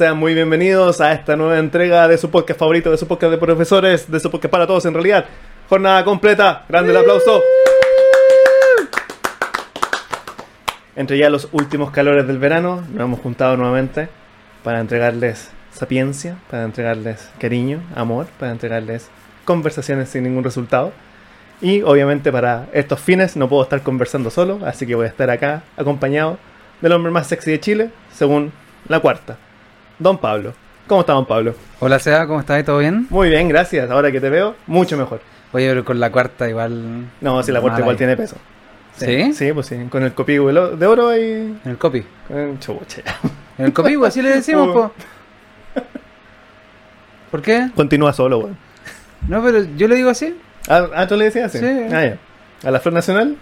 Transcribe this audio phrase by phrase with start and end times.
[0.00, 3.36] sean muy bienvenidos a esta nueva entrega de su podcast favorito, de su podcast de
[3.36, 5.26] profesores, de su podcast para todos en realidad.
[5.68, 7.42] Jornada completa, grande el aplauso.
[10.96, 14.08] Entre ya los últimos calores del verano, nos hemos juntado nuevamente
[14.64, 19.10] para entregarles sapiencia, para entregarles cariño, amor, para entregarles
[19.44, 20.94] conversaciones sin ningún resultado.
[21.60, 25.28] Y obviamente para estos fines no puedo estar conversando solo, así que voy a estar
[25.28, 26.38] acá acompañado
[26.80, 28.50] del hombre más sexy de Chile, según
[28.88, 29.36] la cuarta,
[30.00, 30.54] Don Pablo.
[30.86, 31.54] ¿Cómo está Don Pablo?
[31.78, 32.64] Hola Seba, ¿cómo estás?
[32.64, 33.06] ¿Todo bien?
[33.10, 33.90] Muy bien, gracias.
[33.90, 35.20] Ahora que te veo, mucho mejor.
[35.52, 37.04] Oye, pero con la cuarta igual...
[37.20, 37.98] No, si la cuarta igual ahí.
[37.98, 38.36] tiene peso.
[38.96, 39.34] ¿Sí?
[39.34, 39.76] Sí, pues sí.
[39.90, 41.20] Con el copí de oro y...
[41.22, 42.02] En el copy.
[42.26, 43.02] con chucha.
[43.58, 44.90] En el copy, pues, así le decimos, po.
[47.30, 47.68] ¿Por qué?
[47.76, 48.56] Continúa solo, weón.
[49.28, 50.34] No, pero yo le digo así.
[50.66, 51.58] Ah, ah, ¿tú le decías así?
[51.58, 51.94] Sí.
[51.94, 52.18] Ah, ya.
[52.66, 53.36] A la Flor Nacional,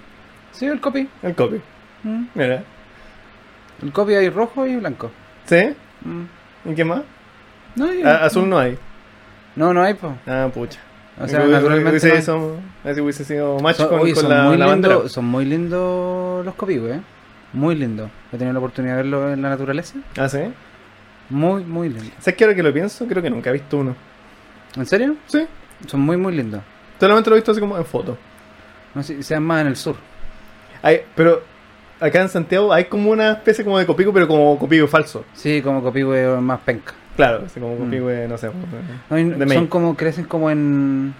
[0.51, 1.09] Sí, el copy.
[1.23, 1.61] el copy.
[2.03, 2.25] Mm.
[2.35, 2.65] Mira.
[3.81, 5.13] El copy hay rojo y blanco.
[5.47, 5.71] ¿Sí?
[6.03, 6.25] Mm.
[6.69, 7.03] ¿Y qué más?
[7.77, 8.79] No, y- Ah, azul no hay.
[9.57, 10.15] No, no hay, po.
[10.27, 10.79] Ah, pucha.
[11.21, 12.23] O sea, naturalmente hubiese, no hay.
[12.23, 14.95] sido- así hubiese sido match Son, con, oye, con son, la, muy la bandera.
[14.95, 17.01] lindos, son muy lindos los copy, güey.
[17.53, 18.11] Muy lindos.
[18.33, 19.95] He tenido la oportunidad de verlo en la naturaleza.
[20.17, 20.39] Ah, sí.
[21.31, 22.13] Muy, muy lindos.
[22.21, 23.07] ¿Sabes qué ahora que lo pienso?
[23.07, 23.97] Creo que nunca he visto uno.
[24.77, 25.17] ¿En serio?
[25.27, 25.47] Sí.
[25.87, 26.61] Son muy, muy lindos.
[27.01, 28.17] Solamente lo he visto así como en foto.
[28.95, 29.97] No sé, sean más en el sur.
[30.83, 31.43] Hay, pero
[32.01, 35.25] acá en Santiago hay como una especie como de copico, pero como copico falso.
[35.35, 36.95] Sí, como copy, güey, más penca.
[37.17, 37.79] Claro, así como Mm.
[37.79, 38.51] copico, de, no sé.
[39.11, 41.15] No, De son como, crecen como en.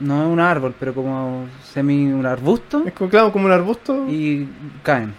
[0.00, 4.06] No es un árbol, pero como semi un arbusto Es como, claro, como un arbusto.
[4.08, 4.48] y
[4.82, 5.12] caen.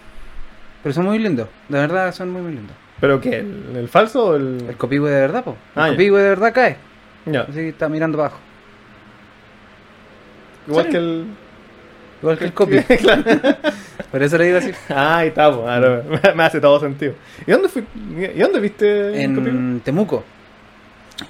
[0.82, 2.74] Pero son muy lindos, de verdad son muy, muy lindos.
[3.00, 3.38] ¿Pero qué?
[3.38, 4.64] ¿El, el falso o el.?
[4.68, 5.56] El copihue de verdad, po.
[5.76, 5.86] Ah.
[5.88, 6.76] El copihue de verdad cae.
[7.26, 7.42] Ya.
[7.42, 8.38] Así que está mirando abajo.
[10.68, 11.26] Igual que el.
[12.22, 12.78] Igual que el copy.
[13.00, 13.22] claro.
[14.10, 14.70] Por eso le digo así.
[14.88, 17.14] Ah, ahora me- me hace todo sentido.
[17.46, 17.84] ¿Y dónde fui?
[18.34, 19.36] ¿Y dónde viste el?
[19.48, 20.24] En Temuco.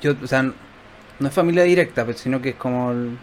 [0.00, 2.92] Yo, o sea, no es familia directa, sino que es como.
[2.92, 3.16] el-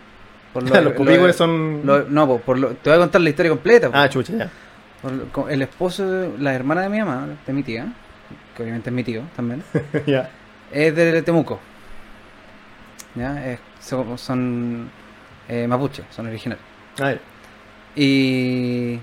[0.53, 1.81] por lo- los lo- copigües son.
[1.85, 3.89] lo- no, po, por lo, te voy a contar la historia completa.
[3.93, 4.49] Ah, chucha, ya.
[5.31, 7.87] Por el esposo, la hermana de mi mamá, de mi tía,
[8.57, 9.63] que obviamente es mi tío también,
[10.07, 10.29] ya.
[10.71, 11.59] es de Temuco.
[13.15, 13.45] ¿Ya?
[13.51, 14.89] Es- son son
[15.47, 16.63] eh, mapuche, son originales.
[16.99, 17.19] Ah, ya.
[17.95, 18.99] Y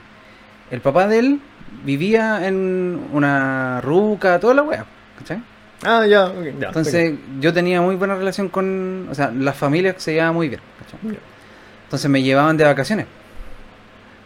[0.71, 1.41] el papá de él
[1.85, 4.85] vivía en una ruca, toda la wea,
[5.19, 5.43] ¿cachai?
[5.85, 6.67] Ah, ya, ok, ya.
[6.69, 10.61] Entonces yo tenía muy buena relación con, o sea, las familias se llevaban muy bien,
[10.79, 11.19] ¿cachai?
[11.85, 13.07] Entonces me llevaban de vacaciones.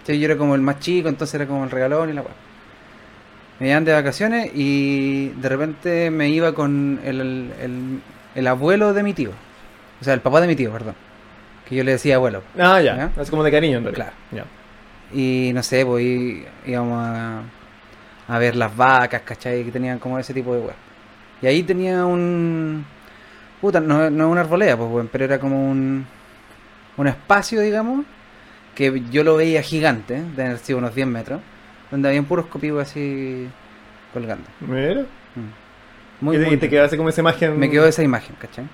[0.07, 2.35] Yo era como el más chico, entonces era como el regalón y la weá.
[3.61, 8.01] Me llevaban de vacaciones y de repente me iba con el, el,
[8.35, 9.31] el abuelo de mi tío.
[10.01, 10.95] O sea, el papá de mi tío, perdón.
[11.71, 12.43] Que yo le decía abuelo.
[12.59, 12.97] Ah, ya.
[12.97, 13.23] ¿Ya?
[13.23, 14.13] Es como de cariño, en realidad.
[14.31, 14.47] Claro.
[15.13, 15.17] Ya.
[15.19, 16.05] Y no sé, pues
[16.67, 17.43] íbamos a,
[18.29, 19.65] a ver las vacas, ¿cachai?
[19.65, 20.75] Que tenían como ese tipo de weá.
[21.43, 22.85] Y ahí tenía un...
[23.61, 26.07] Puta, no, no una arboleda, pues, weón, pero era como un...
[26.97, 28.05] Un espacio, digamos,
[28.75, 31.41] que yo lo veía gigante, de haber sido unos 10 metros,
[31.91, 33.49] donde habían puros copigos así
[34.13, 34.45] colgando.
[34.61, 35.03] Mira.
[35.35, 36.25] Mm.
[36.25, 36.69] Muy, y muy y te lindo.
[36.69, 37.59] quedaste como esa imagen.
[37.59, 38.67] Me quedó esa imagen, ¿cachai?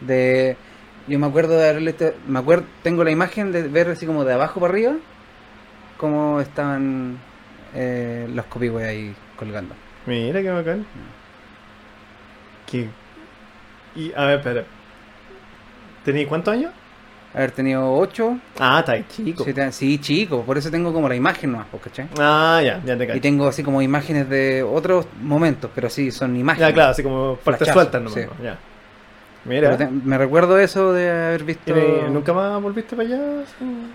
[0.00, 0.56] De...
[1.08, 1.94] Yo me acuerdo de haberle...
[2.26, 2.64] Me acuerdo...
[2.82, 4.94] Tengo la imagen de ver así como de abajo para arriba
[5.96, 7.18] cómo estaban
[7.74, 9.74] eh, los copihue ahí colgando.
[10.06, 10.84] Mira qué bacán.
[12.66, 12.88] ¿Qué?
[13.94, 14.64] Y, a ver, espera.
[16.04, 16.72] ¿Tenías cuántos años?
[17.34, 19.44] Haber tenido 8, Ah, está ahí, chico.
[19.70, 22.08] sí, chico, por eso tengo como la imagen nomás, pues, ¿cachai?
[22.18, 23.20] Ah, ya, ya te Y cacho.
[23.20, 26.68] tengo así como imágenes de otros momentos, pero sí, son imágenes.
[26.68, 28.14] Ya, claro, así como partes sueltas nomás.
[28.14, 28.26] sí.
[28.38, 28.42] ¿no?
[28.44, 28.58] Ya.
[29.48, 29.76] Mira.
[29.76, 31.74] te- me recuerdo eso de haber ¿Y visto...
[32.10, 33.20] ¿Nunca más volviste para allá?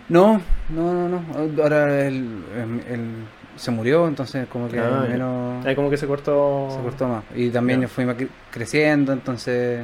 [0.10, 1.22] No, no, no, no.
[1.64, 3.02] Ahora él, él- él
[3.58, 6.70] se murió, entonces como que Ah, menos Ahí como que se cortó.
[6.76, 7.24] se cortó más.
[7.36, 7.88] Y también Ya.
[7.88, 9.82] yo fui cre- creciendo, entonces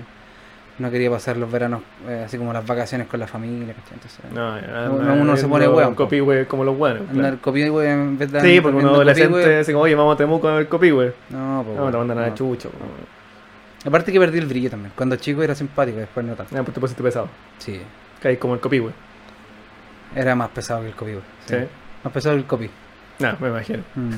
[0.80, 3.94] no quería pasar los veranos eh, así como las vacaciones con la familia, ¿cachai?
[3.96, 6.04] Entonces, No, Uno- uno se pone hueón, po.
[6.04, 7.10] Copihue como los buenos.
[7.10, 10.48] andar copihue en vez de Sí, porque un adolescente así como, oye, vamos a Temuco
[10.48, 11.13] a ver Copihue.
[11.30, 12.36] No, pues, No, te mandan a no.
[13.85, 14.91] Aparte que perdí el brillo también.
[14.95, 16.53] Cuando chico era simpático, después no tanto.
[16.56, 17.29] Ya, pues te pusiste pesado.
[17.59, 17.79] Sí,
[18.21, 18.91] Caí como el Copihue.
[20.15, 21.21] era más pesado que el copihue.
[21.45, 21.56] Sí.
[21.56, 21.65] Sí.
[22.03, 22.69] Más pesado que el copi.
[23.19, 23.83] No, me imagino.
[23.95, 24.12] Mm.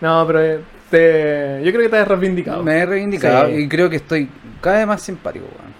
[0.00, 1.60] No, pero eh, te...
[1.64, 2.62] yo creo que te has reivindicado.
[2.64, 3.54] Me he reivindicado Sí.
[3.54, 4.28] y creo que estoy
[4.60, 5.72] cada vez más simpático, weón.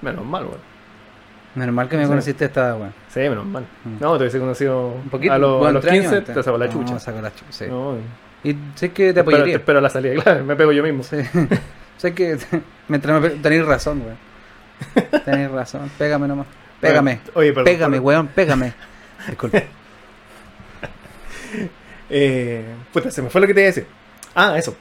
[0.00, 0.58] Menos mal, weón.
[1.54, 2.08] Menos mal que me Sí.
[2.08, 2.94] conociste a esta edad, weón.
[3.08, 3.64] Sí, menos mal.
[3.84, 4.00] Mm.
[4.02, 5.32] No, te hubiese conocido Un poquito.
[5.34, 6.34] a, los- a los tres años 15, antes.
[6.34, 6.98] te sacó la No, chucha.
[6.98, 7.66] saco la chucha, sí.
[7.68, 7.96] No,
[8.44, 9.56] Y sé que te te espero, te apoyaría.
[9.56, 11.02] espero la salida, claro, me pego yo mismo.
[11.02, 11.16] Sí.
[11.98, 12.38] sé que
[12.88, 15.24] mientras me tenéis razón, weón.
[15.24, 15.90] Tenéis razón.
[15.98, 16.46] Pégame nomás.
[16.80, 17.20] Pégame.
[17.34, 17.64] Oye, perdón.
[17.64, 18.06] pégame, perdón.
[18.06, 18.72] weón, pégame.
[19.26, 19.66] Disculpe.
[22.10, 23.86] Eh, puta, se me fue lo que te iba a decir.
[24.34, 24.74] Ah, eso.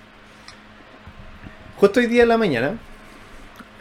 [1.76, 2.78] justo hoy día en la mañana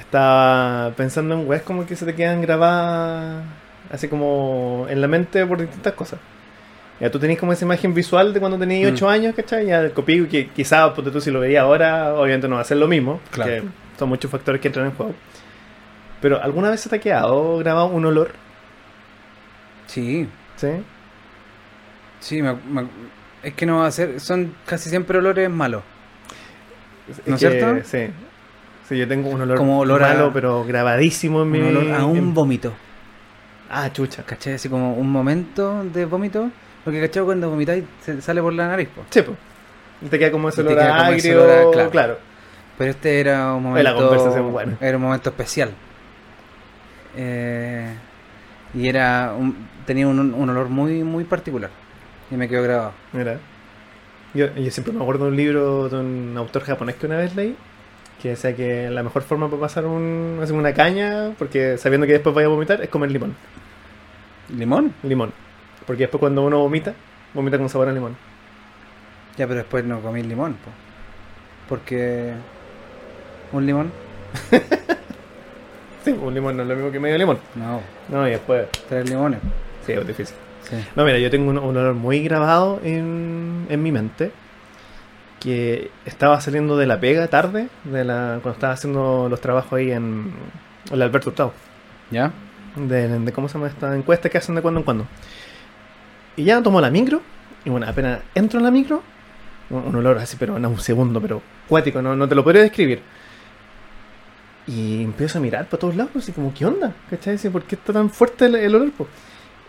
[0.01, 3.45] estaba pensando en weas como que se te quedan grabadas
[3.91, 6.19] así como en la mente por distintas cosas.
[7.01, 8.95] Ya tú tenés como esa imagen visual de cuando tenías Mm.
[8.95, 9.67] 8 años, ¿cachai?
[9.67, 12.65] Ya el copio que quizás porque tú si lo veías ahora, obviamente no va a
[12.65, 13.21] ser lo mismo.
[13.31, 13.65] Claro.
[13.99, 15.15] son muchos factores que entran en juego.
[16.21, 18.31] Pero ¿alguna vez se te ha quedado grabado un olor?
[19.87, 20.69] Sí, ¿Sí?
[22.21, 22.89] sí, me- me-
[23.43, 25.83] es que no va a ser, son casi siempre olores malos.
[27.25, 27.83] ¿No es cierto?
[27.85, 28.09] Sí.
[28.89, 31.61] Sí, yo tengo un olor, Como olor a- malo, pero grabadísimo en mi...
[31.61, 32.73] Un olor a un en- vómito.
[33.71, 34.23] Ah, chucha.
[34.25, 34.55] ¿Cachai?
[34.55, 36.51] Así como un momento de vómito.
[36.87, 37.23] Porque, ¿cachai?
[37.25, 39.03] Cuando vomitáis se sale por la nariz, po.
[39.11, 39.37] Sí, pues.
[40.01, 41.91] Y te queda como ese olor agrio, olor a- claro.
[41.91, 42.19] claro.
[42.79, 43.97] Pero este era un la momento.
[43.97, 44.77] conversación buena.
[44.81, 45.71] Era un momento especial.
[47.17, 47.95] Eh,
[48.75, 49.35] y era.
[49.37, 51.71] un- tenía un, un olor muy, muy particular.
[52.31, 52.93] Y me quedó grabado.
[53.13, 53.39] Mira.
[54.35, 57.35] Yo, yo siempre me acuerdo de un libro de un autor japonés que una vez
[57.35, 57.57] leí
[58.21, 62.35] que decía que la mejor forma para pasar un, una caña, porque sabiendo que después
[62.35, 63.35] vaya a vomitar, es comer limón.
[64.57, 64.93] ¿Limón?
[65.03, 65.33] Limón.
[65.87, 66.95] Porque después cuando uno vomita,
[67.35, 68.17] vomita con sabor a limón.
[69.37, 70.71] Ya, pero después no comí limón, po.
[71.69, 72.33] Porque.
[73.53, 73.93] ¿Un limón?
[76.05, 77.41] Sí, un limón no es lo mismo que medio limón.
[77.57, 78.69] No, No, y después...
[78.89, 79.41] tres limones.
[79.85, 80.37] Sí, es difícil.
[80.63, 80.77] Sí.
[80.95, 84.31] No, mira, yo tengo un, un olor muy grabado en, en mi mente.
[85.41, 89.91] Que estaba saliendo de la pega tarde, de la, cuando estaba haciendo los trabajos ahí
[89.91, 90.33] en,
[90.87, 91.53] en el Alberto Hurtado.
[92.13, 92.31] ¿Ya?
[92.77, 95.07] de, de cómo se llama esta encuesta que hacen de cuando en cuando.
[96.37, 97.23] Y ya tomo la micro,
[97.65, 99.03] y bueno, apenas entro en la micro,
[99.71, 102.63] un, un olor así, pero no un segundo, pero cuático, no, no te lo podría
[102.63, 103.01] describir.
[104.67, 106.93] Y empiezo a mirar para todos lados, así como, ¿qué onda?
[107.09, 107.39] ¿Cachai?
[107.51, 108.91] ¿Por qué está tan fuerte el, el olor?
[108.93, 109.07] po?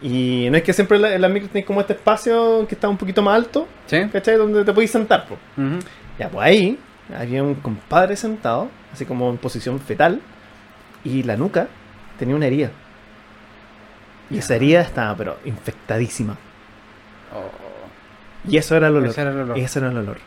[0.02, 2.88] Y no es que siempre en la, la micro tenés como este espacio que está
[2.90, 4.06] un poquito más alto, ¿Sí?
[4.12, 4.36] ¿cachai?
[4.36, 5.38] Donde te podéis sentar, po.
[6.20, 6.80] Ya, pues ahí
[7.18, 10.20] había un compadre sentado, así como en posición fetal,
[11.04, 11.68] y la nuca
[12.20, 12.72] tenía una herida.
[14.30, 16.38] Y esa herida estaba, pero infectadísima.
[17.34, 19.10] Oh, Y eso era el olor.
[19.10, 19.58] ese era el olor.
[19.58, 20.18] Ese era el olor.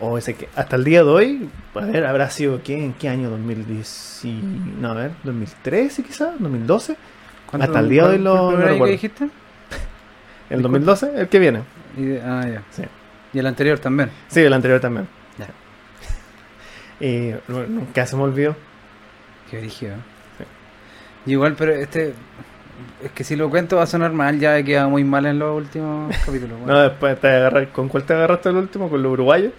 [0.00, 2.74] O ese que hasta el día de hoy, a ver, habrá sido, ¿qué?
[2.84, 3.30] ¿En qué año?
[3.30, 4.24] ¿2010?
[4.24, 4.42] y-
[4.80, 6.34] No, a ver, ¿2013 quizás?
[6.40, 6.96] ¿2012?
[7.48, 9.24] ¿Cuánto- hasta el día de hoy lo- el año que dijiste?
[10.50, 10.62] ¿El Disculpa.
[10.62, 11.20] 2012?
[11.20, 11.62] El que viene.
[11.96, 12.62] Y ah, ya.
[12.70, 12.82] Sí.
[13.32, 14.10] Y el anterior también.
[14.28, 15.06] Sí, el anterior también.
[15.38, 15.46] Ya.
[17.06, 18.56] Y bueno, nunca se me olvidó.
[19.50, 19.94] Qué brígido.
[21.26, 22.14] Y igual, pero este.
[23.04, 25.38] Es que si lo cuento va a sonar mal, ya he quedado muy mal en
[25.38, 26.58] los últimos capítulos.
[26.66, 28.88] No, después te agarras, ¿con cuál te agarraste el último?
[28.88, 29.52] ¿Con los uruguayos?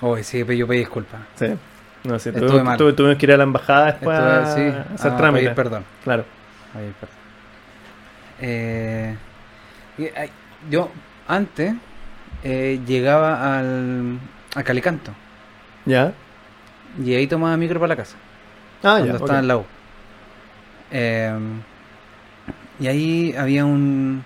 [0.00, 1.20] Uy, sí, pero yo pedí disculpas.
[1.34, 1.46] Sí.
[2.04, 2.78] No, sí, Estuve tuve- mal.
[2.78, 5.42] tuve- tuvimos que ir a la embajada después Esto a sí, hacer a trámite.
[5.44, 5.84] pedir perdón.
[6.04, 6.24] Claro.
[6.72, 7.16] pedir perdón.
[8.40, 9.16] Eh,
[10.70, 10.90] yo
[11.26, 11.74] antes
[12.44, 14.18] eh, llegaba al,
[14.54, 15.10] a Calicanto
[15.84, 16.12] ¿Ya?
[17.04, 18.16] y ahí tomaba micro para la casa.
[18.84, 19.12] Ah, cuando ya.
[19.14, 19.38] estaba ok.
[19.40, 19.64] en la U.
[20.92, 21.38] Eh,
[22.80, 24.24] y ahí había un.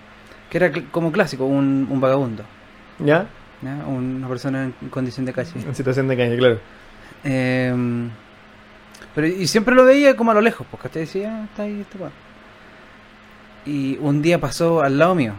[0.49, 2.43] que era cl- como clásico, un, un vagabundo.
[2.99, 3.27] ¿Ya?
[3.61, 3.75] ¿ya?
[3.87, 5.51] Una persona en condición de calle.
[5.55, 6.59] En situación de caña, claro.
[7.23, 7.73] Eh,
[9.15, 11.81] pero y siempre lo veía como a lo lejos, porque te decía, "Ah, está ahí
[11.81, 12.11] este weón".
[13.65, 15.33] Y un día pasó al lado mío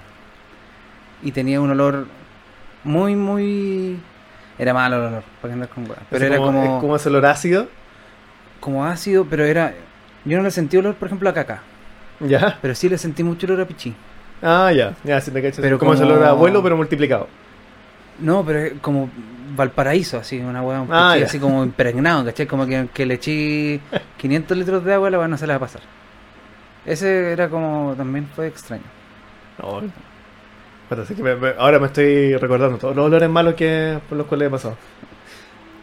[1.23, 2.07] y tenía un olor
[2.85, 3.99] muy, muy.
[4.59, 5.99] Era malo el olor, para que andar con weón.
[6.11, 7.69] Pero era como, Es como ese olor ácido.
[8.61, 9.75] como ácido, pero era.
[10.25, 11.63] Yo no le sentí olor, por ejemplo, a caca,
[12.21, 12.59] ¿Ya?
[12.63, 13.95] pero sí le sentí mucho olor a pichí.
[14.43, 14.95] Ah, ya.
[15.05, 15.61] Ya, si te cachas.
[15.61, 17.29] Pero como, como- olor a abuelo, pero multiplicado.
[18.21, 19.11] No, pero es como
[19.57, 22.47] Valparaíso, así, una weá, un Ah, pichí así como impregnado, ¿cachai?
[22.47, 23.81] Como que, que le eché
[24.19, 25.81] 500 litros de agua, la weá no se la va a pasar.
[26.87, 28.83] Ese era como, también fue extraño.
[29.61, 29.81] No.
[30.83, 34.19] Espérate, sí que me- me- ahora me estoy recordando todos los olores malos que por
[34.19, 34.77] los cuales he pasado.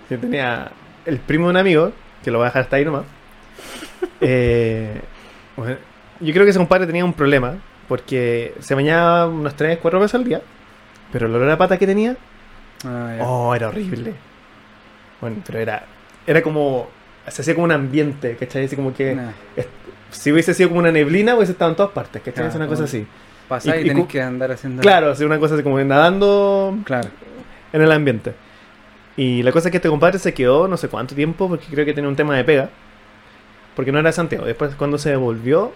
[0.09, 0.69] Yo tenía
[1.05, 1.91] el primo de un amigo,
[2.23, 3.03] que lo voy a dejar hasta ahí nomás.
[4.23, 5.01] Eh,
[6.21, 7.55] yo creo que ese compadre tenía un problema,
[7.87, 10.41] porque se bañaba unas 3, 4 veces al día,
[11.11, 12.15] pero el olor a pata que tenía,
[12.85, 14.13] Ah, oh, era horrible.
[15.19, 15.83] Bueno, pero era,
[16.25, 16.87] era como,
[17.27, 18.65] se hacía como un ambiente, ¿cachai?
[18.65, 19.31] Así como que, Nah,
[20.09, 22.47] si hubiese sido como una neblina, hubiese estado en todas partes, ¿cachai?
[22.47, 23.05] Es una cosa así.
[23.47, 24.81] Pasá y- y, tenés que andar haciendo.
[24.81, 27.09] Claro, así una cosa así como nadando Claro.
[27.73, 28.33] en el ambiente.
[29.17, 31.85] Y la cosa es que este compadre se quedó no sé cuánto tiempo, porque creo
[31.85, 32.69] que tenía un tema de pega.
[33.75, 34.45] Porque no era Santiago.
[34.45, 35.71] Después, cuando se devolvió,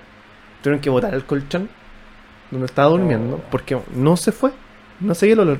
[0.65, 1.69] tuvieron que botar el colchón
[2.51, 3.43] donde estaba durmiendo, Oh.
[3.49, 4.51] porque no se fue.
[4.99, 5.57] No seguía el olor.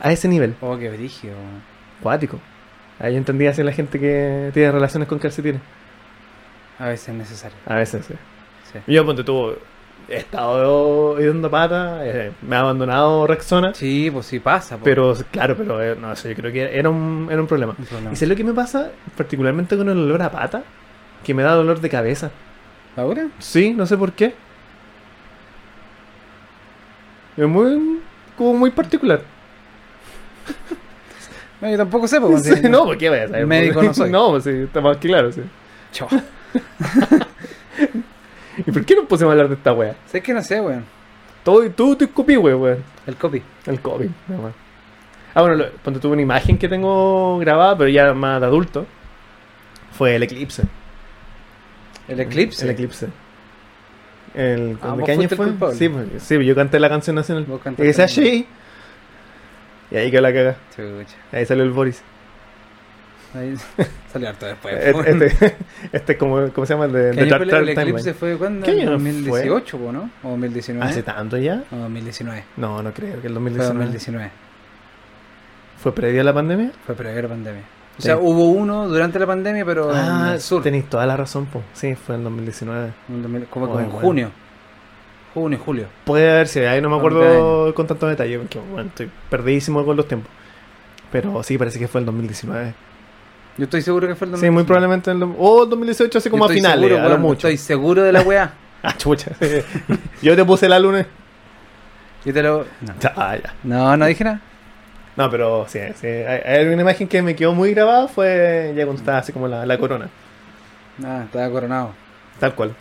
[0.00, 1.30] A ese nivel, Oh, qué brillo.
[2.02, 2.38] cuático.
[2.98, 5.60] Ahí yo entendía así la gente que tiene relaciones con calcetines.
[6.78, 7.56] A veces es necesario.
[7.66, 8.14] A veces, sí.
[8.72, 8.78] Sí.
[8.92, 9.52] Yo, ponte tú,
[10.08, 14.78] he estado yendo pata, eh, me ha abandonado Rexona, Sí, pues sí pasa.
[14.82, 17.74] pero claro, pero eh, no, eso yo creo que era un, era un problema.
[17.78, 18.12] Un problema.
[18.12, 18.90] ¿Y sé lo que me pasa?
[19.16, 20.62] Particularmente con el olor a pata,
[21.24, 22.30] que me da dolor de cabeza.
[22.96, 23.28] ¿Ahora?
[23.38, 24.34] Sí, no sé por qué.
[27.36, 28.00] Es muy,
[28.36, 29.20] como muy particular.
[31.58, 32.42] No, yo tampoco sé, pues.
[32.44, 33.46] Sí, no, ¿por qué vaya a saber?
[33.46, 34.10] Médico no soy.
[34.10, 35.40] No, pues sí, está más que claro, sí.
[35.90, 36.06] Chao.
[38.58, 39.96] ¿Y por qué no pusimos a hablar de esta wea?
[40.06, 40.84] Sé que no sé, weón.
[41.42, 42.04] Todo, todo te
[42.36, 42.84] wea, weón.
[43.06, 43.42] El copy.
[43.66, 44.52] El más.
[45.34, 48.86] Ah, bueno, cuando tuve una imagen que tengo grabada, pero ya más de adulto,
[49.92, 50.64] fue el eclipse.
[52.08, 52.64] El eclipse.
[52.64, 53.08] El eclipse.
[54.34, 55.74] El, Ah, ¿de vos ¿Qué año el fue?
[55.74, 57.46] Sí, pues, sí, yo canté la canción nacional.
[57.78, 58.46] Y la- así.
[59.90, 60.56] Y ahí quedó la caga.
[60.74, 61.16] Chucha.
[61.32, 62.02] Ahí salió el Boris.
[63.34, 63.54] Ahí
[64.12, 64.74] salió harto después.
[64.80, 65.56] Este, este,
[65.92, 66.84] este es como, ¿cómo se llama?
[66.86, 68.64] El de, ¿Qué de año fue el- el eclipse fue cuándo?
[68.64, 69.12] ¿Qué año ¿En fue?
[69.12, 70.10] 2018, po, ¿no?
[70.22, 70.84] ¿O 2019?
[70.90, 71.62] ¿Hace tanto ya?
[71.72, 72.44] O 2019.
[72.56, 73.74] No, no creo que el Fue 2019.
[73.78, 74.30] 2019.
[75.78, 76.72] ¿Fue previo a la pandemia?
[76.84, 77.62] Fue previo a la pandemia.
[77.98, 80.62] O sea, hubo uno durante la pandemia, pero en Ah, el sur.
[80.62, 81.62] tenéis toda la razón, po.
[81.72, 82.92] Sí, fue en 2019.
[83.08, 83.90] En 2000 Como, en bueno.
[83.90, 84.30] junio.
[85.34, 85.86] Junio, julio.
[86.04, 89.96] Puede haber sido, ahí no me acuerdo con tanto detalle, porque bueno, estoy perdidísimo con
[89.96, 90.30] los tiempos.
[91.12, 92.74] Pero sí, parece que fue el 2019.
[93.58, 94.46] Yo estoy seguro que fue el 2019.
[94.46, 97.08] Sí, muy probablemente el, do- o el 2018, así como a finales, seguro, a lo
[97.10, 97.48] weón, mucho.
[97.48, 98.52] Estoy seguro de la weá.
[98.82, 99.32] Ah, chucha.
[100.22, 101.06] Yo te puse la lunes.
[102.24, 102.58] Yo te lo.
[102.82, 103.54] No, Ah, ya.
[103.64, 104.40] no, no dije nada.
[105.16, 106.06] No, pero sí, sí.
[106.06, 109.64] Hay, una imagen que me quedó muy grabada, fue ya cuando estaba así como la,
[109.64, 110.08] la corona.
[110.98, 111.90] Nada, estaba coronado.
[112.38, 112.74] Tal cual.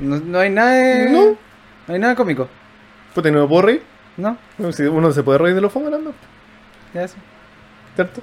[0.00, 1.10] No, no hay nada de...
[1.10, 1.36] No.
[1.86, 2.48] No hay nada cómico.
[3.14, 3.82] Puta, ¿y no me puedo reír?
[4.18, 4.36] ¿No?
[4.72, 6.12] Si uno se puede reír de los fomos hablando,
[6.92, 7.16] Ya eso.
[7.94, 8.20] ¿cierto?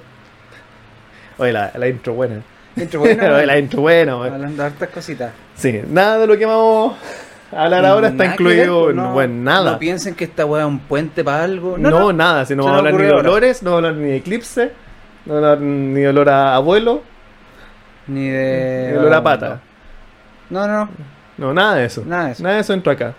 [1.38, 2.42] Oye, la, la intro buena.
[2.76, 4.12] Intro bueno, Oye, la intro buena.
[4.12, 5.32] Hablando de hartas cositas.
[5.56, 6.96] Sí, nada de lo que vamos
[7.52, 9.72] hablar ahora está incluido pues, en no- bueno, nada.
[9.72, 11.76] No piensen que esta weá es un puente para algo.
[11.78, 12.12] No, No, no.
[12.12, 13.30] nada, si no vamos a hablar ni de ocurrió ahora.
[13.30, 14.72] olores, no vamos a hablar ni de eclipse,
[15.26, 17.02] no vamos a hablar ni de olor a abuelo,
[18.08, 18.96] Ni de...
[18.98, 19.60] olor a pata.
[20.50, 20.88] No, no.
[21.38, 22.02] No, nada de eso.
[22.06, 22.42] Nada de eso.
[22.42, 23.14] Nada de eso entró acá.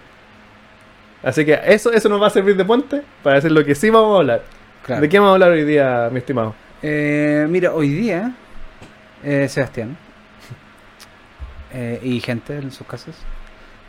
[1.24, 3.89] Así que eso, eso nos va a servir de puente para decir lo que sí
[3.89, 4.41] vamos a hablar.
[4.86, 5.01] Claro.
[5.01, 6.55] ¿De qué vamos a hablar hoy día, mi estimado?
[6.81, 8.31] Eh, mira, hoy día,
[9.24, 9.98] eh, Sebastián
[11.74, 13.15] eh, y gente en sus casas,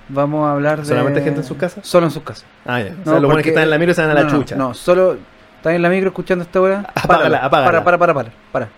[0.09, 0.85] vamos a hablar de...
[0.87, 1.87] ¿Solamente gente en sus casas?
[1.87, 2.45] Solo en sus casas.
[2.67, 2.93] Ah, ya.
[2.93, 4.31] O No, sea, los buenos que están en la micro se van a la No,
[4.31, 4.57] chucha.
[4.57, 5.17] No, solo
[5.57, 6.81] están en la micro escuchando esta weá.
[6.95, 7.85] Apágala, apágala.
[7.85, 8.69] Para, para, para, para, para.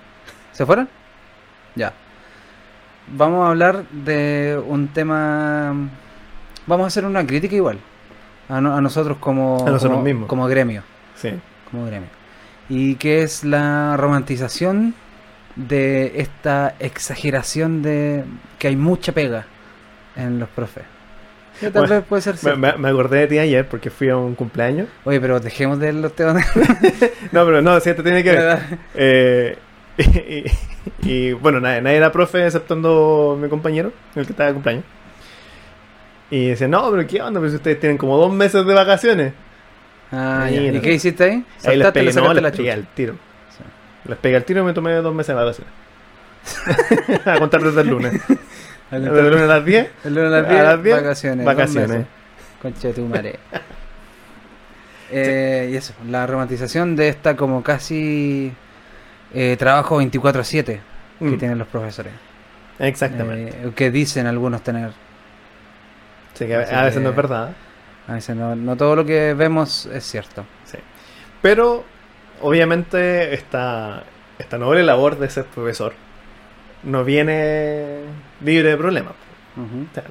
[0.52, 0.88] ¿Se fueron?
[1.74, 1.92] Ya.
[3.12, 5.72] Vamos a hablar de un tema...
[6.66, 7.78] Vamos a hacer una crítica igual.
[8.48, 9.56] A, no- a nosotros como...
[9.66, 10.28] A nosotros como, mismos.
[10.28, 10.82] Como gremio.
[11.16, 11.30] Sí.
[11.70, 12.08] Como gremio.
[12.68, 14.94] Y que es la romantización
[15.56, 18.24] de esta exageración de
[18.58, 19.46] que hay mucha pega
[20.16, 20.84] en los profes.
[21.60, 22.58] Que tal Bueno, vez puede ser Me, cierto.
[22.58, 24.88] me- me acordé de ti ayer porque fui a un cumpleaños.
[25.04, 26.44] Oye, pero dejemos de los temas.
[27.32, 28.58] No, pero no, sí, te tiene que ver.
[28.94, 29.58] Eh,
[31.04, 34.84] y, y, bueno, nadie, nadie era profe exceptuando mi compañero, el que estaba de cumpleaños.
[36.30, 37.38] Y decía, no, pero ¿qué onda?
[37.40, 39.32] Pero si ustedes tienen como dos meses de vacaciones.
[40.12, 40.48] Ah.
[40.50, 41.30] ¿Y qué hiciste ahí?
[41.30, 43.12] Ahí les Saltaste, pegué, no, les la pegué al tiro.
[43.56, 43.64] Sí.
[44.08, 45.72] Les pegué al tiro y me tomé dos meses de vacaciones.
[47.26, 48.20] a contar desde el lunes.
[48.90, 49.88] El lunes a las 10.
[50.04, 51.46] El lunes a las A 10, las 10, vacaciones.
[51.46, 52.06] vacaciones.
[52.60, 53.38] Concha de tu madre.
[55.12, 58.52] Eh, Y eso, la romantización de esta como casi
[59.34, 60.80] eh, trabajo 24-7 que
[61.24, 62.12] Mm, tienen los profesores.
[62.78, 63.50] Exactamente.
[63.66, 64.92] Eh, que dicen algunos tener.
[66.34, 67.50] Sí, que a, veces que- no es verdad.
[68.08, 70.44] A veces no, no todo lo que vemos es cierto.
[70.64, 70.78] Sí.
[71.42, 71.84] Pero,
[72.40, 74.04] obviamente, esta,
[74.38, 75.92] esta noble labor de ser profesor
[76.84, 77.98] no viene
[78.44, 79.12] libre de problemas.
[79.56, 79.86] Ujú.
[79.90, 80.04] O sea,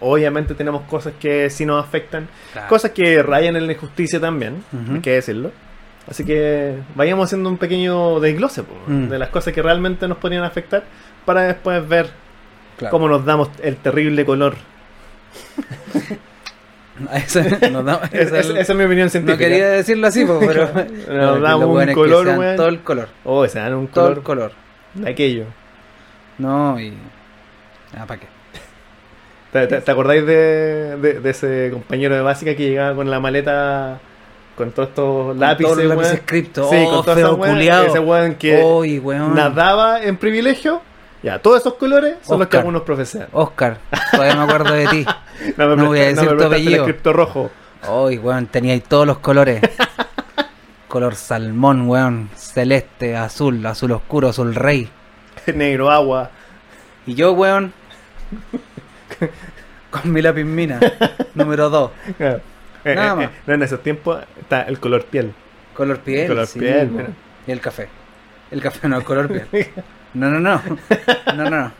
[0.00, 2.68] obviamente tenemos cosas que sí nos afectan, Claro.
[2.68, 4.62] cosas que rayan en la injusticia también,
[4.92, 5.52] hay que decirlo.
[6.08, 9.08] Así que vayamos haciendo un pequeño desglose po, Mm.
[9.08, 10.84] de las cosas que realmente nos podrían afectar
[11.24, 12.08] para después ver
[12.78, 12.90] Claro.
[12.92, 14.54] cómo nos damos el terrible color.
[17.12, 19.44] Es- es- esa es mi opinión científica.
[19.44, 20.68] no quería decirlo así, po, pero.
[21.12, 22.56] Nos damos un es que color, weón.
[22.56, 23.08] Todo el color.
[23.24, 24.52] Oh, se dan un Todo color el color.
[24.94, 25.44] de aquello.
[26.38, 26.94] No, y.
[27.94, 28.26] Ah, ¿para qué?
[29.52, 33.20] ¿Te, te- te acordáis de, de- de ese compañero de básica que llegaba con la
[33.20, 33.98] maleta
[34.56, 36.70] con todos estos lápices, Todos los lápices cripto.
[36.70, 37.04] Sí, oh,
[37.38, 37.60] con.
[37.60, 39.34] Ese weón que Oy, weón.
[39.34, 40.80] nadaba en privilegio.
[41.22, 43.26] Ya, todos esos colores son los que algunos profesan.
[43.32, 43.78] Oscar,
[44.12, 45.06] todavía me acuerdo de ti.
[45.58, 46.76] No, me no voy a decir me tu apellido.
[46.84, 47.50] escripto rojo.
[47.88, 49.60] Oy, weón, teníais todos los colores.
[50.88, 52.30] Color salmón, weón.
[52.34, 54.88] Celeste, azul, azul oscuro, azul rey.
[55.54, 56.30] Negro agua.
[57.06, 57.72] Y yo, weón.
[59.90, 60.78] Con mi lápiz mina.
[61.34, 61.90] número 2.
[62.18, 62.40] Claro.
[62.84, 63.24] Eh, Nada eh, más.
[63.26, 65.32] eh, no, en esos tiempos está el color piel.
[65.74, 66.28] Color piel.
[66.28, 66.90] Color sí, piel.
[67.46, 67.88] Y el café.
[68.50, 69.68] El café no, el color piel.
[70.14, 70.60] No, no, no.
[71.34, 71.72] No, no, no.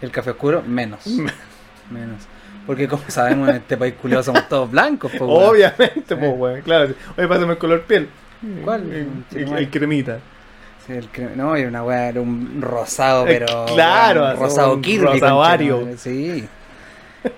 [0.00, 1.06] El café oscuro, menos.
[1.90, 2.26] Menos.
[2.66, 5.48] Porque como sabemos, en este país culiado somos todos blancos, po, weón.
[5.50, 6.60] Obviamente, pues, weón.
[6.60, 6.92] Claro.
[7.16, 8.10] Oye, pásame el color piel.
[8.62, 8.92] ¿Cuál?
[8.92, 9.08] El,
[9.40, 10.18] el- el cremita.
[10.88, 13.66] El no, era una weá, era un rosado, Eh, pero.
[13.66, 15.04] claro, rosado un Kirby.
[15.04, 15.80] rosado concha ario.
[15.80, 16.48] madre, Sí.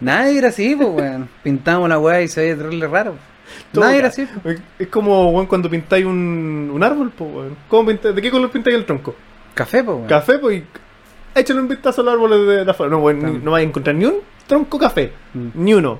[0.00, 1.28] Nadie era así, pues, weón.
[1.42, 3.14] Pintamos la weá y se veía terrible raro.
[3.72, 4.50] Todo Nadie era así, po.
[4.78, 7.56] Es como, weón, cuando pintáis un, un árbol, pues, weón.
[7.68, 8.14] ¿Cómo pintáis?
[8.14, 9.14] ¿De qué color pintáis el tronco?
[9.54, 10.08] Café, pues, weón.
[10.08, 10.64] Café, pues, y
[11.38, 12.90] échale un vistazo a los árboles de, afuera.
[12.90, 13.44] No, weón, También.
[13.44, 14.16] no vais a encontrar ni un
[14.46, 15.12] tronco café.
[15.34, 15.48] Mm.
[15.54, 15.98] Ni uno.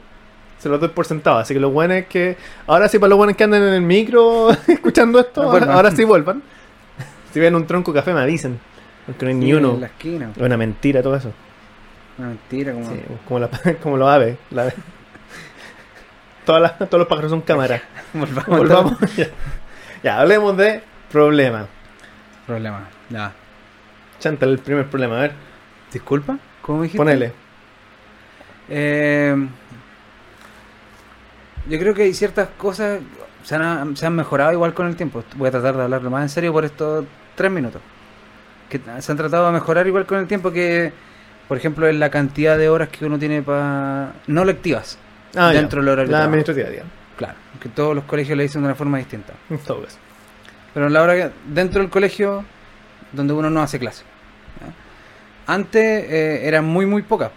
[0.58, 1.38] Se los doy por sentado.
[1.38, 2.36] Así que lo bueno es que.
[2.66, 5.76] Ahora sí, para los buenos que andan en el micro escuchando esto, ahora, vuelvan.
[5.76, 6.42] ahora sí vuelvan.
[7.32, 8.58] Si ven un tronco café, me avisen.
[9.06, 9.74] Porque no hay ni uno.
[9.74, 10.30] En la esquina.
[10.36, 11.32] Es una mentira todo eso.
[12.18, 12.86] Una mentira, como.
[12.90, 13.48] Sí, como, la,
[13.82, 14.36] como los aves.
[14.50, 14.74] la ave.
[16.44, 17.82] Todas las- todos los pájaros son cámaras.
[18.12, 18.46] Volvamos.
[18.58, 18.98] Volvamos.
[19.16, 19.28] ya.
[20.02, 21.66] ya, hablemos de problemas.
[22.46, 22.88] Problema.
[23.08, 23.32] Ya.
[24.18, 25.32] Chántale el primer problema, a ver.
[25.92, 26.38] ¿Disculpa?
[26.62, 26.98] ¿Cómo dijiste?
[26.98, 27.32] Ponele.
[28.68, 29.34] Eh,
[31.68, 33.00] yo creo que hay ciertas cosas
[33.42, 35.24] se han, se han mejorado igual con el tiempo.
[35.36, 37.80] Voy a tratar de hablarlo más en serio por estos tres minutos.
[38.68, 40.92] Que se han tratado de mejorar igual con el tiempo que,
[41.48, 44.98] por ejemplo, en la cantidad de horas que uno tiene para no lectivas.
[45.36, 45.60] Ah, ya.
[45.60, 46.92] Dentro del horario La administrativa, digamos.
[47.16, 49.34] Claro, que todos los colegios le dicen de una forma distinta.
[49.66, 49.98] Todo caso.
[50.72, 52.44] Pero la hora que, dentro del colegio
[53.12, 54.04] donde uno no hace clase.
[54.60, 55.52] ¿ya?
[55.52, 57.30] Antes eh, eran muy, muy pocas.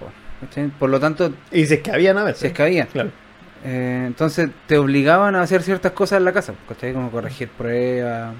[0.77, 2.37] Por lo tanto, Y si es que había naves.
[2.37, 2.85] si es que había.
[2.87, 3.09] Claro.
[3.65, 6.53] Eh, entonces te obligaban a hacer ciertas cosas en la casa.
[6.93, 8.33] Como corregir pruebas,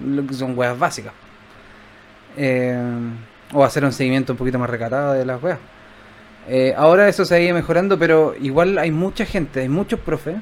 [0.00, 1.12] lo que son weas básicas.
[2.36, 2.76] Eh,
[3.52, 5.58] o hacer un seguimiento un poquito más recatado de las weas.
[6.48, 10.36] Eh, ahora eso se ha ido mejorando, pero igual hay mucha gente, hay muchos profes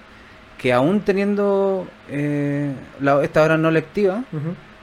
[0.58, 4.24] que aún teniendo eh, la, esta hora no lectiva,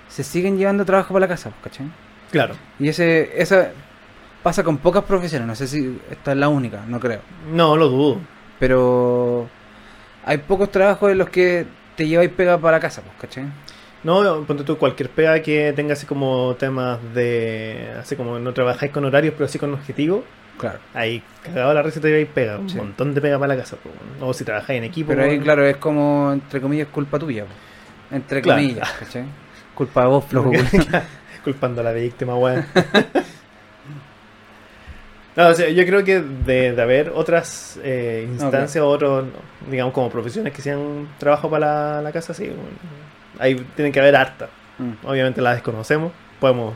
[0.08, 1.88] se siguen llevando trabajo para la casa, ¿cachai?
[2.32, 2.56] Claro.
[2.80, 3.72] Y ese, esa
[4.44, 7.22] pasa con pocas profesiones, no sé si esta es la única, no creo.
[7.52, 8.18] No, lo dudo.
[8.60, 9.48] Pero
[10.26, 13.46] hay pocos trabajos en los que te lleváis pega para la casa, pues, ¿cachai?
[14.04, 17.90] No, ponte tú cualquier pega que tenga así como temas de.
[18.00, 20.22] Así como no trabajáis con horarios, pero sí con objetivos.
[20.58, 20.80] Claro.
[20.94, 22.58] Ahí cagado la receta y pega.
[22.58, 22.78] Un Sí.
[22.78, 23.78] montón de pega para la casa.
[23.78, 23.90] po.
[24.26, 25.10] O si trabajáis en equipo.
[25.10, 27.46] Pero ahí, claro, es como, entre comillas, culpa tuya.
[28.12, 28.62] Entre Claro.
[28.62, 29.26] comillas, ¿cachai?
[29.76, 30.52] Culpa de vos, flojo.
[31.44, 32.66] Culpando a la víctima, weón.
[35.36, 39.26] No, o sea, yo creo que de, de haber otras eh, instancias o otros,
[39.70, 42.46] digamos, como profesiones que sean trabajo para la, la casa, sí.
[42.48, 42.62] bueno,
[43.40, 44.50] ahí tienen que haber harta.
[44.78, 45.06] Mm.
[45.08, 46.76] Obviamente la desconocemos, podemos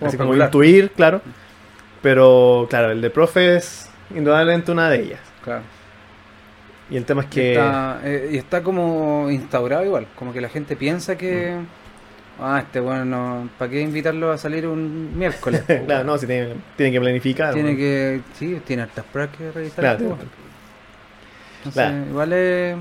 [0.00, 1.20] así como intuir, claro.
[2.02, 5.20] Pero claro, el de profe es indudablemente una de ellas.
[5.42, 5.62] Claro.
[6.88, 7.52] Y el tema es Y que...
[7.54, 11.56] está, eh, y está como instaurado igual, como que la gente piensa que...
[12.38, 15.62] Ah, este bueno, ¿para qué invitarlo a salir un miércoles?
[15.86, 17.54] claro, no, si tiene, tiene que planificar.
[17.54, 17.78] Tiene bueno.
[17.80, 18.20] que...
[18.34, 19.80] Sí, tiene hartas pruebas que revisar.
[19.80, 20.12] Claro, tiene-
[21.64, 22.06] Entonces, Claro.
[22.10, 22.76] igual es,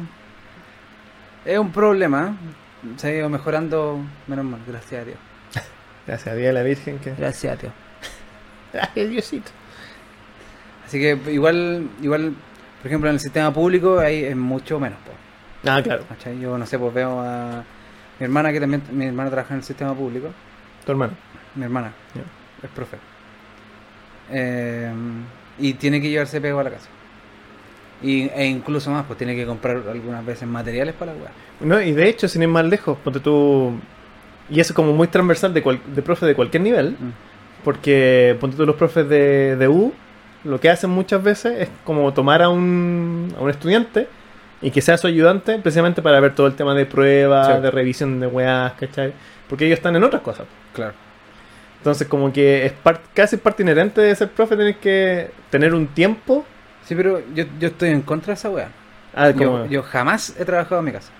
[1.45, 2.35] es un problema.
[2.37, 2.64] ¿eh?
[2.97, 5.17] Se ha ido mejorando, menos mal, gracias a Dios.
[6.07, 7.13] Gracias a Dios a la Virgen que...
[7.15, 7.73] Gracias a Dios.
[8.73, 9.51] Gracias Diosito.
[10.85, 12.33] Así que igual, igual,
[12.81, 14.99] por ejemplo, en el sistema público ahí es mucho menos.
[14.99, 15.11] po,
[15.69, 16.05] Ah, claro.
[16.07, 16.39] ¿cachai?
[16.39, 17.63] Yo no sé, pues veo a
[18.19, 20.29] mi hermana que también, mi hermana trabaja en el sistema público.
[20.85, 21.13] Tu hermano.
[21.55, 21.91] Mi hermana
[22.61, 22.97] es profe.
[24.29, 24.91] Eh,
[25.57, 26.87] y tiene que llevarse pego a la casa.
[28.03, 31.31] Y, e incluso más, pues tiene que comprar algunas veces materiales para la weá.
[31.61, 33.73] No, y de hecho, sin ir más lejos, ponte tú...
[34.49, 36.91] Y eso es como muy transversal de, cual- de profe de cualquier nivel.
[36.91, 37.11] Mm.
[37.63, 39.91] Porque ponte tú los profes de, de U,
[40.43, 44.07] lo que hacen muchas veces es como tomar a un, a un estudiante
[44.61, 47.61] y que sea su ayudante precisamente para ver todo el tema de pruebas, Sí.
[47.61, 49.13] de revisión de weas, ¿cachai?
[49.49, 50.45] Porque ellos están en otras cosas.
[50.73, 50.93] Claro.
[51.79, 55.87] Entonces como que es par- casi parte inherente de ser profe tener que tener un
[55.87, 56.45] tiempo.
[56.85, 58.69] Sí, pero yo, yo estoy en contra de esa weá.
[59.13, 61.11] Ah, Yo, yo jamás he trabajado en mi casa.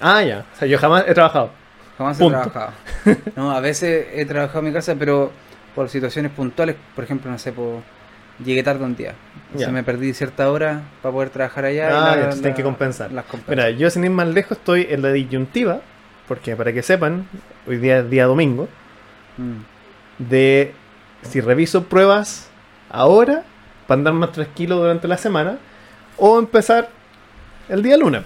[0.00, 0.44] ah, ya.
[0.54, 1.50] O sea, yo jamás he trabajado.
[1.98, 2.38] Jamás Punto.
[2.38, 2.72] he trabajado.
[3.36, 5.30] No, a veces he trabajado en mi casa, pero
[5.74, 6.76] por situaciones puntuales.
[6.94, 7.82] Por ejemplo, no sé, por...
[8.44, 9.12] llegué tarde un día.
[9.46, 9.72] Entonces Ya.
[9.72, 11.88] me perdí cierta hora para poder trabajar allá.
[11.92, 13.12] Ah, y tienes que compensar.
[13.12, 13.26] Las.
[13.46, 15.80] Mira, yo sin ir más lejos estoy en la disyuntiva,
[16.26, 17.26] porque para que sepan,
[17.68, 18.66] hoy día es día domingo,
[19.36, 19.60] Mm.
[20.30, 20.72] de
[21.22, 22.48] si reviso pruebas
[22.90, 23.44] ahora
[23.90, 25.58] para andar más tranquilo durante la semana
[26.16, 26.90] o empezar
[27.68, 28.22] el día lunes,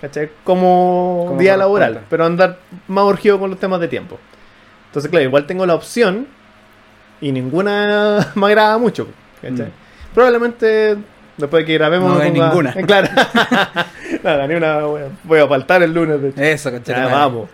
[0.00, 0.28] ¿cachai?
[0.42, 4.18] Como, Como día laboral, pero andar más urgido con los temas de tiempo.
[4.86, 6.26] Entonces, claro, igual tengo la opción
[7.20, 9.06] y ninguna me agrada mucho,
[9.40, 9.68] ¿cachai?
[9.68, 10.14] Mm.
[10.14, 10.96] Probablemente
[11.36, 12.16] Después de que grabemos.
[12.16, 12.72] No hay ninguna.
[12.86, 13.08] Claro.
[14.22, 14.80] Nada, ni una.
[15.24, 16.22] Voy a, faltar el lunes.
[16.22, 16.40] De hecho.
[16.40, 16.92] Eso, cachete.
[16.92, 17.50] Ya, vamos.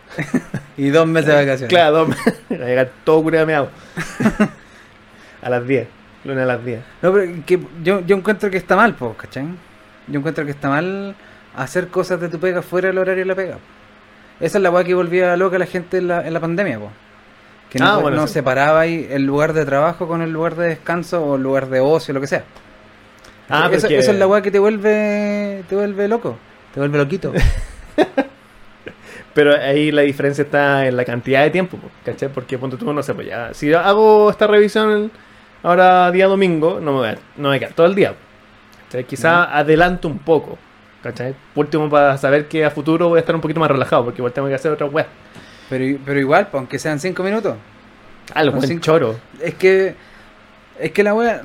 [0.77, 1.69] Y dos meses de vacaciones.
[1.69, 2.41] Claro, dos meses.
[2.53, 3.71] Va a llegar todo curameado.
[5.43, 6.00] a las 10.
[6.25, 6.81] Lunes a las 10.
[7.03, 9.47] No, pero que yo, yo encuentro que está mal, pues, ¿cachai?
[10.07, 11.15] Yo encuentro que está mal
[11.57, 13.59] hacer cosas de tu pega fuera del horario de la pega.
[14.39, 16.79] Esa es la weá que volvía loca a la gente en la, en la pandemia,
[16.79, 16.91] pues.
[17.71, 18.35] Que no, Ah, bueno, no sí.
[18.35, 21.81] separaba ahí el lugar de trabajo con el lugar de descanso o el lugar de
[21.81, 22.45] ocio, lo que sea.
[23.49, 26.37] Ah, eso, porque- eso es la weá que te vuelve, te vuelve loco,
[26.75, 27.33] te vuelve loquito.
[29.35, 32.29] Pero ahí la diferencia está en la cantidad de tiempo, po, ¿cachai?
[32.31, 33.55] Porque ponte tú, no sé, pues ya.
[33.55, 35.11] Si hago esta revisión
[35.63, 38.15] ahora día domingo, no me voy a, no me voy a quedar todo el día.
[38.87, 39.05] ¿cachai?
[39.05, 40.59] Quizá adelanto un poco,
[41.03, 41.35] ¿cachai?
[41.55, 44.21] Por último, para saber que a futuro voy a estar un poquito más relajado, porque
[44.21, 45.07] igual tengo que hacer otra web.
[45.69, 47.57] pero, pero igual, aunque sean cinco minutos.
[48.35, 49.17] Ah, lo buen choro.
[49.41, 49.95] Es que,
[50.79, 51.43] es que la wea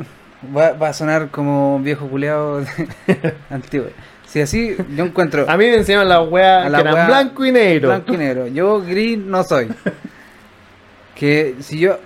[0.56, 2.64] va, va a sonar como un viejo culeado
[3.50, 3.88] antiguo.
[4.26, 7.46] Si así, yo encuentro A mí me enseñaron la wea A la que eran blanco
[7.46, 7.90] y negro.
[7.90, 8.48] blanco y negro.
[8.48, 9.68] Yo gris no soy.
[11.16, 11.98] Que si yo,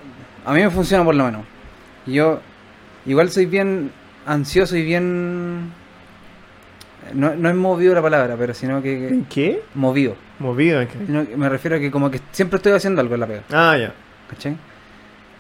[0.46, 1.42] a mí me funciona por lo menos.
[2.10, 2.40] Yo
[3.06, 3.92] igual soy bien
[4.26, 5.72] ansioso y bien,
[7.14, 9.62] no, no es movido la palabra, pero sino que ¿Qué?
[9.76, 10.16] movido.
[10.40, 10.80] Movido.
[10.82, 11.06] ¿qué?
[11.06, 13.44] Sino que me refiero a que como que siempre estoy haciendo algo en la pega.
[13.52, 13.94] Ah, ya.
[14.30, 14.56] ¿Cachai?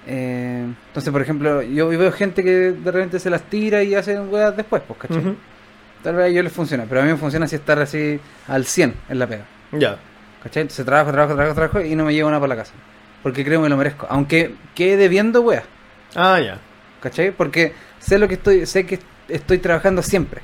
[0.07, 4.19] Eh, entonces, por ejemplo, yo veo gente que de repente se las tira y hace
[4.19, 5.35] weas después, pues, ¿cachai?
[6.01, 8.65] Tal vez a ellos les funciona, pero a mí me funciona así estar así al
[8.65, 9.43] 100 en la pega.
[9.73, 9.97] Ya.
[10.41, 10.61] ¿Cachai?
[10.61, 12.73] Entonces trabajo, trabajo, trabajo, trabajo y no me llevo nada para la casa.
[13.21, 14.07] Porque creo que me lo merezco.
[14.09, 15.65] Aunque quede debiendo weas,
[16.15, 16.59] Ah, ya.
[17.01, 17.31] ¿cachai?
[17.31, 20.41] Porque sé lo que estoy, sé que estoy trabajando siempre.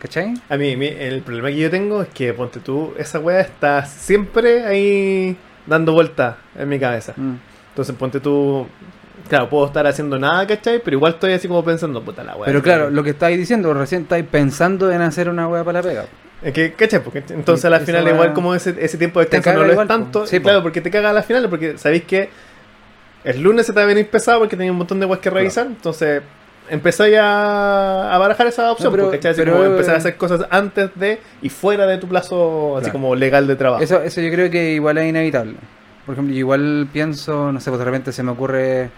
[0.00, 0.34] ¿Cachai?
[0.48, 3.84] A mí, mi- el problema que yo tengo es que, ponte tú, esa wea está
[3.84, 7.14] siempre ahí dando vueltas en mi cabeza.
[7.16, 7.34] Mm.
[7.70, 8.66] Entonces, ponte tú,
[9.28, 10.80] claro, puedo estar haciendo nada, ¿cachai?
[10.84, 12.46] Pero igual estoy así como pensando, puta la wea.
[12.46, 15.88] Pero claro, lo que estáis diciendo, recién estáis pensando en hacer una wea para la
[15.88, 16.04] pega.
[16.40, 17.02] Es que, ¿cachai?
[17.02, 19.88] Porque entonces a la final igual como ese, ese tiempo de descanso no lo es
[19.88, 20.24] tanto.
[20.28, 20.44] Sí, po.
[20.44, 22.30] claro, porque te caga a la final, porque sabéis que
[23.24, 25.30] el lunes se te va a venir pesado porque tenía un montón de weas que
[25.30, 25.66] revisar.
[25.66, 26.22] Entonces,
[26.70, 29.18] empezáis a, a barajar esa opción, No, pero- porque
[29.66, 33.56] empezar a hacer cosas antes de y fuera de tu plazo, así como legal de
[33.56, 33.82] trabajo.
[33.82, 35.54] Eso, eso yo creo que igual es inevitable.
[36.06, 38.88] Por ejemplo, igual pienso, no sé, pues de repente se me ocurre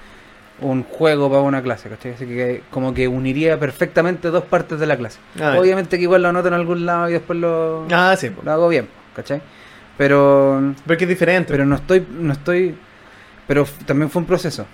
[0.61, 2.13] un juego para una clase, ¿cachai?
[2.13, 5.19] Así que como que uniría perfectamente dos partes de la clase.
[5.41, 8.53] Ah, Obviamente que igual lo anoto en algún lado y después lo, Ah, sí, lo
[8.53, 9.41] hago bien, ¿cachai?
[9.97, 11.53] Pero pero que es diferente.
[11.53, 12.75] pero no estoy no estoy
[13.51, 14.65] pero también fue un proceso.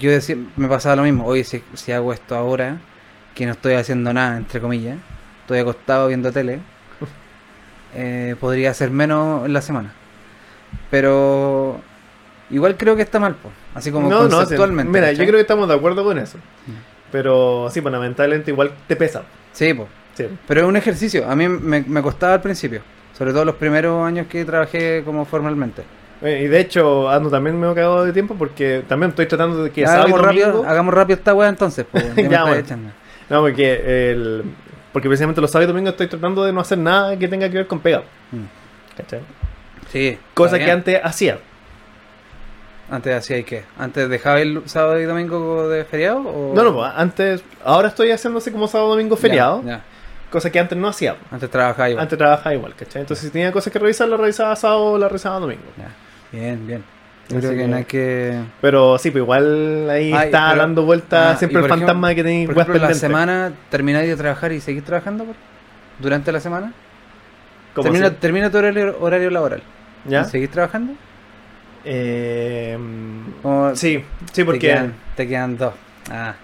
[0.00, 2.78] Yo decía, me pasaba lo mismo, oye, si, si hago esto ahora,
[3.32, 4.98] que no estoy haciendo nada, entre comillas,
[5.42, 6.58] estoy acostado viendo tele,
[7.94, 9.92] eh, podría hacer menos en la semana.
[10.90, 11.80] Pero
[12.50, 13.52] igual creo que está mal, po.
[13.76, 14.34] así como no, no, sí.
[14.34, 14.90] conceptualmente.
[14.90, 16.38] Mira, yo creo que estamos de acuerdo con eso.
[16.38, 17.12] Mm.
[17.12, 19.22] Pero sí, pues lamentablemente igual te pesa.
[19.52, 19.78] Sí.
[20.14, 20.26] Sí.
[20.48, 21.30] pero es un ejercicio.
[21.30, 22.82] A mí me, me costaba al principio,
[23.16, 25.84] sobre todo los primeros años que trabajé como formalmente.
[26.22, 29.62] Eh, Y de hecho, ando también me he cagado de tiempo porque también estoy tratando
[29.64, 31.84] de que sábado y hagamos, rápido, domingo- hagamos rápido esta weá entonces.
[31.86, 32.64] po, ¿qué me Ya, bueno.
[33.30, 34.44] No, porque el...
[34.92, 37.58] Porque precisamente los sábados y domingos estoy tratando de no hacer nada que tenga que
[37.58, 38.02] ver con pega.
[38.32, 38.96] Mm.
[38.96, 39.20] ¿Cachai?
[39.92, 40.18] Sí.
[40.34, 41.38] Cosa que antes hacía.
[42.90, 43.64] Antes hacía y qué?
[43.78, 46.20] ¿Antes dejaba el sábado y domingo de feriado?
[46.20, 46.54] O...
[46.54, 47.44] No, no, pues, antes...
[47.64, 49.62] Ahora estoy haciendo así como sábado domingo Ya, feriado.
[49.64, 49.82] ya.
[50.30, 51.16] Cosa que antes no hacía.
[51.30, 52.02] Antes trabajaba igual.
[52.02, 53.02] Antes trabajaba igual, ¿cachai?
[53.02, 55.62] Entonces si tenía cosas que revisar, las revisaba sábado, las revisaba domingo.
[55.76, 55.90] Ya.
[56.32, 56.84] Bien, bien.
[57.28, 58.40] Yo creo que, que- no hay que...
[58.62, 62.14] Pero sí, pues igual ahí Ay, está pero- dando vueltas Ah, siempre el fantasma de
[62.14, 65.36] que tenéis Por ejemplo, la semana termináis de trabajar y seguís trabajando por-
[65.98, 66.72] durante la semana.
[67.74, 68.16] ¿Cómo Termina, así?
[68.18, 69.62] termina tu horario, horario laboral.
[70.06, 70.22] ¿Ya?
[70.22, 70.94] ¿Y ¿Seguís trabajando?
[71.84, 72.78] Eh,
[73.74, 74.58] sí, sí, Te porque...
[74.60, 75.74] quedan, te quedan dos.
[76.10, 76.34] Ah.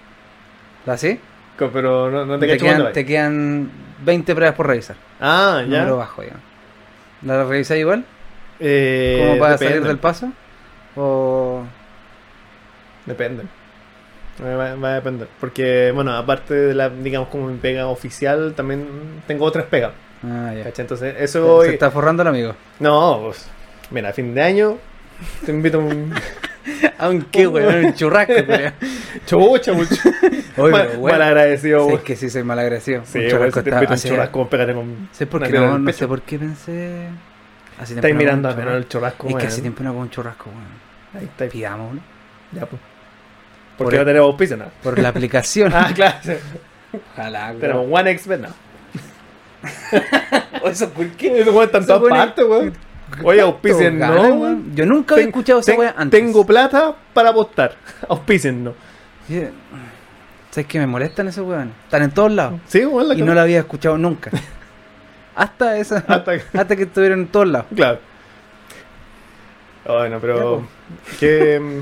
[0.85, 1.19] ¿Así?
[1.57, 3.69] Pero no, no te, Te, quedan, te quedan
[4.03, 4.95] 20 pruebas por revisar.
[5.19, 5.79] Ah, ya.
[5.79, 6.43] Número bajo, digamos.
[7.23, 8.05] ¿La revisáis igual?
[8.59, 10.31] Eh, ¿Como para depende, salir del paso?
[10.95, 11.63] ¿O...?
[13.05, 13.43] Depende.
[14.43, 15.27] Eh, Va, va a depender.
[15.39, 19.93] Porque, bueno, aparte de la, digamos, como mi pega oficial, también tengo otras pegas.
[20.23, 20.63] Ah, ya.
[20.63, 20.83] ¿cachai?
[20.83, 21.61] Entonces, Se, eso...
[21.63, 22.55] se está forrando el amigo.
[22.79, 23.49] No, pues...
[23.91, 24.77] Mira, a fin de año
[25.45, 26.13] te invito a un...
[26.97, 28.73] Aunque, weón, un churrasco, weón.
[29.25, 29.95] Chucha, mucho.
[30.57, 33.03] Oye, mal, mal agradecido, es que sí soy mal agresivo.
[33.05, 35.09] Sí, un churrasco si te está un churrasco, pégate con...
[35.11, 37.07] Sé por qué no, no sé por qué pensé...
[37.81, 39.27] Estáis mirando a menos el churrasco.
[39.27, 39.47] Es que weón.
[39.47, 41.21] hace tiempo no hago un churrasco, weón.
[41.21, 41.47] Ahí está.
[41.47, 42.01] Pidámoslo.
[42.51, 42.81] Ya, pues.
[43.77, 44.65] Por Porque no tenemos auspicio, ¿no?
[44.81, 45.73] Por la aplicación.
[45.75, 46.17] Ah, claro.
[47.13, 47.59] Ojalá, weón.
[47.59, 48.49] Tenemos One no.
[50.63, 51.41] O eso, ¿por qué?
[51.41, 52.71] Eso, güey, está en Eso todas pone- partes, güey.
[53.23, 54.37] Oye, auspicien, no, weón.
[54.39, 54.75] güey.
[54.75, 56.19] Yo nunca había escuchado esa weá antes.
[56.19, 57.75] Tengo plata para apostar.
[58.07, 58.73] Auspicien, no.
[59.27, 59.49] Yeah.
[60.51, 61.73] ¿Sabes qué me molestan esos weones?
[61.83, 62.61] Están en todos lados.
[62.67, 64.31] Sí, la Y no la había escuchado nunca.
[65.35, 65.97] Hasta esa.
[66.07, 67.67] Hasta Hasta, que- estuvieron en todos lados.
[67.75, 67.99] Claro.
[69.85, 70.67] Bueno, pero.
[71.19, 71.59] Que.
[71.59, 71.81] mm,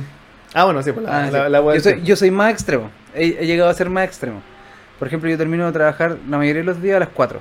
[0.55, 1.51] Ah, bueno, sí, pues la, Ah, la, sí.
[1.51, 2.91] la yo, soy, yo soy más extremo.
[3.15, 4.41] He, he llegado a ser más extremo.
[4.99, 7.39] Por ejemplo, yo termino de trabajar la mayoría de los días a las 4.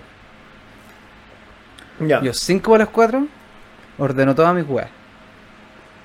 [1.99, 2.09] tiempo.
[2.09, 2.23] Ya.
[2.23, 3.27] Yo 5 a las 4
[3.99, 4.89] ordeno todas mis weas.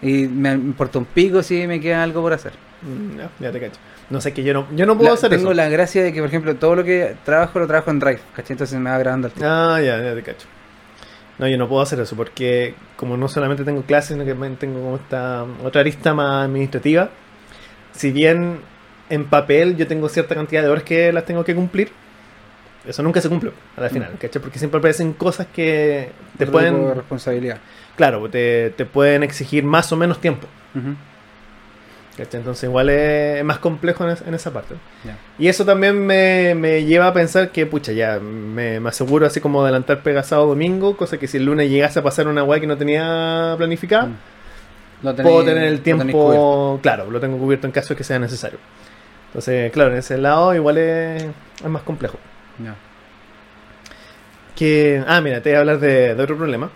[0.02, 2.52] Y me importa un pico si me queda algo por hacer.
[2.82, 3.80] Mm, Ya, ya te cacho.
[4.10, 5.54] No sé, que yo no, yo no puedo La- hacer tengo eso.
[5.54, 8.20] la gracia de que, por ejemplo, todo lo que trabajo lo trabajo en Drive.
[8.36, 8.54] ¿cachai?
[8.54, 9.50] Entonces me va grabando el tiempo.
[9.52, 10.48] Ah, ya, ya te cacho.
[11.40, 14.56] No, yo no puedo hacer eso porque como no solamente tengo clases, sino que también
[14.56, 17.10] tengo como esta otra arista más administrativa.
[17.92, 18.60] Si bien
[19.10, 21.92] en papel yo tengo cierta cantidad de horas que las tengo que cumplir,
[22.88, 24.18] eso nunca se cumple a la final, Mm.
[24.18, 24.42] ¿cachai?
[24.42, 27.58] Porque siempre aparecen cosas que te Otro tipo de pueden, responsabilidad.
[27.98, 30.48] claro, te, te pueden exigir más o menos tiempo.
[32.18, 32.40] ¿Cachai?
[32.40, 34.76] Entonces igual es más complejo en, es- en esa parte.
[35.40, 39.40] Y eso también me, me lleva a pensar que, pucha, ya me, me aseguro así
[39.40, 42.60] como adelantar pega sábado domingo, cosa que si el lunes llegase a pasar una weá
[42.60, 44.16] que no tenía planificada, Mm.
[45.04, 48.58] Tenéis- puedo tener el tiempo, claro, lo tengo cubierto en caso de que sea necesario.
[49.28, 52.18] Entonces, claro, en ese lado igual es, es más complejo.
[52.64, 52.74] Ya.
[54.56, 56.72] Que, ah, mira, te voy a hablar de, de otro problema.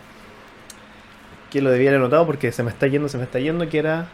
[1.49, 3.79] Que lo debía haber notado porque se me está yendo, se me está yendo, que
[3.79, 4.05] era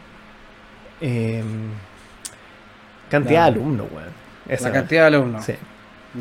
[1.00, 1.70] em,
[3.10, 4.08] cantidad de alumnos, weón.
[4.48, 5.44] Esa, La cantidad de alumnos.
[5.44, 5.54] Sí.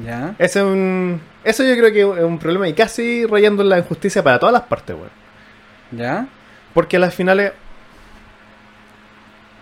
[0.05, 0.35] Ya.
[0.37, 3.79] Ese es un, eso yo creo que es un problema y casi rayando en la
[3.79, 5.09] injusticia para todas las partes, weón.
[5.91, 6.27] Ya.
[6.73, 7.53] Porque a las finales,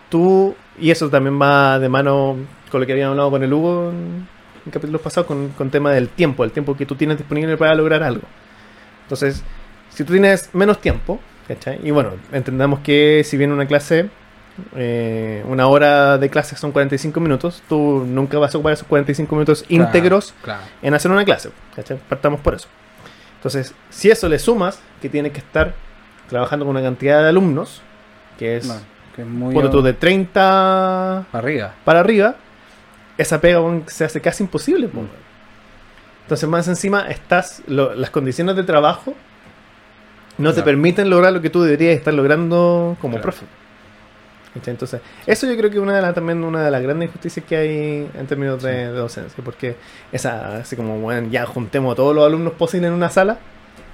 [0.10, 2.38] tú, y eso también va de mano
[2.71, 4.28] con lo que habíamos hablado con el Hugo en,
[4.65, 7.75] en capítulos pasados, con, con tema del tiempo, el tiempo que tú tienes disponible para
[7.75, 8.23] lograr algo.
[9.04, 9.43] Entonces,
[9.89, 11.80] si tú tienes menos tiempo, ¿cachai?
[11.84, 14.10] Y bueno, entendamos que si bien una clase,
[14.75, 19.35] eh, una hora de clase son 45 minutos, tú nunca vas a ocupar esos 45
[19.35, 20.61] minutos íntegros Claro.
[20.81, 21.49] en hacer una clase.
[21.75, 21.97] ¿cachai?
[22.09, 22.67] Partamos por eso.
[23.37, 25.73] Entonces, si eso le sumas que tienes que estar
[26.29, 27.81] trabajando con una cantidad de alumnos,
[28.39, 28.75] que es, No,
[29.15, 31.73] que es muy tú, de 30 arriba.
[31.83, 32.35] para arriba,
[33.17, 34.87] esa pega se hace casi imposible.
[34.87, 35.07] po, Mm.
[36.23, 39.13] Entonces, más encima, estás lo- las condiciones de trabajo
[40.39, 43.45] no te permiten lograr lo que tú deberías estar logrando como profe.
[44.65, 47.45] Entonces, eso yo creo que es una de las también una de las grandes injusticias
[47.45, 48.77] que hay en términos de, Sí.
[48.77, 49.75] de docencia, porque
[50.11, 53.37] esa, así como, bueno, ya juntemos a todos los alumnos posibles en una sala,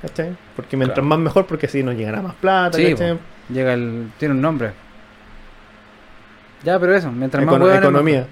[0.01, 0.35] ¿cachai?
[0.55, 1.07] Porque mientras Claro.
[1.09, 2.95] más mejor, porque así nos llegará más plata, Sí.
[3.49, 4.11] Llega el.
[4.19, 4.71] Tiene un nombre.
[6.63, 7.11] Ya, pero eso.
[7.11, 8.27] Mientras más hueones, economía.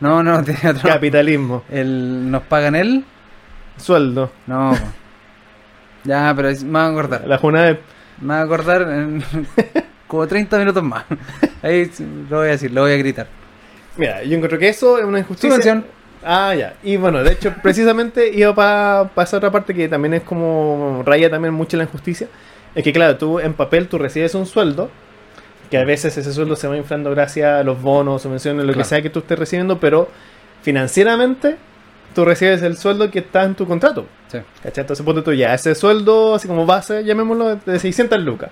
[0.00, 0.88] No, no, tiene otro.
[0.88, 3.04] capitalismo, El, ¿Nos pagan él?
[3.78, 4.72] sueldo, No.
[6.04, 7.26] ya, pero es- me va a acordar.
[7.26, 7.78] la jornada
[8.20, 9.24] Me va a acordar en
[10.10, 11.04] como 30 minutos más.
[11.62, 11.90] Ahí
[12.28, 13.28] lo voy a decir, lo voy a gritar.
[13.96, 15.50] Mira, yo encuentro que eso es una injusticia.
[15.50, 15.84] Subvención.
[16.24, 16.74] Ah, ya.
[16.82, 21.30] Y bueno, de hecho, precisamente iba para esa otra parte que también es como raya
[21.30, 22.28] también mucho la injusticia.
[22.74, 24.90] Es que, claro, tú en papel tú recibes un sueldo,
[25.70, 28.84] que a veces ese sueldo se va inflando gracias a los bonos, subvenciones, lo que
[28.84, 30.08] sea que tú estés recibiendo, pero
[30.62, 31.56] financieramente
[32.14, 34.06] tú recibes el sueldo que está en tu contrato.
[34.28, 34.38] Sí.
[34.62, 34.82] ¿Cachai?
[34.82, 38.50] Entonces ponte tú ya ese sueldo, así como base, llamémoslo, de 600 lucas.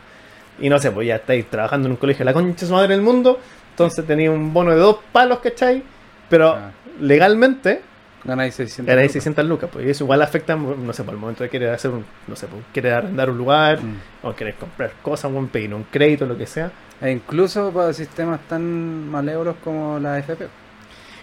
[0.61, 2.73] Y no sé, pues ya estáis trabajando en un colegio de la concha de su
[2.73, 3.39] madre del mundo,
[3.71, 5.83] entonces tenéis un bono de dos palos, ¿cachai?
[6.29, 6.71] Pero Ah.
[7.01, 7.83] legalmente
[8.25, 8.87] Ganáis 600.
[8.87, 9.13] ganáis lucas.
[9.13, 11.93] 600 lucas, pues y eso igual afecta, no sé, por el momento de querer hacer
[11.93, 13.97] un, no sé, pues, querer arrendar un lugar, Mm.
[14.25, 16.71] o querer comprar cosas, o pedir un crédito, lo que sea.
[17.01, 20.49] E incluso para sistemas tan malévolos como la FP.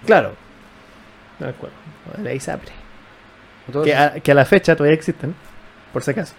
[0.06, 0.32] Claro.
[1.40, 1.76] De acuerdo.
[2.24, 2.72] La ISAPRE.
[3.68, 5.36] O todo Que a, que a la fecha todavía existen,
[5.92, 6.34] por si acaso.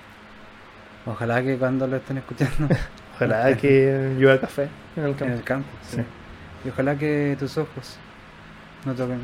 [1.07, 2.69] Ojalá que cuando lo estén escuchando
[3.17, 5.35] Ojalá que llueva café en el en campo.
[5.35, 5.69] el campo.
[5.89, 5.97] sí.
[5.97, 6.03] Sí.
[6.65, 7.97] Y ojalá que tus ojos
[8.85, 9.21] no toquen,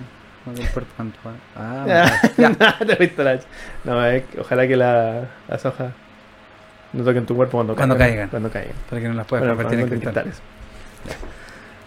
[0.47, 1.15] no toquen puerto cuando-
[1.57, 2.79] Ah, Ah, bueno, ya.
[2.97, 3.41] te
[3.85, 5.93] No, es que ojalá que la- las hojas
[6.93, 8.29] no toquen tu cuerpo cuando, Cuando caigan.
[8.29, 8.75] Cuando caigan.
[8.89, 10.41] Para que no las puedas convertir en cristales.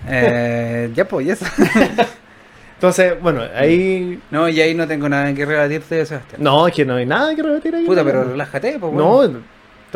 [0.08, 1.42] Eh, ya pues.
[2.76, 4.22] Entonces, bueno, ahí.
[4.30, 6.44] No, y ahí no tengo nada que rebatirte, Sebastián.
[6.44, 7.86] No, es que no hay nada que repetir ahí.
[7.86, 9.22] Puta, pero relájate, pues, No,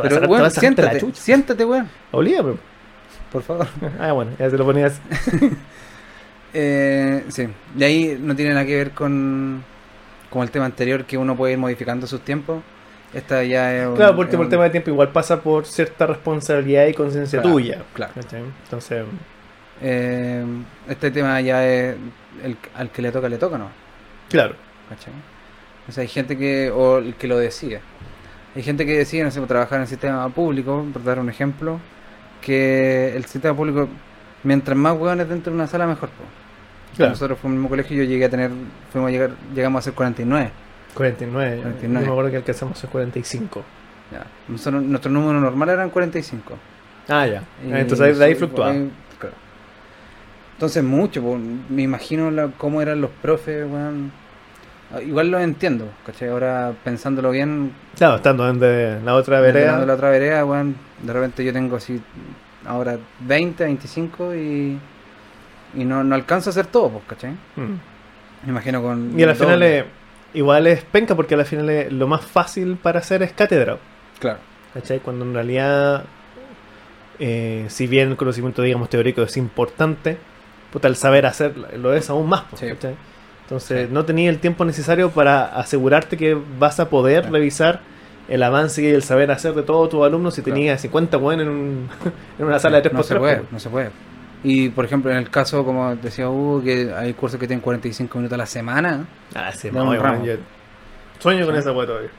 [0.02, 1.90] pero, te weón, la siéntate, siéntate, weón.
[3.32, 3.68] Por favor.
[4.00, 5.00] Ah, bueno, ya se lo ponías.
[6.54, 9.64] Eh, sí, y ahí no tiene nada que ver con,
[10.32, 12.64] con el tema anterior que uno puede ir modificando sus tiempos.
[13.14, 16.88] Esta ya es Claro, porque por el tema de tiempo igual pasa por cierta responsabilidad
[16.88, 17.82] y conciencia Claro, tuya.
[17.94, 18.14] claro.
[18.16, 18.42] ¿cachai?
[18.64, 19.06] Entonces,
[19.82, 20.44] Eh,
[20.88, 21.96] este tema ya es
[22.44, 23.70] el, al que le toca, le toca, ¿no?
[24.30, 24.56] claro.
[24.90, 25.14] ¿Cachai?
[25.88, 27.80] O sea, hay gente que, o el que lo decide.
[28.56, 31.80] Hay gente que decide, no sé, trabajar en el sistema público, por dar un ejemplo,
[32.42, 33.88] que el sistema público,
[34.44, 36.10] mientras más hueones dentro de una sala, mejor.
[36.98, 37.12] Claro.
[37.12, 38.52] nosotros fuimos al mismo colegio, yo llegué a tener,
[38.92, 40.50] fuimos a llegar, llegamos a ser 49.
[40.96, 41.62] 49.
[41.62, 41.82] 49.
[41.82, 43.64] Yo me acuerdo que alcanzamos el 45.
[44.12, 44.26] Ya.
[44.48, 46.56] Nosotros, nuestro número normal eran 45.
[47.08, 47.44] Ah, ya.
[47.66, 48.72] Y Entonces ahí- de ahí fluctuaba.
[48.72, 49.36] ahí, claro.
[50.54, 51.38] Entonces mucho, po,
[51.70, 54.12] me imagino la- cómo eran los profes, weón.
[55.06, 56.30] Igual lo entiendo, ¿cachai?
[56.30, 59.86] Ahora pensándolo bien, Claro, estando en de la otra vereda.
[59.86, 62.02] la otra vereda, weón, de repente yo tengo así
[62.66, 64.80] ahora 20, 25 y,
[65.76, 67.32] y no, no alcanzo a hacer todo, pues, ¿cachai?
[67.56, 68.46] Mm.
[68.46, 69.20] Me imagino con...
[69.20, 69.86] Y a la final es,
[70.34, 73.78] igual es penca porque a la final es- lo más fácil para hacer es cátedra.
[74.20, 74.40] Claro.
[74.74, 75.00] ¿Cachai?
[75.02, 76.04] Cuando en realidad,
[77.20, 80.18] eh, si bien el conocimiento, digamos, teórico es importante,
[80.72, 82.44] puta, el saber hacer lo es aún más.
[82.50, 82.68] pues, Sí.
[82.70, 82.96] ¿cachai?
[83.50, 87.34] Entonces, no tenía el tiempo necesario para asegurarte que vas a poder Claro.
[87.34, 87.80] revisar
[88.28, 90.54] el avance y el saber hacer de todos tus alumnos si Claro.
[90.56, 91.90] tenías 50 buenos en, un,
[92.40, 93.90] en una sala de 3 no por se 3 puede, no se puede.
[94.44, 98.20] Y por ejemplo, en el caso, como decía Hugo, que hay cursos que tienen 45
[98.20, 100.36] minutos a la semana, Ah, sí, no, yo
[101.18, 101.60] sueño con Sí.
[101.60, 102.10] esa weá todavía.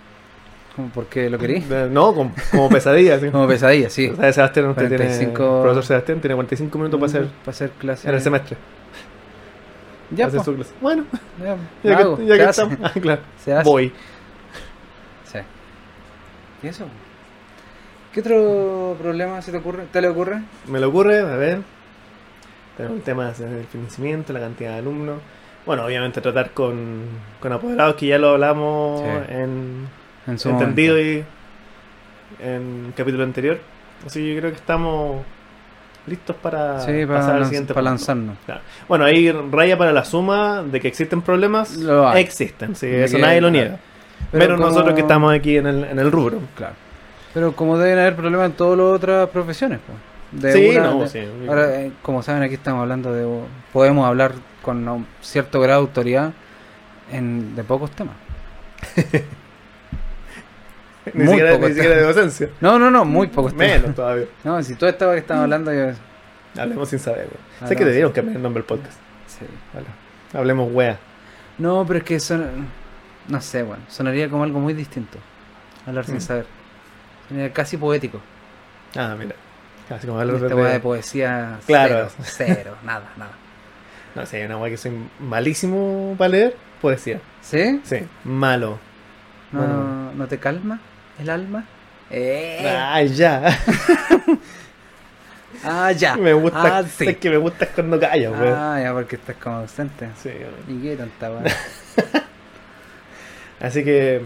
[0.75, 3.19] como porque lo querí, Eh, No, como, como pesadilla.
[3.21, 3.29] sí.
[3.31, 4.09] como pesadilla, sí.
[4.12, 7.51] O sea, Sebastián, usted tiene, 45 el profesor Sebastián tiene 45 minutos para hacer para
[7.53, 8.09] hacer clase.
[8.09, 8.57] en el semestre.
[10.12, 10.73] Ya, hacer po, su clase.
[10.81, 11.05] Bueno,
[11.38, 12.79] ya, ya que, ya que hace, estamos.
[12.96, 13.23] Ah, claro.
[13.44, 13.68] se hace.
[13.68, 13.92] Voy.
[15.25, 15.38] Sí.
[16.62, 16.85] ¿Y eso?
[18.12, 19.85] ¿Qué otro problema se te ocurre?
[19.92, 20.42] ¿Te le ocurre?
[20.66, 21.61] Me le ocurre, a ver.
[22.77, 25.20] Tenemos el tema del financiamiento, la cantidad de alumnos.
[25.66, 27.03] Bueno, obviamente tratar con,
[27.38, 29.07] con apoderados, que ya lo hablamos Sí.
[29.35, 29.87] en
[30.27, 31.27] En su entendido momento.
[32.40, 33.59] y en el capítulo anterior.
[34.07, 35.23] Así que yo creo que estamos
[36.11, 37.90] listos para Sí, para, pasar al siguiente para punto.
[37.90, 38.37] lanzarnos.
[38.44, 38.61] Claro.
[38.88, 41.79] Bueno, ahí raya para la suma de que existen problemas.
[42.16, 43.64] Existen, sí, eso que- nadie lo claro.
[43.64, 43.79] niega.
[44.31, 46.38] Pero Pero, como- nosotros que estamos aquí en el, en el rubro.
[46.57, 46.75] Claro.
[47.33, 49.99] Pero como deben haber problemas en todas las otras profesiones, pues.
[50.42, 51.20] De sí, una- no, de- sí.
[51.49, 53.27] Ahora, eh, como saben, aquí estamos hablando de...
[53.73, 56.33] Podemos hablar con un cierto grado de autoridad
[57.11, 58.14] en, de pocos temas.
[61.14, 62.49] ni muy siquiera, poco ni siquiera de docencia.
[62.61, 63.55] No, no, no, muy temas.
[63.55, 64.27] Menos todavía.
[64.44, 65.92] No, si todo esto que estamos hablando, yo...
[66.61, 67.27] Hablemos sin saber.
[67.29, 67.68] güey.
[67.68, 68.16] Sé que deberíamos sí.
[68.16, 68.99] cambiar el nombre del podcast.
[69.27, 69.44] sí.
[69.73, 69.87] Vale.
[70.33, 70.99] Hablemos wea.
[71.59, 72.66] No, pero es que son...
[73.29, 75.18] No sé, bueno, sonaría como algo muy distinto.
[75.87, 76.20] Hablar sin Mm.
[76.20, 76.46] saber.
[77.29, 78.20] Sonaría casi poético.
[78.96, 79.35] Ah, mira.
[79.88, 80.55] Casi como hablar de...
[80.55, 82.09] de poesía, Claro.
[82.23, 83.33] cero, cero, nada, nada.
[84.14, 86.57] No sé, hay una wea que soy malísimo para leer.
[86.81, 87.20] Poesía.
[87.42, 87.81] ¿Sí?
[87.85, 88.79] Sí, malo.
[89.53, 90.12] ¿No, Bueno.
[90.16, 90.81] ¿no te calma
[91.20, 91.64] el alma?
[92.11, 92.76] Eh.
[92.78, 93.59] Ay, ya.
[95.62, 96.16] Ah, ya.
[96.16, 96.78] me gusta.
[96.78, 97.06] Ah, sí.
[97.09, 98.54] Es que me gusta cuando callas, weón.
[98.56, 100.09] Ah, ya, porque estás como ausente.
[100.22, 100.30] Sí.
[100.68, 101.30] ¿Y qué tanta?
[103.61, 104.22] Así que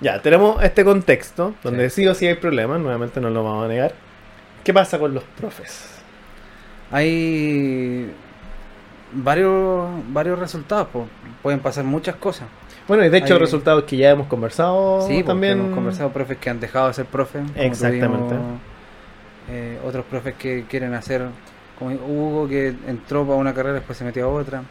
[0.00, 2.02] ya, tenemos este contexto donde Sí.
[2.02, 2.08] sí.
[2.08, 3.92] o sí hay problemas, nuevamente no lo vamos a negar.
[4.64, 5.86] ¿Qué pasa con los profes?
[6.90, 8.10] Hay
[9.12, 11.08] varios varios resultados, po.
[11.42, 12.48] pueden pasar muchas cosas.
[12.88, 15.58] Bueno, y de hecho Hay- resultados que ya hemos conversado sí, porque también.
[15.60, 17.42] hemos conversado profes que han dejado de ser profes.
[17.54, 18.28] Exactamente.
[18.34, 18.60] tuvimos,
[19.50, 21.26] eh, otros profes que quieren hacer,
[21.78, 24.62] como Hugo que entró para una carrera después se metió a otra.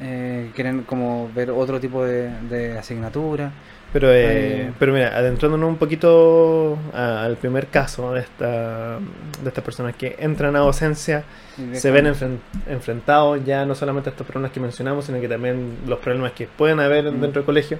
[0.00, 3.50] Eh, quieren como ver otro tipo de, de asignatura.
[3.92, 9.64] Pero, eh, pero mira, adentrándonos un poquito a- al primer caso de, esta, de estas
[9.64, 11.24] personas que entran a docencia,
[11.72, 15.78] se ven enfren- enfrentados ya no solamente a estos problemas que mencionamos, sino que también
[15.86, 17.20] los problemas que pueden haber Mm.
[17.20, 17.78] dentro del colegio.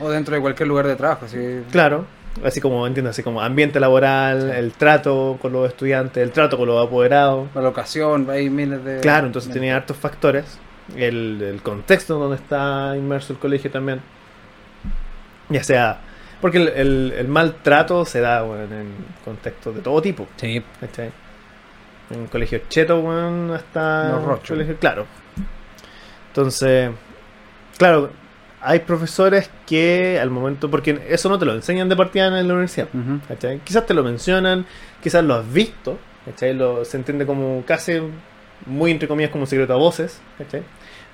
[0.00, 1.26] O dentro de cualquier lugar de trabajo.
[1.26, 2.04] así- Claro,
[2.44, 4.58] así como entiendo, así como ambiente laboral, Sí.
[4.58, 7.48] el trato con los estudiantes, el trato con los apoderados.
[7.54, 8.98] La locación, hay miles de...
[9.00, 10.58] Claro, entonces de- tenía hartos factores.
[10.96, 14.00] El, el contexto donde está inmerso el colegio también.
[15.48, 16.00] Ya sea.
[16.40, 18.92] Porque el, el- el maltrato se da en
[19.24, 20.26] contextos de todo tipo.
[20.36, 21.10] Sí, ¿cachai?
[22.10, 24.18] En colegios cheto, weón, hasta.
[24.18, 24.50] Rochos.
[24.50, 25.06] colegios- claro.
[26.28, 26.90] Entonces.
[27.78, 28.10] Claro,
[28.60, 30.70] hay profesores que al momento.
[30.70, 32.88] Porque eso no te lo enseñan de partida en la universidad.
[33.64, 34.66] Quizás te lo mencionan,
[35.02, 36.54] quizás lo has visto, ¿cachai?
[36.54, 38.00] Lo, se entiende como casi,
[38.66, 40.62] muy entre comillas, como secreto a voces, ¿cachai?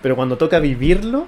[0.03, 1.27] Pero cuando toca vivirlo,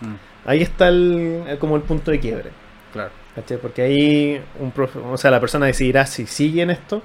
[0.00, 0.14] mm,
[0.44, 2.50] ahí está el, el- como el punto de quiebre,
[2.92, 3.10] claro.
[3.34, 3.58] ¿cachai?
[3.58, 7.02] Porque ahí, un profe- o sea, la persona decidirá si sigue en esto,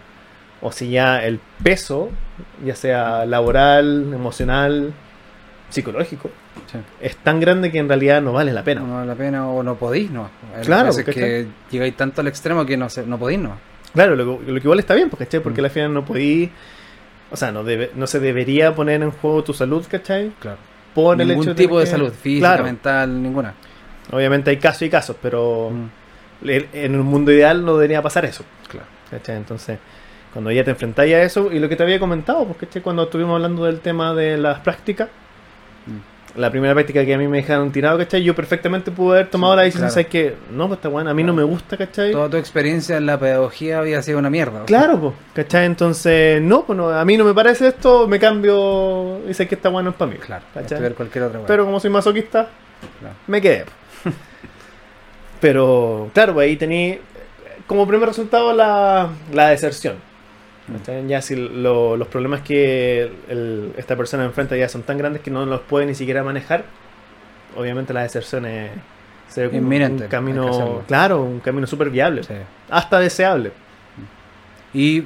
[0.62, 2.10] o si ya el peso,
[2.66, 4.92] ya sea laboral, emocional,
[5.70, 6.30] psicológico,
[6.72, 6.78] Sí.
[7.00, 8.82] es tan grande que en realidad no vale la pena.
[8.82, 10.30] No vale la pena o no podís, no.
[10.64, 11.14] Claro, ¿cachai?
[11.14, 13.58] que llegáis tanto al extremo que no, se, no podís, no.
[13.94, 15.40] Claro, lo, que- lo que igual está bien, porque, ¿cachai?
[15.40, 15.66] Porque Mm.
[15.66, 16.52] al final no podí.
[17.32, 20.32] O sea, no, debe, no se debería poner en juego tu salud, ¿cachai?
[20.40, 20.58] Claro.
[20.94, 23.54] Por el Ningún tipo de salud, física, Claro, mental, ninguna.
[24.12, 28.26] obviamente hay casos y casos, pero Mm, en en un mundo ideal no debería pasar
[28.26, 28.88] eso, claro.
[29.12, 29.38] ¿cachai?
[29.38, 29.78] Entonces,
[30.34, 32.82] cuando ya te enfrentáis a eso, y lo que te había comentado, porque ¿cachai?
[32.82, 35.10] cuando estuvimos hablando del tema de las prácticas,
[36.40, 38.24] La primera práctica que a mí me dejaron tirado, ¿cachai?
[38.24, 39.94] Yo perfectamente pude haber tomado Sí, la decisión, claro.
[39.94, 42.12] ¿sabes que No, pues está bueno, a mí no me gusta, ¿cachai?
[42.12, 44.60] Toda tu experiencia en la pedagogía había sido una mierda.
[44.60, 45.66] sea, Claro, pues, ¿cachai?
[45.66, 49.56] Entonces, no, pues no, a mí no me parece esto, me cambio y sé que
[49.56, 50.18] está bueno es para mí.
[50.18, 51.42] Claro, estudiar cualquier otra.
[51.46, 52.48] Pero como soy masoquista,
[53.00, 53.16] Claro.
[53.28, 53.66] me quedé.
[53.66, 53.72] po.
[55.42, 57.00] Pero, claro, pues ahí tení
[57.68, 59.96] como primer resultado la, la deserción.
[61.07, 65.32] Ya si lo- los problemas que el- esta persona enfrenta ya son tan grandes que
[65.32, 66.63] no los puede ni siquiera manejar,
[67.55, 68.72] obviamente la deserción es
[69.28, 72.34] se ve como Inminente, un camino, claro, un camino súper viable, Sí.
[72.70, 73.51] hasta deseable.
[74.74, 75.03] Y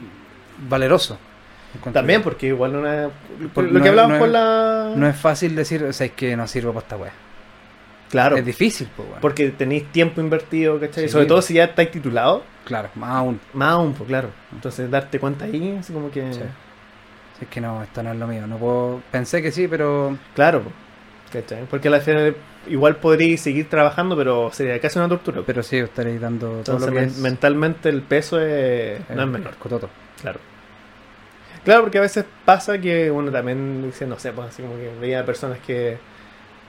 [0.70, 1.18] valeroso.
[1.92, 3.10] También porque igual una,
[3.54, 4.94] Por- lo no que es- hablábamos no con es- la...
[4.96, 7.12] No es fácil decir, o sea, es que no sirvo para esta weá.
[8.14, 9.20] Claro, Es difícil, pues, weón.
[9.22, 11.04] porque tenéis tiempo invertido, ¿cachai?
[11.06, 11.10] Sí.
[11.10, 12.44] Sobre todo si ya estáis titulados.
[12.64, 13.40] Claro, más aún.
[13.54, 14.30] Más aún, pues claro.
[14.54, 16.32] Entonces darte cuenta ahí, así como que...
[16.34, 16.40] Sí.
[17.40, 18.46] Si es que no, esto no es lo mío.
[18.48, 19.02] No puedo...
[19.12, 20.16] Pensé que sí, pero...
[20.36, 21.66] Claro, pues, ¿cachai?
[21.70, 22.36] Porque al final
[22.70, 25.42] igual podríais seguir trabajando, pero sería casi una tortura.
[25.46, 27.18] Pero sí, estaréis dando todo Entonces lo que men- es...
[27.18, 29.90] mentalmente el peso es, no es menor, cototo.
[30.22, 30.40] claro.
[31.66, 34.92] Claro, porque a veces pasa que uno también dice, no sé, pues así como que
[35.00, 35.98] veía personas que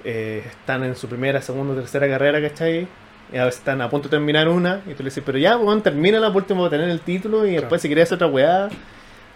[0.04, 2.86] eh, están en su primera, segunda, tercera carrera, ¿cachai?
[3.32, 5.58] Y a veces están a punto de terminar una, y tú le dices, pero ya,
[5.58, 7.60] pues termina la por último de tener el título y Claro.
[7.62, 8.68] después si querías hacer otra weá.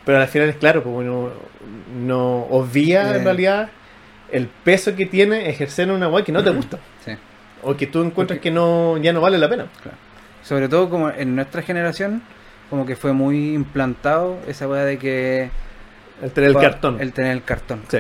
[0.05, 1.31] Pero al final es claro, pues uno
[1.99, 3.17] no obvia Eh.
[3.19, 3.69] en realidad
[4.31, 6.79] el peso que tiene ejercer una weá que no te gusta.
[7.05, 7.13] Sí.
[7.63, 9.67] O que tú encuentras Porque- que no ya no vale la pena.
[10.43, 12.23] Sobre todo como en nuestra generación,
[12.71, 15.51] como que fue muy implantado esa weá de que...
[16.23, 17.01] El tener el pa- cartón.
[17.01, 17.83] El tener el cartón.
[17.89, 17.99] Sí.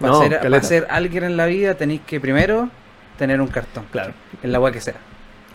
[0.00, 2.68] Para, No, ser, para ser alguien en la vida tenéis que primero
[3.18, 3.84] tener un cartón.
[3.90, 4.12] Claro.
[4.42, 4.94] En la weá que sea.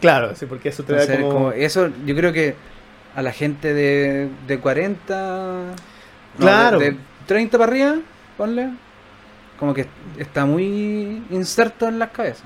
[0.02, 1.34] Claro, sí, porque eso te da Entonces, como...
[1.34, 2.56] como eso yo creo que
[3.16, 5.16] a la gente de, de 40...
[6.38, 6.80] no, Claro.
[6.80, 7.96] de, de 30 para arriba,
[8.38, 8.70] ponle.
[9.60, 9.86] Como que
[10.18, 12.44] está muy inserto en las cabezas.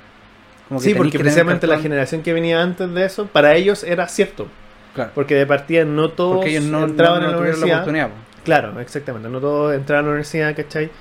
[0.68, 4.08] Como que Sí, porque precisamente la generación que venía antes de eso, para ellos era
[4.08, 4.48] cierto.
[4.93, 5.12] Claro.
[5.16, 7.76] Porque de partida no todos ellos no, entraban no- a la universidad.
[7.78, 8.10] oportunidad.
[8.10, 8.14] po.
[8.43, 9.30] claro, exactamente.
[9.30, 10.91] No todos entraban a la universidad, ¿cachai?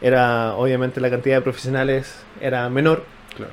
[0.00, 3.04] Era, obviamente, la cantidad de profesionales era menor.
[3.36, 3.52] Claro.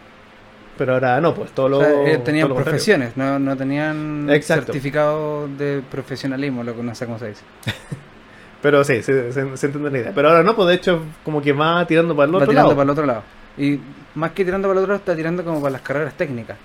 [0.77, 1.77] Pero ahora no, pues todo lo.
[1.79, 2.63] O sea, ellos tenían todo lo contrario.
[2.71, 4.65] profesiones, no, no tenían Exacto.
[4.65, 7.43] certificado de profesionalismo, lo que no sé cómo se dice.
[8.61, 10.11] Pero sí, se, se, se entiende la idea.
[10.15, 12.69] Pero ahora no, pues de hecho, como que va tirando para el Va otro tirando
[12.69, 12.75] lado.
[12.75, 13.23] para el otro lado.
[13.57, 13.79] Y
[14.15, 16.57] más que tirando para el otro lado, está tirando como para las carreras técnicas.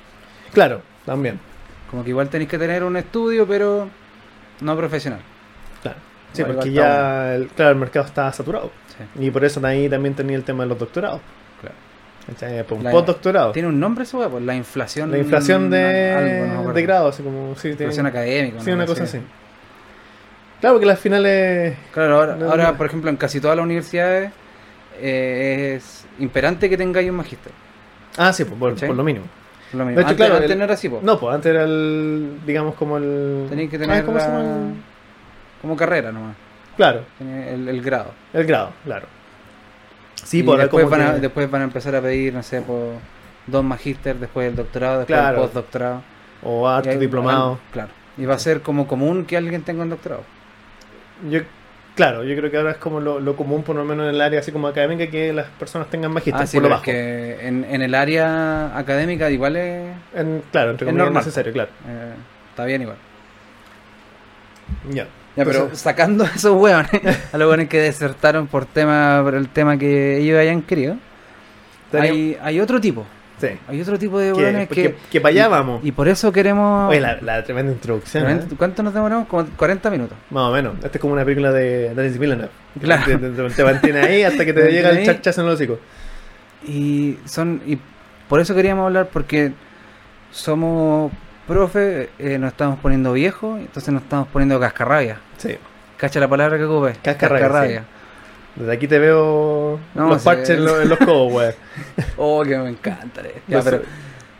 [0.53, 1.39] Claro, también.
[1.91, 3.89] Como que igual tenéis que tener un estudio, pero
[4.61, 5.21] no profesional.
[5.83, 5.99] Claro.
[6.33, 8.71] Sí, Igual porque ya, el, claro, el mercado está saturado.
[8.97, 11.21] Sí, Y por eso ahí también tenía el tema de los doctorados.
[11.61, 11.75] claro.
[12.27, 12.63] ¿cachai?
[12.65, 13.53] Pues un postdoctorado.
[13.53, 15.11] Tiene un nombre eso, pues la inflación.
[15.11, 16.13] La inflación de,
[16.47, 17.55] algo, no de grado, así como.
[17.57, 18.61] Sí, Inflación académica.
[18.61, 19.19] sí, una cosa así.
[20.61, 21.77] Claro, porque las finales.
[21.93, 22.77] Claro, ahora, No, ahora no.
[22.77, 24.31] por ejemplo, en casi todas las universidades
[25.01, 27.51] eh, es imperante que tengáis un magíster.
[28.17, 28.89] Ah, sí, pues, por, ¿Cachai?
[28.89, 29.25] por lo mínimo.
[29.73, 29.97] Lo mismo.
[29.97, 31.03] De hecho, antes, claro, antes el- no era así, pues.
[31.03, 32.39] No, pues antes era el.
[32.47, 33.47] Digamos como el.
[33.49, 34.41] Tenéis que Ah, tener ¿cómo se llama?
[34.41, 34.75] el-
[35.61, 36.37] como carrera nomás.
[36.83, 38.13] Claro, El, el grado.
[38.33, 39.07] el grado, claro.
[40.25, 42.61] Sí, y por después van, a, que- después van a empezar a pedir, no sé,
[42.61, 42.95] por
[43.47, 45.37] dos magíster, después el doctorado, después Claro.
[45.37, 46.03] el postdoctorado.
[46.43, 47.61] O harto diplomado.
[47.73, 47.91] Claro.
[48.19, 50.23] Y va a ser como común que alguien tenga un doctorado.
[51.31, 51.41] Yo,
[51.95, 54.21] claro, yo creo que ahora es como lo, lo común, por lo menos en el
[54.21, 56.83] área así como académica, que las personas tengan magíster ah, sí, por lo es bajo.
[56.85, 61.21] que en, en el área académica igual es, En- claro, entre es comillas normal.
[61.23, 61.71] necesario, claro.
[61.89, 62.15] eh,
[62.51, 62.97] está bien igual.
[64.91, 65.07] Ya.
[65.37, 66.91] Ya, pero sacando a esos hueones,
[67.33, 70.97] a los hueones que desertaron por tema por el tema que ellos hayan querido,
[71.93, 73.05] hay, hay otro tipo.
[73.41, 73.49] Sí.
[73.67, 75.85] Hay otro tipo de hueones que, que, que para allá y- vamos.
[75.85, 76.89] Y por eso queremos.
[76.91, 78.31] Oye, la, la tremenda introducción.
[78.31, 78.41] ¿eh?
[78.57, 79.27] ¿Cuánto nos demoramos?
[79.27, 80.17] Como 40 minutos.
[80.31, 80.75] Más o menos.
[80.77, 82.51] Esta es como una película de Dennis Villeneuve.
[82.81, 83.03] Claro.
[83.05, 85.79] Te, te- te mantiene ahí hasta que te llega el chachazo en el hocico.
[86.69, 87.79] Y son y
[88.29, 89.53] por eso queríamos hablar porque
[90.31, 91.11] somos
[91.47, 95.19] profe, eh, nos estamos poniendo viejos, entonces nos estamos poniendo cascarrabia.
[95.39, 95.57] Sí.
[95.97, 96.95] Cacha la palabra que ocupe.
[97.03, 97.85] Cascarrabia,
[98.57, 100.25] Desde aquí te veo No, los sí.
[100.27, 101.55] parches en, los- en los codos.
[102.17, 103.23] Oh, que me encanta.
[103.49, 103.83] Ya, Los- pero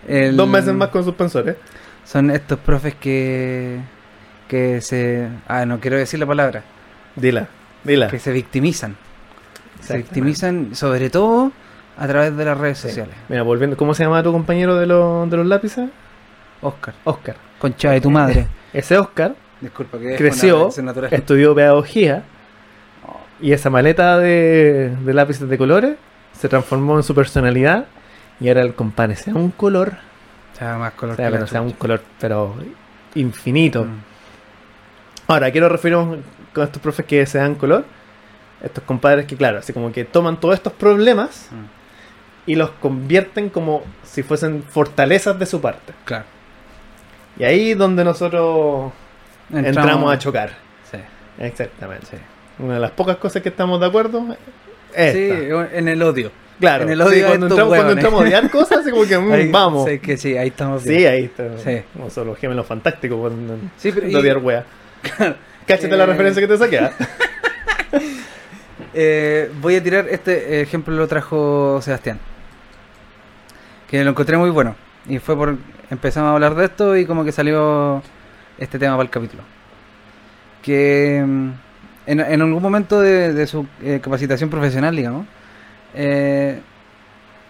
[0.09, 1.57] el- Dos meses más con suspensores.
[2.05, 3.81] Son estos profes que
[4.49, 6.63] que se ah, no quiero decir la palabra,
[7.17, 7.49] Dila,
[7.85, 8.09] dila.
[8.09, 8.97] que se victimizan.
[9.81, 11.53] Se victimizan sobre todo
[11.97, 12.89] a través de las redes Sí.
[12.89, 13.15] sociales.
[13.31, 15.89] Mira, volviendo, ¿cómo se llama tu compañero de, los de los lápices?
[16.63, 17.37] Oscar, Oscar.
[17.59, 18.47] concha de tu madre.
[18.73, 20.71] Ese Oscar Disculpa que creció,
[21.11, 22.25] estudió pedagogía
[23.41, 25.97] y esa maleta de, de lápices de colores
[26.33, 27.87] se transformó en su personalidad
[28.41, 29.93] y ahora el compadre sea un color,
[30.59, 32.57] sea más color o sea, que pero sea un color pero
[33.15, 33.85] infinito.
[33.85, 34.01] Mm.
[35.29, 36.19] Ahora, ¿a qué nos referimos
[36.53, 37.85] con estos profes que se dan color?
[38.63, 42.51] Estos compadres que, claro, así como que toman todos estos problemas Mm.
[42.51, 45.93] y los convierten como si fuesen fortalezas de su parte.
[46.05, 46.25] Claro.
[47.39, 48.93] Y ahí es donde nosotros
[49.53, 50.51] entramos, a chocar.
[50.91, 50.99] Sí,
[51.39, 52.07] Exactamente.
[52.11, 52.17] sí.
[52.59, 54.37] Una de las pocas cosas que estamos de acuerdo
[54.95, 55.31] es Sí,
[55.73, 56.31] en el odio.
[56.61, 56.85] claro.
[56.85, 59.51] en el odio cuando, entramos, cuando entramos a odiar cosas, así como que mm, Ahí-
[59.51, 59.89] vamos.
[59.89, 61.57] Sí, que sí, ahí estamos Sí, ahí está.
[61.59, 61.83] Sí.
[61.95, 64.65] Como son los gemelos fantásticos cuando Sí, pero de odiar wea.
[65.67, 66.79] Cáchate la Eh, referencia que te saqué.
[66.79, 66.93] ¿ah?
[68.95, 72.19] Eh, voy a tirar este ejemplo, lo trajo Sebastián.
[73.91, 74.75] Que lo encontré muy bueno.
[75.09, 75.57] Y fue por.
[75.93, 78.03] Empezamos a hablar de esto y como que salió
[78.57, 79.43] este tema para el capítulo.
[80.63, 81.51] Que mm,
[82.07, 85.27] en, en algún momento de, su eh, capacitación profesional, digamos,
[85.93, 86.63] eh,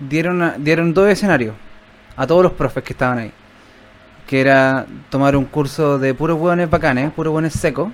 [0.00, 1.54] dieron, dieron dos escenarios
[2.16, 3.32] a todos los profes que estaban ahí.
[4.26, 7.92] Que era tomar un curso de puros hueones bacanes, puros hueones secos,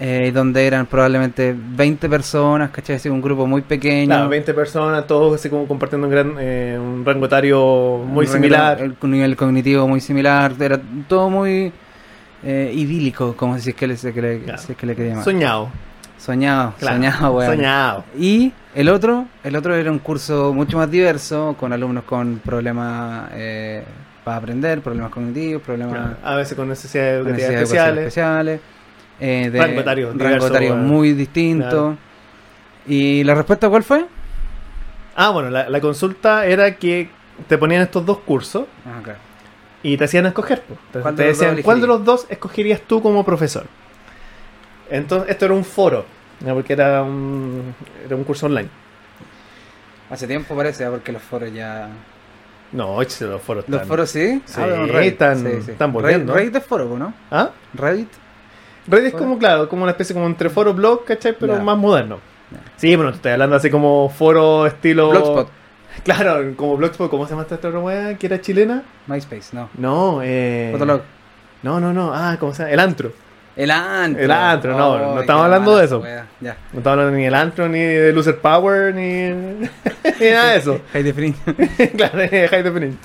[0.00, 2.96] eh, donde eran probablemente 20 personas, ¿cachai?
[2.96, 4.06] Así, un grupo muy pequeño.
[4.06, 8.32] Claro, 20 personas, todos así como compartiendo un, gran, eh, un rango etario muy un
[8.32, 8.78] similar.
[8.80, 10.52] rango- El nivel cognitivo muy similar.
[10.58, 11.72] Era todo muy
[12.42, 14.58] eh, idílico, como si es que le, que le, Claro.
[14.60, 15.24] si es que le quería llamar.
[15.24, 15.68] Soñado.
[16.18, 17.50] soñado, Claro, soñado, weón.
[17.56, 18.04] Soñado.
[18.18, 23.30] Y el otro, el otro era un curso mucho más diverso, con alumnos con problemas
[23.34, 23.84] eh,
[24.24, 27.98] para aprender, problemas cognitivos, problemas Claro, A veces con necesidades con educativas necesidades especiales.
[28.08, 28.60] especiales,
[29.26, 30.86] eh, de Rango etario rango diverso, etario weón.
[30.86, 31.68] muy distinto.
[31.68, 31.96] Claro.
[32.86, 34.04] ¿Y la respuesta cuál fue?
[35.16, 37.08] Ah, bueno, la, la consulta era que
[37.48, 39.18] te ponían estos dos cursos Ah, claro.
[39.82, 40.62] y te hacían escoger.
[40.62, 40.78] pues.
[40.92, 43.66] Te, ¿Cuál te de los dos decían, ¿cuál de los dos escogerías tú como profesor?
[44.90, 46.04] Entonces, esto era un foro,
[46.40, 46.54] ¿no?
[46.54, 48.68] porque era un, era un curso online.
[50.10, 50.88] Hace tiempo parece, ¿eh?
[50.90, 51.88] porque los foros ya...
[52.72, 53.64] No, échese los foros.
[53.68, 54.42] ¿Los están- foros sí?
[54.44, 56.34] Sí, bueno, están- están volviendo.
[56.34, 57.14] Reddit, Reddit es foro, ¿no?
[57.30, 57.50] ¿Ah?
[57.72, 58.08] Reddit.
[58.86, 61.36] Reddit es como, claro, como una especie como entre foro blog, ¿cachai?
[61.38, 62.18] Pero más moderno.
[62.76, 65.10] Sí, bueno, te estoy hablando así como foro estilo...
[65.10, 65.48] Blogspot.
[66.02, 68.82] Claro, como Blogspot, ¿cómo se llama esta otra weá que era chilena?
[69.06, 69.70] MySpace, no.
[69.78, 70.70] No, eh...
[70.72, 71.02] Fotolog.
[71.62, 72.72] No, no, no, ah, ¿cómo se llama?
[72.72, 73.12] El antro.
[73.56, 74.22] El antro.
[74.22, 76.02] El antro, no, no Ay, estamos hablando de eso.
[76.40, 76.56] Ya.
[76.72, 79.02] No estamos hablando ni del antro, ni de Loser Power, ni,
[80.20, 80.80] ni nada de eso.
[80.92, 81.54] High definition.
[81.96, 82.98] claro, High Definition.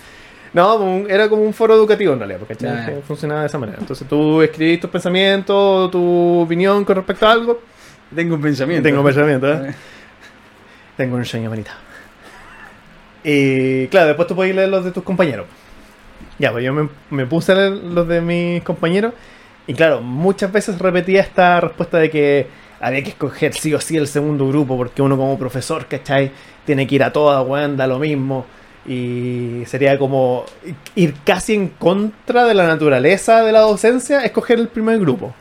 [0.54, 2.91] No, un- era como un foro educativo en realidad, porque ya.
[3.08, 3.78] funcionaba de esa manera.
[3.80, 7.62] Entonces tú escribís tus pensamientos, tu opinión con respecto a algo.
[8.14, 8.84] Tengo un pensamiento.
[8.88, 9.76] Tengo pensamiento, ¿eh?
[10.97, 11.72] Tengo un sueño bonito.
[13.24, 15.45] Y claro, después tú puedes leer los de tus compañeros.
[16.38, 19.14] Ya, pues yo me, me puse a leer los de mis compañeros.
[19.68, 22.47] Y claro, muchas veces repetía esta respuesta de que
[22.80, 26.32] había que escoger sí o sí el segundo grupo, porque uno como profesor, ¿cachai?
[26.66, 28.45] Tiene que ir a toda, weón, da lo mismo.
[28.86, 30.46] Y sería como
[30.96, 35.34] ir casi en contra de la naturaleza de la docencia, escoger el primer grupo.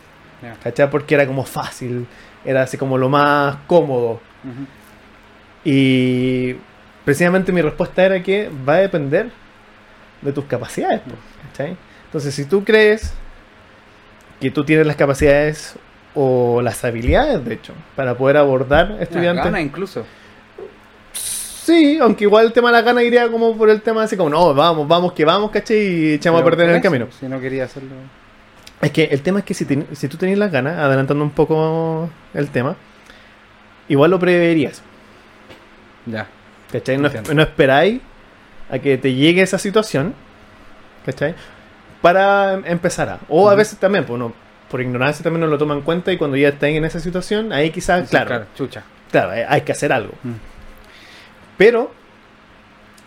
[0.62, 0.91] ¿Cachai?
[0.91, 2.07] Porque era como fácil,
[2.45, 4.20] era así como lo más cómodo.
[5.64, 6.55] Y
[7.05, 9.30] precisamente mi respuesta era que va a depender
[10.22, 11.01] de tus capacidades.
[11.51, 11.76] ¿cachai?
[12.07, 13.12] Entonces, si tú crees
[14.41, 15.76] que tú tienes las capacidades
[16.14, 19.45] o las habilidades, de hecho, para poder abordar Las estudiantes.
[19.45, 20.05] ganas incluso.
[21.68, 24.30] Sí, aunque igual el tema de la gana iría como por el tema así como,
[24.30, 25.76] no, vamos, vamos, que vamos, ¿cachai?
[25.76, 27.08] Y echamos a perder en el camino.
[27.20, 27.90] Si no quería hacerlo.
[28.80, 31.30] Es que el tema es que si, ten- si tú tenías las ganas, adelantando un
[31.30, 32.74] poco el tema,
[33.88, 34.82] igual lo preverías.
[36.06, 36.26] Ya.
[36.72, 36.96] ¿Cachai?
[36.96, 38.00] No, no esperáis
[38.70, 40.14] a que te llegue esa situación.
[41.04, 41.34] ¿Cachai?
[42.00, 43.18] Para em- empezar a.
[43.28, 44.32] O a veces también, pues uno,
[44.70, 47.52] por ignorancia también no lo toma en cuenta y cuando ya estén en esa situación,
[47.52, 48.84] ahí quizás, Sí, Ah, claro, Chucha.
[49.10, 50.12] claro, hay- que hacer algo.
[50.22, 50.32] Mm.
[51.59, 51.90] Pero,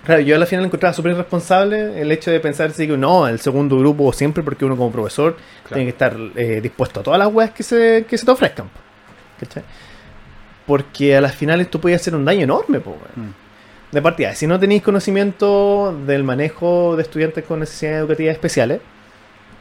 [0.05, 3.77] claro, yo al final encontraba súper irresponsable el hecho de pensar que no, el segundo
[3.79, 5.35] grupo siempre, porque uno como profesor
[5.67, 8.69] tiene que estar eh, dispuesto a todas las weas que se, que se te ofrezcan.
[9.39, 9.63] ¿Cachai?
[10.65, 12.79] Porque a las finales tú podías hacer un daño enorme.
[12.79, 13.91] Mm.
[13.91, 18.79] De partida, si no tenéis conocimiento del manejo de estudiantes con necesidades educativas especiales,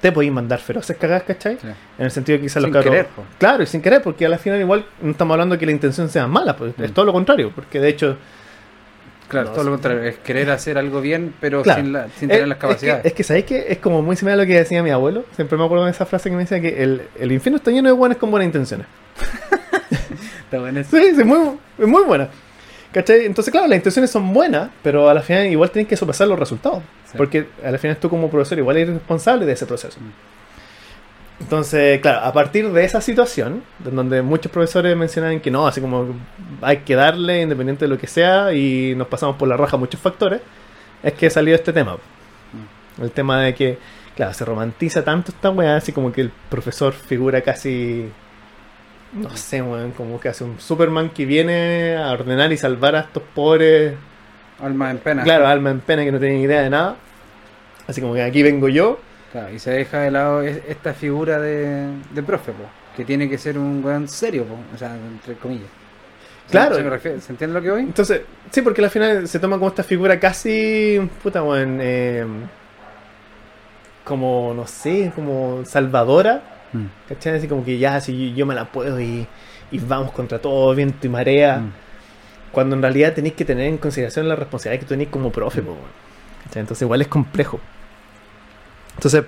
[0.00, 1.58] te podéis mandar feroces cagadas, ¿cachai?
[1.60, 1.66] Sí.
[1.98, 3.24] En el sentido que quizás los Sin cabros- querer, po.
[3.38, 5.72] Claro, y sin querer, porque a la final igual no estamos hablando de que la
[5.72, 6.94] intención sea mala, pues, es Mm.
[6.94, 8.16] todo lo contrario, porque de hecho...
[9.30, 10.02] Claro, No, todo lo contrario.
[10.02, 11.80] Es querer hacer algo bien, pero Claro.
[11.82, 13.02] sin, la- sin tener las es capacidades.
[13.02, 15.24] que, es que, ¿sabéis que Es como muy similar a lo que decía mi abuelo.
[15.36, 17.88] Siempre me acuerdo de esa frase que me decía que el, el infierno está lleno
[17.88, 18.86] de buenas con buenas intenciones.
[20.44, 20.96] Está bueno eso.
[20.96, 22.28] Sí, sí, muy, es muy buena.
[22.92, 23.24] ¿Cachai?
[23.24, 26.36] Entonces, claro, las intenciones son buenas, pero a la final igual tienes que sopesar los
[26.38, 26.82] resultados.
[27.04, 27.16] Sí.
[27.16, 29.98] Porque a la final tú como profesor igual eres responsable de ese proceso.
[30.00, 30.10] Mm.
[31.40, 36.14] Entonces, claro, a partir de esa situación, donde muchos profesores mencionan que no, así como
[36.60, 40.00] hay que darle independiente de lo que sea y nos pasamos por la raja muchos
[40.00, 40.40] factores,
[41.02, 41.96] es que salió este tema.
[43.00, 43.78] El tema de que,
[44.14, 48.10] claro, se romantiza tanto esta weá, así como que el profesor figura casi,
[49.14, 53.00] no sé, weón, como que hace un Superman que viene a ordenar y salvar a
[53.00, 53.94] estos pobres
[54.62, 55.22] Alma en pena.
[55.22, 56.96] Claro, alma en pena que no tienen idea de nada.
[57.86, 59.00] Así como que aquí vengo yo.
[59.32, 62.64] Claro, y se deja de lado es- esta figura de, de profe, po,
[62.96, 65.68] que tiene que ser un weón serio, po, o sea, entre comillas.
[66.50, 66.74] Claro.
[66.74, 67.80] ¿Se, refiere- ¿se entiende lo que voy?
[67.82, 72.26] Entonces, sí, porque al final se toma como esta figura casi, puta, weón, eh,
[74.04, 76.86] como, no sé, como salvadora, Mm.
[77.08, 77.36] ¿cachai?
[77.36, 79.26] Así como que ya, si yo me la puedo y,
[79.72, 81.58] y vamos contra todo, viento y marea.
[81.58, 81.72] Mm.
[82.52, 85.62] Cuando en realidad tenéis que tener en consideración la responsabilidad que tú tenéis como profe,
[85.62, 85.84] po, weón.
[86.44, 86.60] ¿Cachai?
[86.60, 87.60] Entonces igual es complejo.
[89.00, 89.24] Entonces,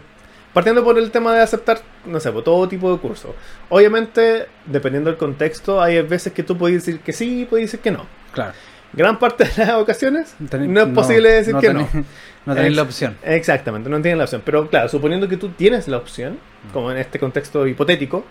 [0.53, 3.31] partiendo por el tema de aceptar, no sé, por todo tipo de cursos.
[3.71, 7.81] Obviamente, dependiendo del contexto, hay veces que tú puedes decir que sí y puedes decir
[7.81, 8.07] que no.
[8.33, 8.53] Claro.
[8.93, 11.89] Gran parte de las ocasiones no es posible decir que no.
[12.45, 13.17] No tenéis la opción.
[13.23, 14.43] Exactamente, no tienen la opción.
[14.45, 16.39] Pero claro, suponiendo que tú tienes la opción,
[16.73, 18.25] como en este contexto hipotético,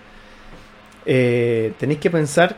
[1.05, 2.57] eh, tenéis que pensar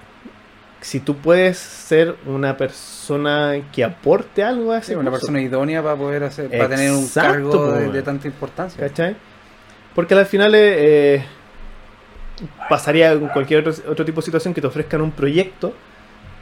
[0.84, 5.42] si tú puedes ser una persona que aporte algo a ese Sí, una curso, persona
[5.42, 8.80] idónea para poder hacer, para tener un cargo de, de tanta importancia.
[8.80, 9.16] ¿Cachai?
[9.96, 11.26] Porque al final eh, eh,
[12.70, 15.74] pasaría con cualquier otro, otro tipo de situación que te ofrezcan un proyecto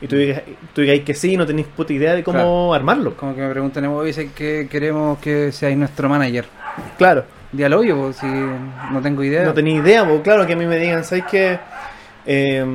[0.01, 0.41] y tú digas,
[0.73, 2.73] tú digas que sí y no tenéis puta idea de cómo Claro.
[2.73, 3.15] armarlo.
[3.15, 6.45] Como que me preguntan, "Oye, dicen que queremos que seáis nuestro manager.
[6.97, 7.25] Claro.
[7.53, 9.43] Obvio, po, si no tengo idea.
[9.43, 11.59] No tenía idea, pues claro que a mí me digan, ¿sabes qué?
[12.25, 12.65] Eh,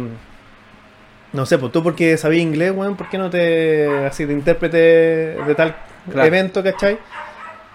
[1.36, 4.76] no sé, pues tú porque sabías inglés, weón, ¿por qué no te así de intérprete
[4.78, 5.76] de tal
[6.10, 6.26] Claro.
[6.28, 6.98] evento, ¿cachai?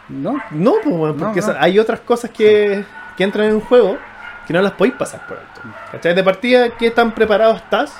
[0.09, 1.53] No, No, pues porque no.
[1.59, 2.84] hay otras cosas que,
[3.16, 3.97] que entran en juego
[4.47, 5.62] que no las podéis pasar por alto.
[5.91, 6.16] ¿Cachai?
[6.16, 7.93] De partida, ¿qué tan preparado estás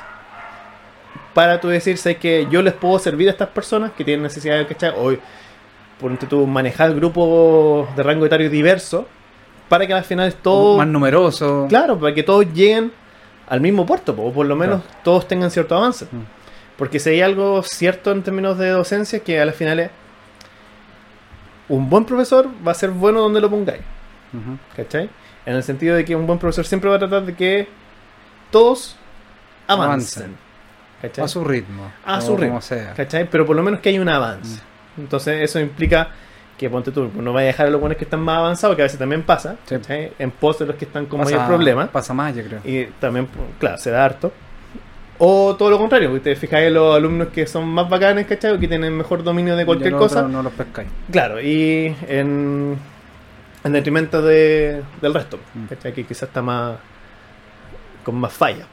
[1.34, 4.57] para tú decir, sé que yo les puedo servir a estas personas que tienen necesidad
[4.57, 4.91] de, ¿cachai?
[4.97, 5.14] O,
[5.99, 9.07] por tú manejar grupos de rango etario diverso
[9.70, 10.78] para que al final todo...
[10.78, 11.68] más numeroso.
[11.70, 12.91] Claro, para que todos lleguen
[13.51, 16.05] al mismo puerto, o por lo menos todos tengan cierto avance.
[16.05, 16.21] Mm.
[16.77, 19.91] Porque si hay algo cierto en términos de docencia, que a la final es
[21.67, 23.81] un buen profesor va a ser bueno donde lo pongáis,
[24.31, 24.57] Ujú.
[24.73, 25.09] ¿cachai?
[25.45, 27.67] En el sentido de que un buen profesor siempre va a tratar de que
[28.51, 28.95] todos
[29.67, 30.37] avancen.
[31.21, 31.91] A su ritmo.
[32.05, 32.51] A su ritmo.
[32.51, 32.93] Como sea.
[32.93, 33.29] ¿cachai?
[33.29, 34.61] Pero por lo menos que haya un avance.
[34.95, 35.01] Mm.
[35.01, 36.11] Entonces eso implica
[36.62, 38.84] que ponte tú, no vayas a dejar a los buenos que están más avanzados, que
[38.84, 39.57] a veces también pasa.
[40.20, 41.88] En pos de los que están con Pasa- mayor problema.
[41.88, 42.59] Pasa más, yo creo.
[42.64, 44.32] Y también, pues, claro, se da harto.
[45.18, 48.53] O todo lo contrario, porque te fijáis en los alumnos que son más bacanes, ¿cachai?
[48.53, 50.22] O que tienen mejor dominio de cualquier el cosa.
[50.24, 50.88] No los pescáis.
[51.12, 52.78] Claro, y en,
[53.64, 55.66] en detrimento de, del resto, Mm.
[55.66, 55.93] ¿cachai?
[55.93, 56.78] Que quizás está más.
[58.03, 58.66] con más falla.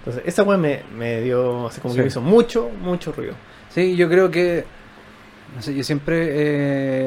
[0.00, 1.66] Entonces, esa weá me, me dio.
[1.68, 3.34] así como que me hizo mucho, mucho ruido.
[3.70, 4.64] Sí, yo creo que.
[5.56, 6.28] No sé, yo siempre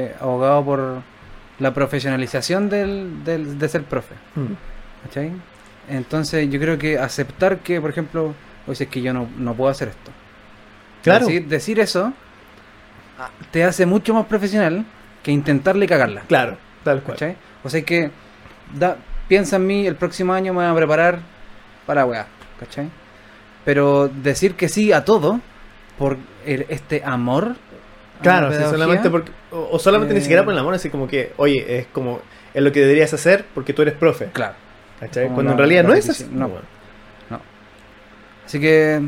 [0.09, 1.01] he abogado por
[1.59, 4.15] la profesionalización del, del- de ser profe.
[4.35, 4.53] Mm.
[5.03, 5.31] ¿Cachai?
[5.89, 8.33] Entonces, yo creo que aceptar que, por ejemplo,
[8.67, 10.11] o sea, es que yo no, no puedo hacer esto.
[11.03, 11.25] Claro.
[11.25, 12.13] Decir, decir eso
[13.19, 14.85] ah, te hace mucho más profesional
[15.23, 16.21] que intentarle cagarla.
[16.27, 17.17] Claro, tal cual.
[17.17, 17.35] ¿Cachai?
[17.63, 18.11] O sea que
[18.73, 21.19] da, piensa en mí, el próximo año me voy a preparar
[21.85, 22.27] para weá,
[22.59, 22.89] ¿cachai?
[23.65, 25.39] Pero decir que sí a todo
[25.97, 27.55] por el- este amor.
[28.21, 29.31] Claro, la sí, solamente porque.
[29.51, 32.21] O, o solamente ni Eh, siquiera por el amor, así como que, oye, es como.
[32.53, 34.25] Es lo que deberías hacer porque tú eres profe.
[34.33, 34.55] Claro.
[35.33, 36.27] Cuando en realidad no es así.
[36.31, 36.47] no.
[36.49, 36.65] bueno.
[38.45, 39.01] Así que.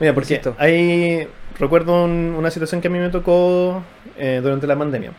[0.00, 1.28] Mira, porque hay.
[1.58, 3.82] Recuerdo un- una situación que a mí me tocó
[4.18, 5.12] eh, durante la pandemia.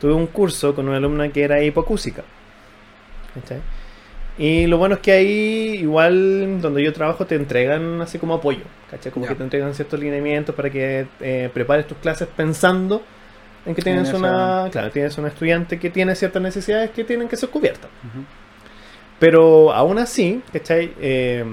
[0.00, 2.22] Tuve un curso con una alumna que era hipocúsica.
[3.34, 3.60] ¿cachai?
[4.38, 8.64] Y lo bueno es que ahí, igual donde yo trabajo, te entregan así como apoyo.
[8.90, 9.12] ¿cachai?
[9.12, 13.02] Como que te entregan ciertos lineamientos para que eh, prepares tus clases pensando
[13.64, 14.68] en que tienes En una.
[14.70, 17.90] Claro, tienes una estudiante que tiene ciertas necesidades que tienen que ser cubiertas.
[19.18, 20.92] Pero aún así, ¿cachai?
[21.00, 21.44] Eh,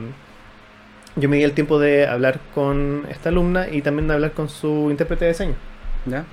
[1.15, 4.49] yo me di el tiempo de hablar con esta alumna y también de hablar con
[4.49, 5.55] su intérprete de diseño.
[6.05, 6.25] ¿Ya?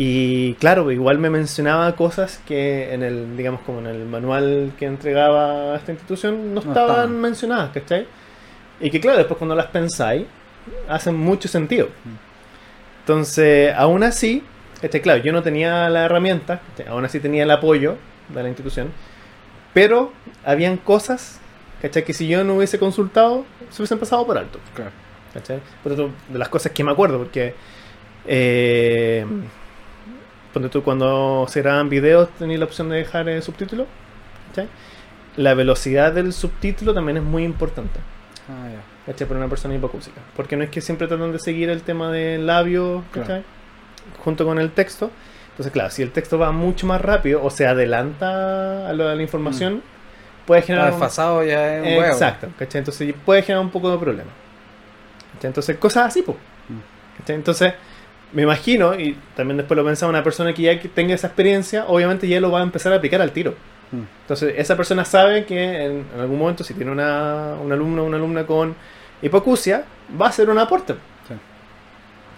[0.00, 4.86] Y claro, igual me mencionaba cosas que en el, digamos, como en el manual que
[4.86, 7.20] entregaba esta institución no No estaban estaban.
[7.20, 8.06] mencionadas, ¿cachai?
[8.80, 10.24] Y que claro, después cuando las pensáis,
[10.88, 11.88] hacen mucho sentido.
[13.00, 14.44] Entonces, aún así,
[14.82, 16.92] este, claro, yo no tenía la herramienta, ¿cachai?
[16.92, 17.96] aún así tenía el apoyo
[18.28, 18.92] de la institución,
[19.74, 20.12] pero
[20.44, 21.40] habían cosas,
[21.82, 22.04] ¿cachai?
[22.04, 24.60] Que si yo no hubiese consultado, se hubiesen pasado por alto.
[24.76, 24.92] Claro.
[25.34, 25.58] ¿cachai?
[25.82, 27.54] Por otro, de las cosas que me acuerdo, porque
[28.26, 29.26] eh,
[30.52, 33.86] ponte tú, cuando se graban videos tenéis la opción de dejar el subtítulo.
[34.48, 34.68] ¿cachai?
[35.36, 38.00] La velocidad del subtítulo también es muy importante.
[38.48, 39.12] Ah, ya.
[39.12, 39.26] ¿cachai?
[39.28, 40.20] Para una persona hipocúsica.
[40.36, 43.28] Porque no es que siempre tratan de seguir el tema del labio, Claro.
[43.28, 43.44] ¿cachai?
[44.24, 45.10] Junto con el texto.
[45.50, 49.14] Entonces, claro, si el texto va mucho más rápido o se adelanta a, lo- a
[49.14, 49.82] la información,
[50.46, 50.92] puede Está generar...
[50.92, 52.12] un- desfasado ya es un huevo.
[52.12, 52.78] Exacto, ¿cachai?
[52.78, 54.30] Entonces puede generar un poco de problema.
[55.34, 55.48] ¿Cachai?
[55.48, 56.38] Entonces, cosas así, pues.
[56.68, 57.18] Mm.
[57.18, 57.36] ¿cachai?
[57.36, 57.74] Entonces,
[58.32, 61.86] me imagino, y también después lo pensaba, una persona que ya que tenga esa experiencia,
[61.86, 63.54] obviamente ya lo va a empezar a aplicar al tiro.
[63.90, 64.02] Mm.
[64.22, 68.06] Entonces, esa persona sabe que en, en algún momento, si tiene una, un alumno o
[68.06, 68.74] una alumna con
[69.22, 69.84] hipocusia,
[70.20, 70.94] va a hacer un aporte.
[71.26, 71.34] Sí.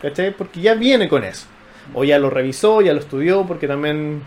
[0.02, 0.30] ¿Cachai?
[0.32, 1.46] Porque ya viene con eso.
[1.92, 4.22] O ya lo revisó, ya lo estudió, porque también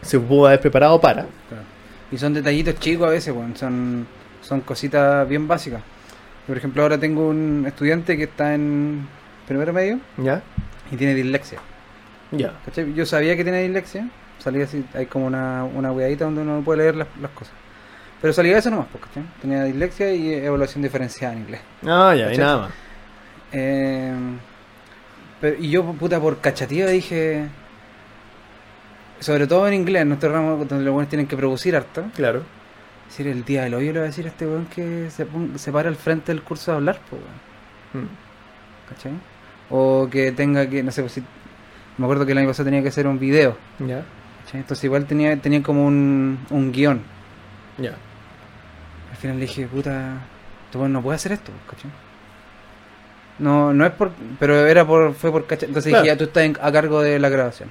[0.00, 1.26] se pudo haber preparado para.
[1.48, 1.64] Claro.
[2.12, 3.56] Y son detallitos chicos a veces, weón.
[3.56, 4.06] Son,
[4.42, 5.82] son cositas bien básicas.
[6.46, 9.06] Por ejemplo, ahora tengo un estudiante que está en
[9.52, 10.42] primero medio ¿Ya?
[10.90, 11.58] y tiene dislexia.
[12.32, 12.54] Ya.
[12.64, 12.92] ¿Cachai?
[12.94, 14.08] Yo sabía que tenía dislexia.
[14.38, 17.54] Salía así, hay como una, una donde uno puede leer las, las cosas.
[18.20, 19.24] Pero salía eso nomás, pues, ¿cachai?
[19.40, 21.60] Tenía dislexia y evaluación diferenciada en inglés.
[21.86, 22.38] Ah, ya, y ¿Cachai?
[22.38, 22.70] nada más.
[23.52, 24.14] Eh,
[25.40, 27.48] pero, y yo, puta, por cachativa dije.
[29.18, 32.04] Sobre todo en inglés, en nuestro ramo, donde los buenos tienen que producir harto.
[32.14, 32.42] Claro.
[33.08, 35.26] decir, el día del hoyo le va a decir a este weón que se,
[35.56, 38.04] se para al frente del curso de hablar, pues, weón.
[38.04, 38.08] Mm.
[38.88, 39.12] ¿Cachai?
[39.74, 41.22] O que tenga que, no sé, pues si.
[41.98, 43.56] Me acuerdo que el año pasado tenía que hacer un video.
[43.80, 44.02] Ya.
[44.52, 47.00] Entonces igual tenía, tenía como un, un guion.
[47.78, 47.94] Ya.
[49.10, 50.18] Al final le dije, puta,
[50.66, 51.90] este no puede hacer esto, ¿cachai?
[53.38, 54.10] No, no es por.
[54.38, 55.14] Pero era por.
[55.14, 55.46] Fue por.
[55.48, 56.02] Entonces Claro.
[56.02, 57.70] dije, ya tú estás en- a cargo de la grabación.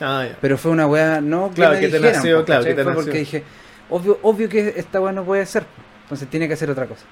[0.00, 0.36] Ah, ya.
[0.40, 2.82] Pero fue una weá, no que Claro, me que te nació, po, claro, que te
[2.82, 3.02] Fue nació.
[3.04, 3.44] porque dije,
[3.88, 5.62] obvio, obvio que esta weá no puede ser.
[5.62, 5.82] po.
[6.06, 7.04] Entonces tiene que hacer otra cosa.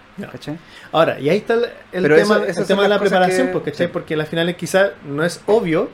[0.93, 1.55] Ahora, y ahí está
[1.91, 3.87] el, tema, eso- el tema de la preparación, que- porque, sí.
[3.89, 5.91] porque al final quizás no es obvio,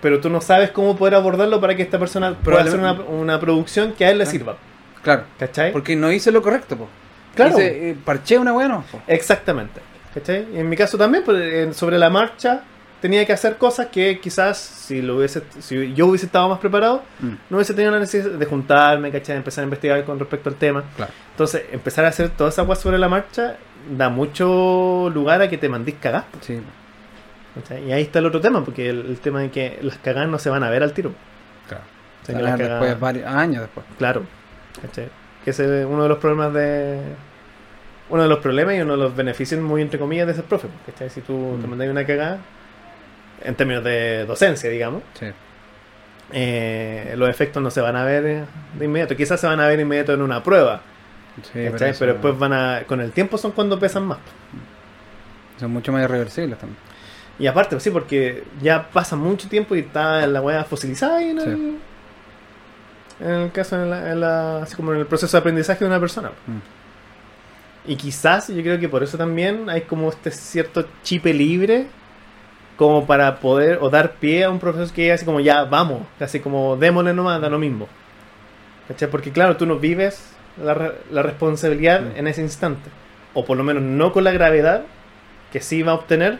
[0.00, 3.38] pero tú no sabes cómo poder abordarlo para que esta persona pueda hacer una, una
[3.40, 4.26] producción que a él le Ah.
[4.26, 4.56] sirva.
[5.02, 5.24] Claro.
[5.38, 5.70] ¿Cachai?
[5.72, 6.88] Porque no hice lo correcto, po.
[7.34, 7.52] Claro.
[7.52, 8.84] Hice, eh, parché una no.
[8.90, 9.00] po.
[9.06, 9.80] Exactamente.
[10.12, 10.46] ¿Cachai?
[10.54, 12.62] Y en mi caso también, pues, sobre la marcha,
[13.04, 17.02] tenía que hacer cosas que quizás si lo hubiese, si yo hubiese estado más preparado,
[17.20, 17.32] Mm.
[17.50, 19.36] no hubiese tenido la necesidad de juntarme, ¿cachai?
[19.36, 20.84] Empezar a investigar con respecto al tema.
[20.96, 21.12] Claro.
[21.32, 23.56] Entonces, empezar a hacer toda esa cosas sobre la marcha
[23.94, 26.24] da mucho lugar a que te mandís cagás.
[26.40, 26.58] Sí.
[27.54, 27.84] ¿cachai?
[27.86, 30.38] Y ahí está el otro tema, porque el, el tema de que las cagadas no
[30.38, 31.12] se van a ver al tiro.
[31.68, 31.84] Claro.
[32.22, 33.84] O sea, las después, varios años después.
[33.98, 34.22] Claro.
[34.80, 35.10] ¿cachai?
[35.44, 37.00] Que es uno de los problemas de.
[38.08, 40.68] Uno de los problemas y uno de los beneficios, muy entre comillas, de ser profe.
[40.86, 41.10] ¿cachai?
[41.10, 41.70] Si tú te Mm.
[41.70, 42.38] mandas una cagada,
[43.44, 45.26] en términos de docencia, digamos, Sí.
[46.32, 48.46] eh, los efectos no se van a ver
[48.78, 49.16] de inmediato.
[49.16, 50.80] Quizás se van a ver inmediato en una prueba,
[51.52, 51.90] Sí, ¿cachai?
[51.90, 52.82] eso pero después van a.
[52.86, 54.18] Con el tiempo son cuando pesan más.
[55.60, 56.78] son mucho más irreversibles también.
[57.38, 61.38] Y aparte, sí, porque ya pasa mucho tiempo y está la weá fosilizada ahí en
[61.38, 61.76] el,
[63.20, 65.86] en el caso, en la, en la- así como en el proceso de aprendizaje de
[65.86, 66.30] una persona.
[66.46, 67.90] Mm.
[67.90, 71.86] Y quizás yo creo que por eso también hay como este cierto chipe libre
[72.76, 76.40] como para poder o dar pie a un profesor que así como ya vamos, así
[76.40, 77.86] como démosle nomás, da lo mismo.
[78.88, 79.08] ¿Cachai?
[79.10, 82.16] Porque claro, tú no vives la, la responsabilidad Mm.
[82.18, 82.90] en ese instante.
[83.32, 84.82] O por lo menos no con la gravedad
[85.52, 86.38] que sí va a obtener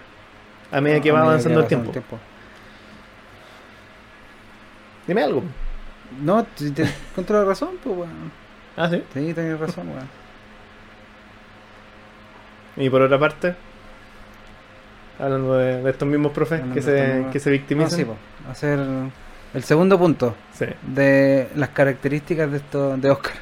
[0.72, 1.92] a medida que A va medida avanzando el tiempo.
[5.06, 5.42] Dime algo.
[6.20, 8.32] No, si te encuentro la razón, pues weón.
[8.76, 9.02] Ah, sí.
[9.12, 10.08] Sí, tenés razón, weón.
[12.76, 13.54] Y por otra parte,
[15.18, 17.98] hablando de, de estos mismos profes que de se, mismos- que se No, victimizan.
[17.98, 18.06] sí.
[18.50, 18.78] Hacer
[19.54, 20.66] el segundo punto Sí.
[20.82, 23.32] de las características de esto de Oscar.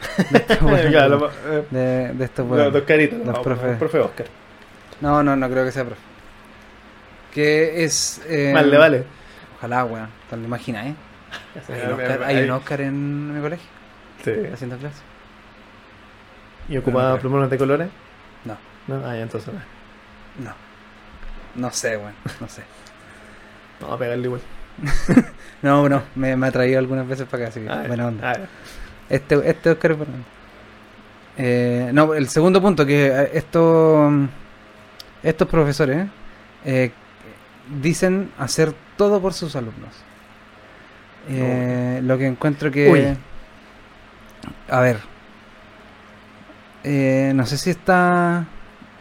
[0.30, 0.56] De estos
[1.46, 3.76] eh, de, de estos los los no, profes.
[3.78, 4.26] profe Oscar.
[5.02, 6.00] No, no, no creo que sea profe.
[7.34, 8.22] Que es.
[8.26, 9.04] eh, Vale, vale.
[9.58, 10.08] Ojalá, weón.
[10.30, 10.94] Te lo imaginas, ¿eh?
[11.68, 13.68] Hay un Oscar, hay un Oscar en mi colegio
[14.24, 14.32] Sí.
[14.52, 15.02] haciendo clase.
[16.68, 17.88] ¿Y ocupaba plumones de colores?
[18.44, 18.56] No,
[18.88, 19.60] No, ah, entonces no.
[20.44, 20.54] no.
[21.54, 22.14] No sé, weón.
[22.40, 22.62] No sé.
[23.80, 24.40] Vamos a pegarle igual.
[25.62, 26.02] No, no.
[26.14, 27.82] Me, me ha traído algunas veces para acá, así que ya.
[27.86, 28.48] buena onda.
[29.10, 29.98] Este, este Oscar es.
[31.36, 34.10] Eh, no, el segundo punto, que eh, esto,
[35.22, 36.06] estos profesores
[36.64, 36.92] eh,
[37.82, 39.94] dicen hacer todo por sus alumnos.
[41.28, 42.90] Eh, Lo que encuentro que...
[42.90, 43.16] Uy.
[44.70, 44.98] A ver.
[46.84, 48.46] Eh, no sé si está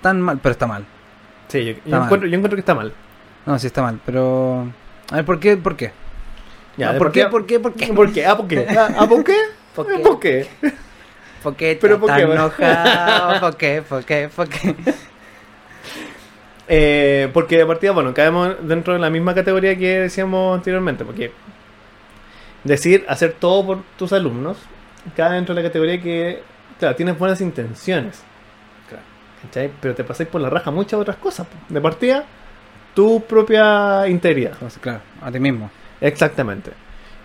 [0.02, 0.86] tan mal, pero está mal.
[1.50, 2.94] Sí, yo, yo encuentro, yo encuentro que está mal.
[3.46, 4.72] No, sí está mal, pero...
[5.12, 5.58] A ver, ¿por qué?
[5.58, 5.92] ¿Por qué?
[6.78, 7.26] Ya, Ah, ¿por, qué?
[7.26, 7.60] ¿Por qué?
[7.60, 7.88] ¿Por qué?
[7.94, 8.26] ¿Por qué?
[8.26, 8.66] Ah, ¿por qué?
[8.78, 9.36] Ah, ah, ¿por qué?
[9.76, 10.00] ¿Por qué?
[10.00, 10.48] ¿Por qué?
[11.44, 13.40] ¿Por qué Pero ¿por qué, enojado?
[13.42, 13.82] ¿Por qué?
[13.82, 14.30] ¿Por qué?
[14.34, 14.76] ¿Por qué?
[16.68, 21.32] Eh, porque de partida, bueno, caemos dentro de la misma categoría que decíamos anteriormente, porque
[22.64, 24.58] decir hacer todo por tus alumnos
[25.16, 26.44] cae dentro de la categoría que,
[26.78, 28.24] claro, tienes buenas intenciones.
[29.44, 29.72] ¿Cachai?
[29.82, 31.48] Pero te pasáis por la raja muchas otras cosas.
[31.68, 32.26] De partida,
[32.94, 34.54] tu propia integridad.
[34.54, 35.70] Entonces, claro, a ti mismo.
[36.02, 36.72] Exactamente.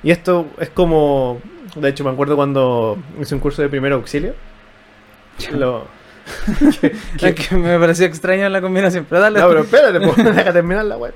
[0.02, 1.40] Y esto es como,
[1.76, 4.34] de hecho me acuerdo cuando hice un curso de primer auxilio,
[5.52, 5.86] lo,
[7.18, 9.40] que me pareció extraño la combinación, pero dale.
[9.40, 11.14] No, pero espérate, pues, deja terminar la web.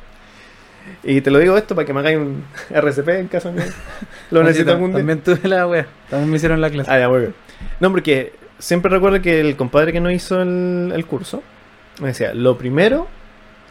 [1.04, 3.70] Y te lo digo esto para que me hagáis un RCP en caso de que
[4.30, 4.98] lo tam- algún día.
[4.98, 5.86] También tuve la wea.
[6.08, 6.90] También me hicieron la clase.
[6.90, 7.34] Ah, ya, muy bien.
[7.80, 11.42] No, porque siempre recuerdo que el compadre que no hizo el, el curso
[12.00, 13.08] me decía, lo primero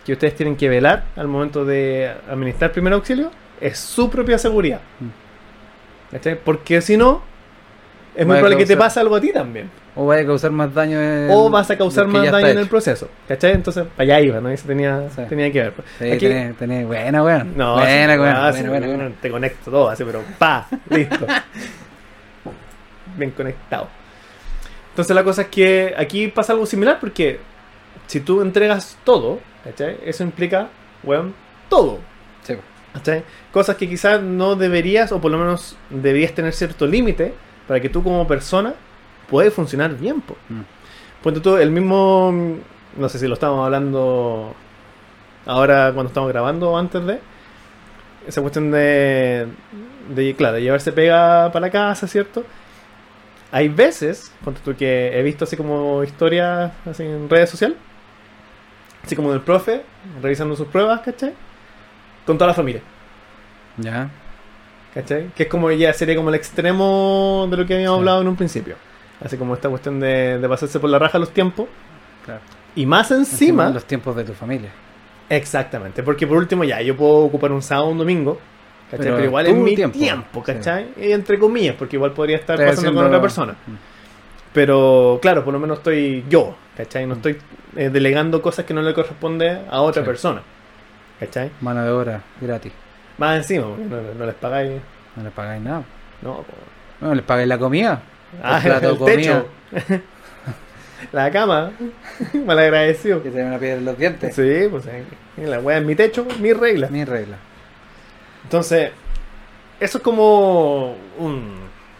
[0.05, 3.31] que ustedes tienen que velar al momento de administrar primer auxilio
[3.61, 4.79] es su propia seguridad.
[6.11, 6.39] ¿Cachai?
[6.41, 7.21] Porque si no,
[8.15, 9.69] es muy probable que te pase algo a ti también.
[9.95, 11.01] O vaya a causar más daño.
[11.01, 13.09] en- o vas a causar más daño en el proceso.
[13.27, 13.51] ¿Cachai?
[13.53, 14.47] Entonces, allá iba, ¿no?
[14.49, 15.23] Eso tenía, Sí.
[15.27, 15.73] tenía que ver.
[15.73, 15.87] pues.
[15.99, 17.53] Sí, Aquí- tenés, tenés- buena, weón.
[17.57, 18.53] No, buena, sí, weón.
[18.53, 19.15] sí, buena, buena, buena.
[19.21, 21.25] te conecto todo así, pero pa, listo.
[23.17, 23.87] Bien conectado.
[24.97, 27.39] Entonces la cosa es que aquí pasa algo similar porque
[28.07, 29.99] si tú entregas todo, ¿cachai?
[30.03, 30.69] Eso implica,
[31.03, 31.35] weón,
[31.69, 31.99] todo.
[32.41, 32.55] Sí,
[32.93, 33.23] ¿cachai?
[33.51, 37.35] Cosas que quizás no deberías, o por lo menos deberías tener cierto límite
[37.67, 38.73] para que tú como persona
[39.29, 40.19] puedas funcionar bien.
[40.19, 40.35] Po.
[40.49, 40.61] Mm.
[41.21, 42.53] Ponte tú, el mismo, mm,
[42.99, 44.55] no sé si lo estábamos hablando
[45.45, 47.19] ahora cuando estamos grabando o antes de,
[48.27, 49.45] esa cuestión de,
[50.09, 52.43] de claro, de llevarse pega para la casa, ¿cierto?
[53.51, 57.77] Hay veces, ponte tú que he visto así como historias así en redes sociales,
[59.05, 59.83] así como del profe
[60.21, 61.33] revisando sus pruebas, ¿cachai?
[62.25, 62.81] Con toda la familia.
[63.77, 64.09] Ya.
[64.93, 65.27] ¿Cachai?
[65.35, 67.99] Que es como ya sería como el extremo de lo que habíamos Sí.
[67.99, 68.75] hablado en un principio.
[69.23, 71.67] Así como esta cuestión de, de pasarse por la raja los tiempos.
[72.25, 72.41] Claro.
[72.75, 73.69] Y más encima.
[73.69, 74.69] los tiempos de tu familia.
[75.29, 76.03] Exactamente.
[76.03, 78.39] Porque por último ya, yo puedo ocupar un sábado un domingo.
[78.91, 79.03] ¿Cachai?
[79.05, 79.97] Pero, Pero igual es mi tiempo.
[79.99, 80.87] tiempo, ¿cachai?
[80.97, 83.55] Y entre comillas, porque igual podría estar pasando con otra persona.
[84.53, 87.05] Pero claro, por lo menos estoy yo, ¿cachai?
[87.05, 87.37] No estoy
[87.75, 90.07] eh, delegando cosas que no le corresponde a otra Sí.
[90.07, 90.41] persona.
[91.19, 91.51] ¿Cachai?
[91.61, 92.71] Mano de obra gratis.
[93.17, 94.71] Más encima, porque no, no les pagáis.
[95.15, 95.83] No le pagáis nada.
[96.21, 96.45] No.
[97.01, 98.01] No, les pagáis la comida.
[98.41, 99.45] Ah, el plato el de comida.
[99.87, 100.01] techo.
[101.11, 101.71] la cama.
[102.45, 103.21] Malagradecido.
[103.21, 104.33] Que te van a pedir los dientes.
[104.35, 104.85] Sí, pues
[105.37, 106.87] la wea en mi techo, mi regla.
[106.89, 107.37] Mi regla.
[108.47, 108.91] Entonces,
[109.77, 111.55] eso es como un,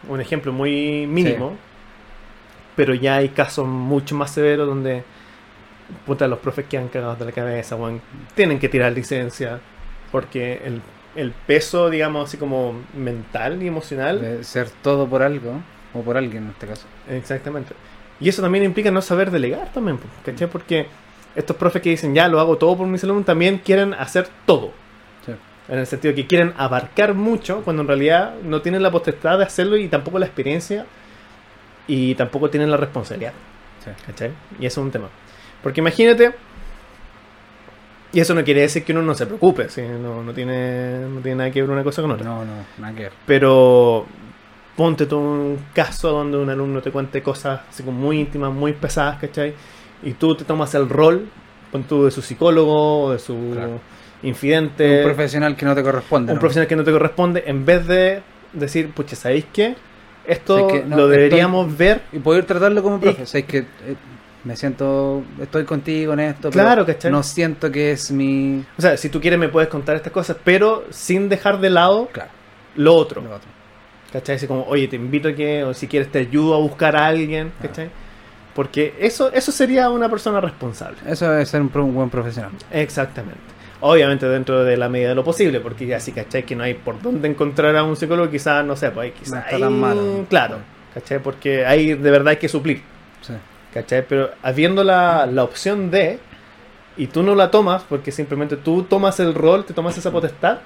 [0.08, 1.58] un ejemplo muy mínimo.
[2.78, 5.04] Pero ya hay casos mucho más severos donde
[6.06, 7.76] puta, los profes quedan cagados de la cabeza.
[8.34, 9.60] Tienen que tirar licencia.
[10.10, 10.82] Porque el,
[11.18, 14.40] el peso, digamos, así como mental y emocional.
[14.46, 15.52] Ser todo por algo.
[15.94, 16.88] O por alguien en este caso.
[17.10, 17.74] Exactamente.
[18.22, 20.48] Y eso también implica no saber delegar también, ¿cachai?
[20.48, 20.88] Porque
[21.36, 24.72] estos profes que dicen, ya lo hago todo por mis alumnos, también quieren hacer todo.
[25.70, 29.44] En el sentido que quieren abarcar mucho, cuando en realidad no tienen la potestad de
[29.44, 30.86] hacerlo y tampoco la experiencia
[31.88, 33.34] y tampoco tienen la responsabilidad.
[33.84, 33.92] Sí.
[34.06, 34.32] ¿Cachai?
[34.60, 35.10] Y eso es un tema.
[35.62, 36.34] Porque imagínate,
[38.14, 39.82] y eso no quiere decir que uno no se preocupe, ¿sí?
[39.82, 42.26] no, no, tiene, no tiene nada que ver una cosa con otra.
[42.26, 43.14] No, no, nada que ver.
[43.26, 44.06] Pero
[44.76, 48.74] ponte tú un caso donde un alumno te cuente cosas así como muy íntimas, muy
[48.74, 49.54] pesadas, ¿cachai?
[50.04, 51.28] Y tú te tomas el rol,
[51.72, 53.80] pon tú de su psicólogo, o de su Claro.
[54.24, 56.32] Infidente, un profesional que no te corresponde.
[56.32, 56.40] un ¿no?
[56.40, 58.22] profesional que no te corresponde, en vez de
[58.54, 59.76] decir, pucha, ¿sabéis qué?
[60.26, 62.02] Esto Sí, que no, lo estoy- deberíamos ver.
[62.12, 63.24] Y poder tratarlo como Y- profe.
[63.24, 63.66] O sea, es que eh,
[64.44, 66.50] me siento, estoy contigo en esto.
[66.50, 67.12] Claro, pero ¿cachai?
[67.12, 68.64] No siento que es mi.
[68.78, 72.08] O sea, si tú quieres me puedes contar estas cosas, pero sin dejar de lado
[72.12, 72.30] Claro,
[72.76, 73.22] lo otro.
[73.22, 73.48] lo otro.
[74.12, 74.36] ¿Cachai?
[74.38, 77.08] Así como, oye, te invito a que, o si quieres te ayudo a buscar a
[77.08, 77.62] alguien, Ah.
[77.64, 77.90] ¿cachai?
[78.56, 80.98] Porque eso, eso sería una persona responsable.
[81.06, 82.52] Eso es ser un, un buen profesional.
[82.72, 83.40] Exactamente.
[83.80, 86.74] Obviamente dentro de la medida de lo posible, porque ya si cachai que no hay
[86.74, 89.32] por dónde encontrar a un psicólogo, quizás, no sé, pues ahí quizás...
[89.34, 90.26] No está tan malo.
[90.30, 90.58] Claro,
[90.94, 91.20] ¿cachai?
[91.20, 92.82] Porque ahí de verdad hay que suplir,
[93.22, 93.34] Sí.
[93.74, 94.04] ¿cachai?
[94.08, 96.18] Pero habiendo la, la opción de,
[96.98, 100.58] y tú no la tomas, porque simplemente tú tomas el rol, te tomas esa potestad,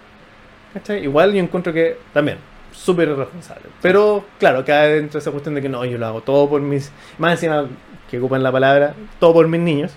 [0.74, 1.04] ¿cachai?
[1.04, 2.38] Igual yo encuentro que también,
[2.72, 3.64] súper irresponsable.
[3.82, 6.62] Pero claro, cae dentro de esa cuestión de que no, yo lo hago todo por
[6.62, 6.94] mis...
[7.18, 7.66] Más encima,
[8.10, 9.92] que ocupan la palabra, todo por mis niños.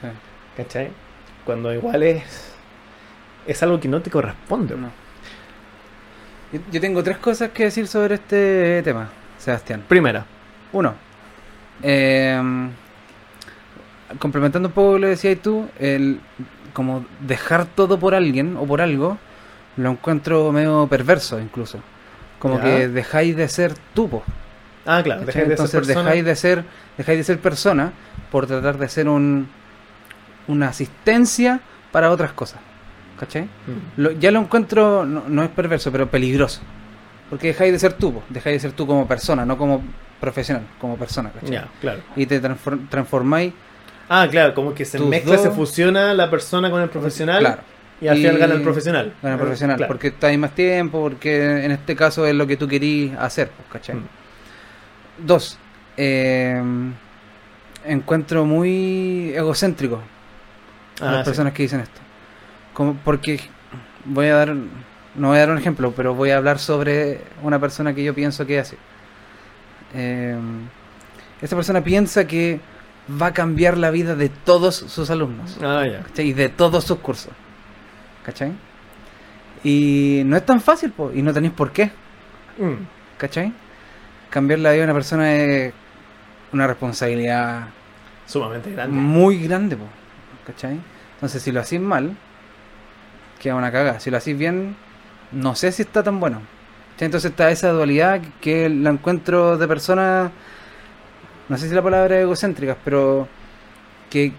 [0.00, 0.06] sí.
[0.56, 0.90] ¿Cachai?
[1.44, 2.52] Cuando igual es.
[3.46, 4.74] Es algo que no te corresponde.
[4.76, 4.90] No.
[6.52, 9.82] Yo, yo tengo tres cosas que decir sobre este tema, Sebastián.
[9.88, 10.24] Primera.
[10.72, 10.94] Uno,
[11.82, 12.40] eh,
[14.18, 16.20] complementando un poco lo que decías tú, el
[16.72, 19.18] como dejar todo por alguien o por algo,
[19.76, 21.78] lo encuentro medio perverso incluso.
[22.38, 22.64] Como Ya.
[22.64, 24.24] que dejáis de ser tú, po,
[24.86, 25.20] Ah, claro.
[25.24, 26.02] dejáis de ser Entonces persona.
[26.04, 26.64] dejáis de ser,
[26.98, 27.92] dejáis de ser persona
[28.30, 29.48] por tratar de ser un
[30.48, 31.60] una asistencia
[31.92, 32.60] para otras cosas.
[33.18, 33.44] ¿Cachai?
[33.44, 33.48] Mm.
[34.02, 36.60] Lo- ya lo encuentro, no, no es perverso, pero peligroso.
[37.30, 39.82] Porque dejáis de ser tú, dejáis de ser tú como persona, no como
[40.20, 41.50] profesional, como persona, ¿cachai?
[41.50, 42.00] Ya, claro.
[42.16, 43.52] Y te transfor- transformáis,
[44.08, 47.38] Ah, claro, como que se mezcla, se fusiona la persona con el profesional.
[47.38, 47.62] claro,
[48.02, 49.14] Y al final gana el profesional.
[49.20, 49.88] con el profesional, claro.
[49.88, 53.94] porque estáis más tiempo, porque en este caso es lo que tú querís hacer, ¿cachai?
[53.96, 54.04] Mm.
[55.26, 55.58] Dos,
[55.96, 56.60] eh,
[57.86, 60.00] encuentro muy egocéntrico
[61.00, 61.24] a Ah, las sí.
[61.30, 62.00] personas que dicen esto.
[62.72, 63.40] Como porque
[64.04, 67.58] voy a dar, no voy a dar un ejemplo, pero voy a hablar sobre una
[67.58, 68.76] persona que yo pienso que es así.
[69.94, 70.36] Eh,
[71.40, 72.60] esta persona piensa que
[73.20, 75.58] va a cambiar la vida de todos sus alumnos.
[75.62, 75.84] Ah.
[76.06, 76.28] ¿cachai?
[76.28, 77.32] Y de todos sus cursos.
[78.24, 78.52] ¿Cachai?
[79.62, 81.90] Y no es tan fácil, po, y no tenéis por qué.
[82.58, 82.84] Mm.
[83.18, 83.52] ¿Cachai?
[84.30, 85.72] Cambiar la vida de una persona es
[86.52, 87.68] una responsabilidad
[88.26, 88.96] Sumamente grande.
[88.96, 89.84] muy grande, po,
[90.46, 90.80] ¿cachai?
[91.14, 92.16] Entonces, si lo hacís mal,
[93.40, 94.00] queda una cagada.
[94.00, 94.76] Si lo hacís bien,
[95.32, 96.40] no sé si está tan bueno.
[96.92, 97.06] ¿cachai?
[97.06, 100.30] Entonces está esa dualidad que la encuentro de personas,
[101.48, 103.28] no sé si la palabra es egocéntricas, pero
[104.10, 104.32] que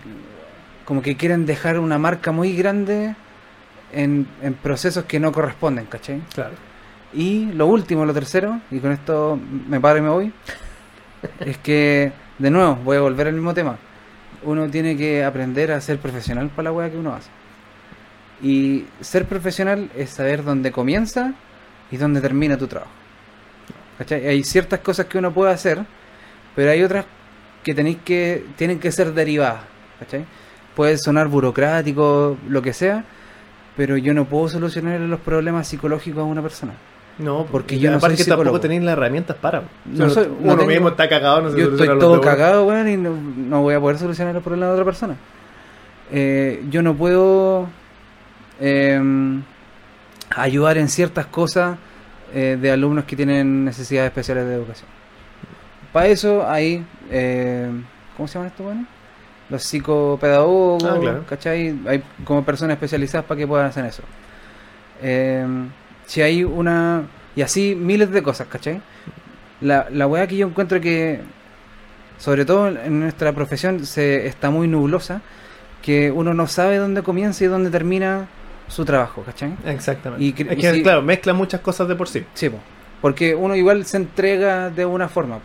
[0.86, 3.16] como que quieren dejar una marca muy grande
[3.92, 6.22] en, en procesos que no corresponden, ¿cachai?
[6.34, 6.54] Claro.
[7.14, 10.34] Y lo último, lo tercero, y con esto me paro y me voy,
[11.40, 13.78] es que, de nuevo, voy a volver al mismo tema.
[14.46, 17.30] Uno tiene que aprender a ser profesional para la weá que uno hace.
[18.42, 21.34] Y ser profesional es saber dónde comienza
[21.92, 22.92] y dónde termina tu trabajo.
[24.10, 25.84] Hay ciertas cosas que uno puede hacer,
[26.56, 27.06] pero hay otras
[27.64, 29.62] que tenéis que tienen que ser derivadas.
[30.76, 33.04] Puede sonar burocrático, lo que sea,
[33.76, 36.74] pero yo no puedo solucionar los problemas psicológicos a una persona.
[37.18, 39.62] No, Porque yo no aparte soy que tampoco tenéis las herramientas para.
[39.86, 42.66] No Uno- soy- no uno tengo- mismo está cagado, no se Yo estoy todo cagado,
[42.66, 45.16] weón, y no, no voy a poder solucionar los problemas de otra persona.
[46.12, 47.68] Eh, yo no puedo
[48.60, 49.42] em,
[50.36, 51.78] ayudar en ciertas cosas
[52.34, 54.90] eh, de alumnos que tienen necesidades especiales de educación.
[55.94, 57.70] Para eso hay, eh,
[58.18, 58.86] ¿cómo se llaman estos, bueno?
[59.50, 61.24] Los psicopedagogos, Ah, claro.
[61.30, 61.80] ¿cachai?
[61.88, 64.04] Hay como personas especializadas para que puedan hacer eso.
[65.02, 65.70] Em,
[66.06, 67.04] si hay una...
[67.36, 68.82] Y así miles de cosas, ¿cachai?
[69.62, 71.20] La, la weá que yo encuentro que,
[72.18, 75.22] sobre todo en nuestra profesión, se está muy nublosa,
[75.82, 78.28] que uno no sabe dónde comienza y dónde termina
[78.68, 79.54] su trabajo, ¿cachai?
[79.66, 80.24] Exactamente.
[80.24, 82.26] Y es y que, si- claro, mezcla muchas cosas de por sí.
[82.34, 82.58] Sí, po.
[83.02, 85.36] porque uno igual se entrega de una forma.
[85.36, 85.42] po.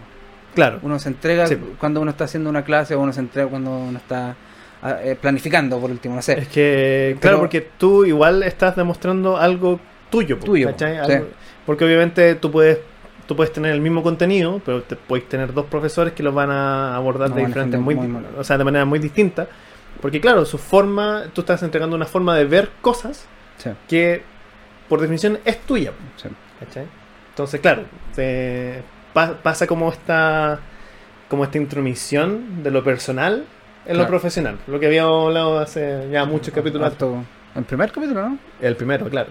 [0.54, 0.78] Claro.
[0.82, 3.70] Uno se entrega Sí, cuando uno está haciendo una clase o uno se entrega cuando
[3.76, 4.34] uno está
[4.82, 6.38] ah, eh, planificando, por último, no sé.
[6.38, 9.78] Es que, claro, Pero- porque tú igual estás demostrando algo
[10.10, 10.38] tuyo.
[10.38, 10.68] Tuyo,
[11.66, 12.78] Porque obviamente tú puedes
[13.26, 16.50] tú puedes tener el mismo contenido, pero te puedes tener dos profesores que los van
[16.50, 17.94] a abordar No, de diferentes, muy,
[18.36, 19.46] o sea, de manera muy distinta.
[20.00, 23.26] Porque claro, su forma, tú estás entregando una forma de ver cosas
[23.58, 24.22] Sí, que
[24.88, 25.92] por definición es tuya.
[26.16, 26.28] sí.
[26.58, 26.86] ¿cachai?
[27.28, 27.84] Entonces, claro,
[29.12, 30.58] pa- pasa como esta
[31.28, 33.44] como esta intromisión de lo personal
[33.86, 34.58] en lo profesional.
[34.66, 36.92] Lo que habíamos hablado hace ya muchos capítulos.
[37.54, 38.38] El primer capítulo, ¿no?
[38.60, 39.30] El primero, claro.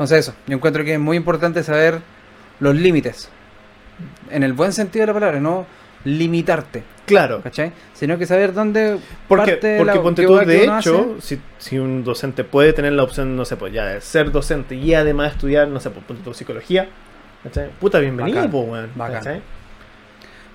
[0.00, 2.00] Entonces eso, yo encuentro que es muy importante saber
[2.58, 3.28] los límites.
[4.30, 5.66] En el buen sentido de la palabra, no
[6.04, 7.42] limitarte, Claro.
[7.42, 7.72] ¿cachai?
[7.92, 8.98] Sino que saber dónde
[9.28, 13.02] Porque, parte porque la ponte tú, de hecho, si, si un docente puede tener la
[13.02, 16.22] opción, no sé, pues ya de ser docente y además estudiar, no sé, pues ponte
[16.22, 16.88] tú psicología,
[17.42, 17.68] ¿cachai?
[17.78, 18.90] Puta, bienvenido, Bacán, pues, weón.
[18.94, 19.14] bacán.
[19.18, 19.42] ¿cachai?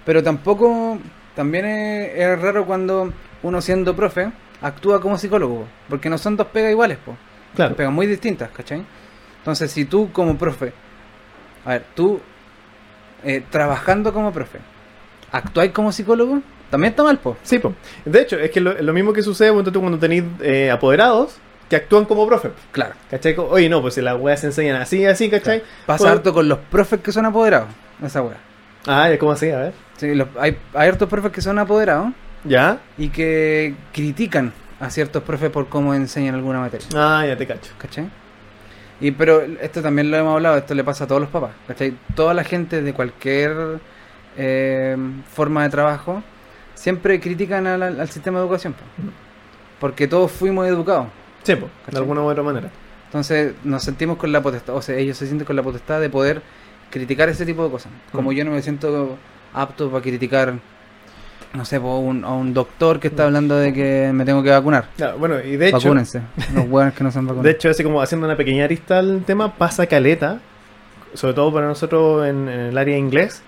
[0.06, 0.98] Pero tampoco,
[1.36, 4.32] también es, es raro cuando uno siendo profe
[4.64, 7.16] actúa como psicólogo, porque no son dos pegas iguales, po.
[7.56, 7.76] Claro.
[7.76, 8.84] pegas muy distintas, ¿cachai?
[9.46, 10.74] Entonces, si tú como profe,
[11.66, 12.20] a ver, tú
[13.24, 14.58] eh, trabajando como profe,
[15.32, 16.42] actuáis como psicólogo,
[16.72, 17.38] también está mal, po.
[17.44, 17.76] Sí, pues.
[18.06, 21.38] De hecho, es que lo, lo mismo que sucede tú, cuando tenéis eh, apoderados
[21.70, 22.50] que actúan como profe.
[22.72, 22.96] Claro.
[23.12, 23.36] ¿Cachai?
[23.38, 25.62] Oye, no, pues si las weas se enseñan así, así, ¿cachai?
[25.86, 27.70] Pasa Pues- harto con los profes que son apoderados,
[28.04, 28.38] esa wea.
[28.88, 29.52] Ah, ya, ¿cómo así?
[29.52, 29.74] A ver.
[29.98, 32.80] Sí, los- hay, hay hartos profes que son apoderados ¿Ya?
[32.98, 36.88] y que critican a ciertos profes por cómo enseñan alguna materia.
[36.96, 37.72] Ah, ya te cacho.
[37.78, 38.10] ¿Cachai?
[39.02, 41.94] Y pero esto también lo hemos hablado, esto le pasa a todos los papás, ¿cachai?
[42.16, 43.80] Toda la gente de cualquier
[44.38, 44.96] eh,
[45.34, 46.24] forma de trabajo
[46.74, 48.80] siempre critican al, al sistema de educación, po.
[49.80, 51.08] porque todos fuimos educados.
[51.44, 52.70] Sí, pues, de alguna u otra manera.
[53.06, 56.10] Entonces nos sentimos con la potestad, o sea, ellos se sienten con la potestad de
[56.10, 56.42] poder
[56.90, 57.92] criticar ese tipo de cosas.
[58.12, 58.34] Como Mm.
[58.34, 59.18] yo no me siento
[59.54, 60.54] apto para criticar,
[61.56, 64.90] no sé, po, un, doctor que está hablando de que me tengo que vacunar.
[64.98, 66.22] Claro, bueno, y de hecho, Vacúnense,
[66.54, 67.44] los hueones que no se han vacunado.
[67.44, 70.40] de hecho, así como haciendo una pequeña arista al tema, pasa caleta,
[71.14, 73.42] sobre todo para nosotros en, en el área de inglés,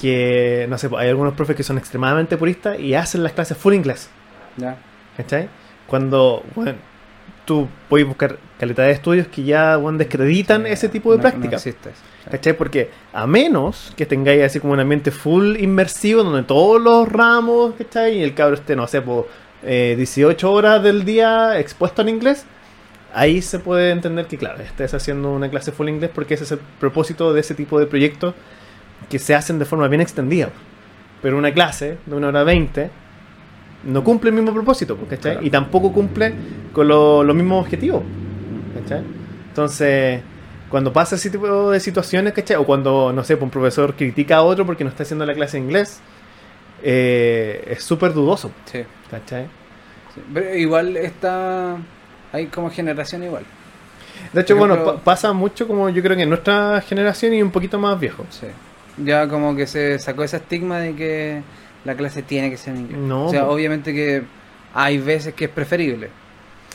[0.00, 3.74] que, no sé, hay algunos profes que son extremadamente puristas y hacen las clases full
[3.74, 4.08] inglés.
[4.56, 4.76] Ya.
[5.16, 5.48] ¿Cachai?
[5.86, 6.74] Cuando, bueno,
[7.44, 11.22] tú puedes buscar calidad de estudios que ya, bueno, descreditan Sí, ese tipo de no-
[11.22, 11.50] prácticas.
[11.64, 12.00] No existe eso.
[12.30, 12.52] ¿Cachai?
[12.56, 17.74] Porque a menos que tengáis así como un ambiente full inmersivo donde todos los ramos,
[17.78, 18.18] ¿cachai?
[18.18, 19.28] Y el cabro esté, no sé, por
[19.62, 22.44] 18 horas del día expuesto en inglés,
[23.14, 26.52] ahí se puede entender que, claro, estés haciendo una clase full inglés porque ese es
[26.52, 28.34] el propósito de ese tipo de proyectos
[29.08, 30.50] que se hacen de forma bien extendida.
[31.22, 32.90] Pero una clase de una hora veinte
[33.84, 35.32] no cumple el mismo propósito, ¿cachai?
[35.32, 35.46] Claro.
[35.46, 36.34] Y tampoco cumple
[36.72, 38.02] con lo- los mismos objetivos,
[38.82, 39.02] ¿cachai?
[39.48, 40.20] Entonces,
[40.70, 42.56] cuando pasa ese tipo de situaciones, ¿cachai?
[42.56, 45.34] O cuando, no sé, pues, un profesor critica a otro porque no está haciendo la
[45.34, 46.00] clase de inglés,
[46.82, 48.82] eh, es súper dudoso, Sí.
[49.10, 49.46] ¿cachai?
[50.14, 50.22] sí.
[50.32, 51.76] Pero igual está.
[52.32, 53.44] Hay como generación igual.
[54.32, 57.50] De hecho, bueno, pa- pasa mucho como yo creo que en nuestra generación y un
[57.50, 58.24] poquito más viejo.
[58.30, 58.46] Sí.
[58.98, 61.42] Ya como que se sacó ese estigma de que
[61.84, 62.98] la clase tiene que ser en inglés.
[63.00, 64.22] No, o sea, obviamente que
[64.74, 66.10] hay veces que es preferible.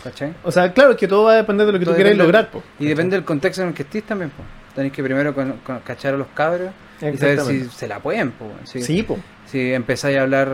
[0.06, 0.34] ¿Cachai?
[0.44, 2.50] O sea, claro, que todo va a depender de lo que Todo tú quieras lograr,
[2.52, 2.62] po.
[2.80, 4.48] Y depende del contexto en el que estés también, pues.
[4.76, 6.70] Tenéis que primero con- con- cachar a los cabros
[7.02, 8.52] y saber si se la pueden, pues.
[8.70, 9.18] Si, Sí, po.
[9.48, 10.50] si empezáis a hablar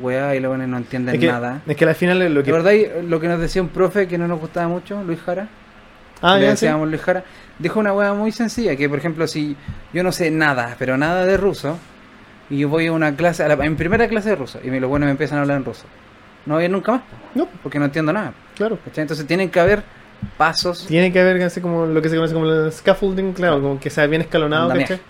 [0.00, 1.62] weá y luego no entienden Es que, nada.
[1.66, 2.50] es que al final es lo ¿Te que...
[2.52, 5.48] acordáis lo que nos decía un profe que no nos gustaba mucho, Luis Jara?
[6.20, 6.68] Ah, Le ya, sí.
[6.68, 7.24] Luis Jara.
[7.58, 9.56] Dijo una weá muy sencilla, que por ejemplo, si
[9.92, 11.76] yo no sé nada, pero nada de ruso,
[12.50, 14.70] y yo voy a una clase, a, la, a mi primera clase de ruso, y
[14.78, 15.84] los buenos me empiezan a hablar en ruso,
[16.46, 18.32] no voy a ir nunca más, po, No, porque no entiendo nada.
[18.56, 18.78] Claro.
[18.84, 19.02] ¿cachai?
[19.02, 19.82] Entonces tienen que haber
[20.36, 20.86] pasos.
[20.86, 23.90] Tiene que haber así como lo que se conoce como el scaffolding, claro, como que
[23.90, 24.68] sea bien escalonado.
[24.70, 25.00] ¿cachai?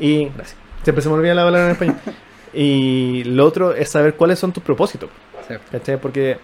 [0.00, 0.56] Y gracias.
[0.82, 1.96] Siempre se me olvida la palabra en español.
[2.52, 5.10] y lo otro es saber cuáles son tus propósitos.
[5.70, 5.96] ¿cachai?
[6.00, 6.38] Porque,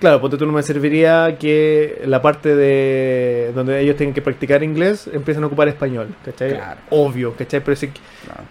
[0.00, 4.62] claro, porque tú no me serviría que la parte de donde ellos tengan que practicar
[4.62, 6.54] inglés empiecen a ocupar español, ¿cachai?
[6.54, 6.80] Claro.
[6.90, 7.60] Obvio, ¿cachai?
[7.60, 8.42] Pero si, Claro.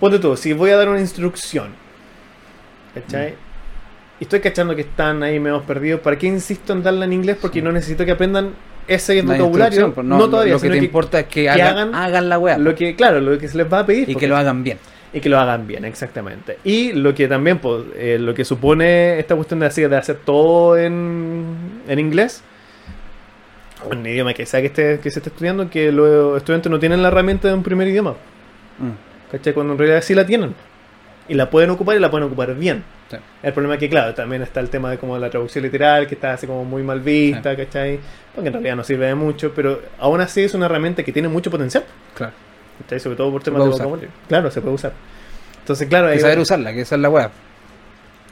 [0.00, 1.72] ponte tú, si voy a dar una instrucción,
[2.94, 3.30] ¿cachai?
[3.30, 3.34] Y
[4.20, 7.36] estoy cachando que están ahí medio perdidos, ¿para qué insisto en darla en inglés?
[7.40, 7.64] Porque Sí.
[7.64, 8.50] no necesito que aprendan
[8.86, 9.92] ese La vocabulario.
[9.94, 12.38] pues, no, lo- todavía, Lo que te que, importa es que, que hagan, hagan la
[12.38, 12.58] weá.
[12.58, 14.08] lo que, claro, lo que se les va a pedir.
[14.10, 14.78] y que lo hagan bien.
[15.12, 16.58] y que lo hagan bien, exactamente.
[16.64, 20.16] Y lo que también, pues, eh, lo que supone esta cuestión de hacer, de hacer
[20.24, 21.54] todo en,
[21.86, 22.42] en inglés,
[23.88, 26.78] o en idioma que sea que, esté, que se esté estudiando, que los estudiantes no
[26.80, 28.12] tienen la herramienta de un primer idioma.
[28.78, 29.30] Mm.
[29.30, 29.52] ¿Cachai?
[29.54, 30.54] Cuando en realidad sí la tienen.
[31.28, 32.84] Y la pueden ocupar y la pueden ocupar bien.
[33.10, 33.16] Sí.
[33.42, 36.14] El problema es que, claro, también está el tema de como la traducción literal, que
[36.14, 37.98] está así como muy mal vista, ¿cachai?
[38.34, 41.28] Porque en realidad no sirve de mucho, pero aún así es una herramienta que tiene
[41.28, 41.84] mucho potencial.
[42.14, 42.32] Claro.
[42.80, 43.00] ¿cachai?
[43.00, 44.10] Sobre todo por temas de vocabulario.
[44.28, 44.92] Claro, se puede usar.
[45.60, 47.30] Entonces, claro, Hay que saber usarla, que esa es la weá.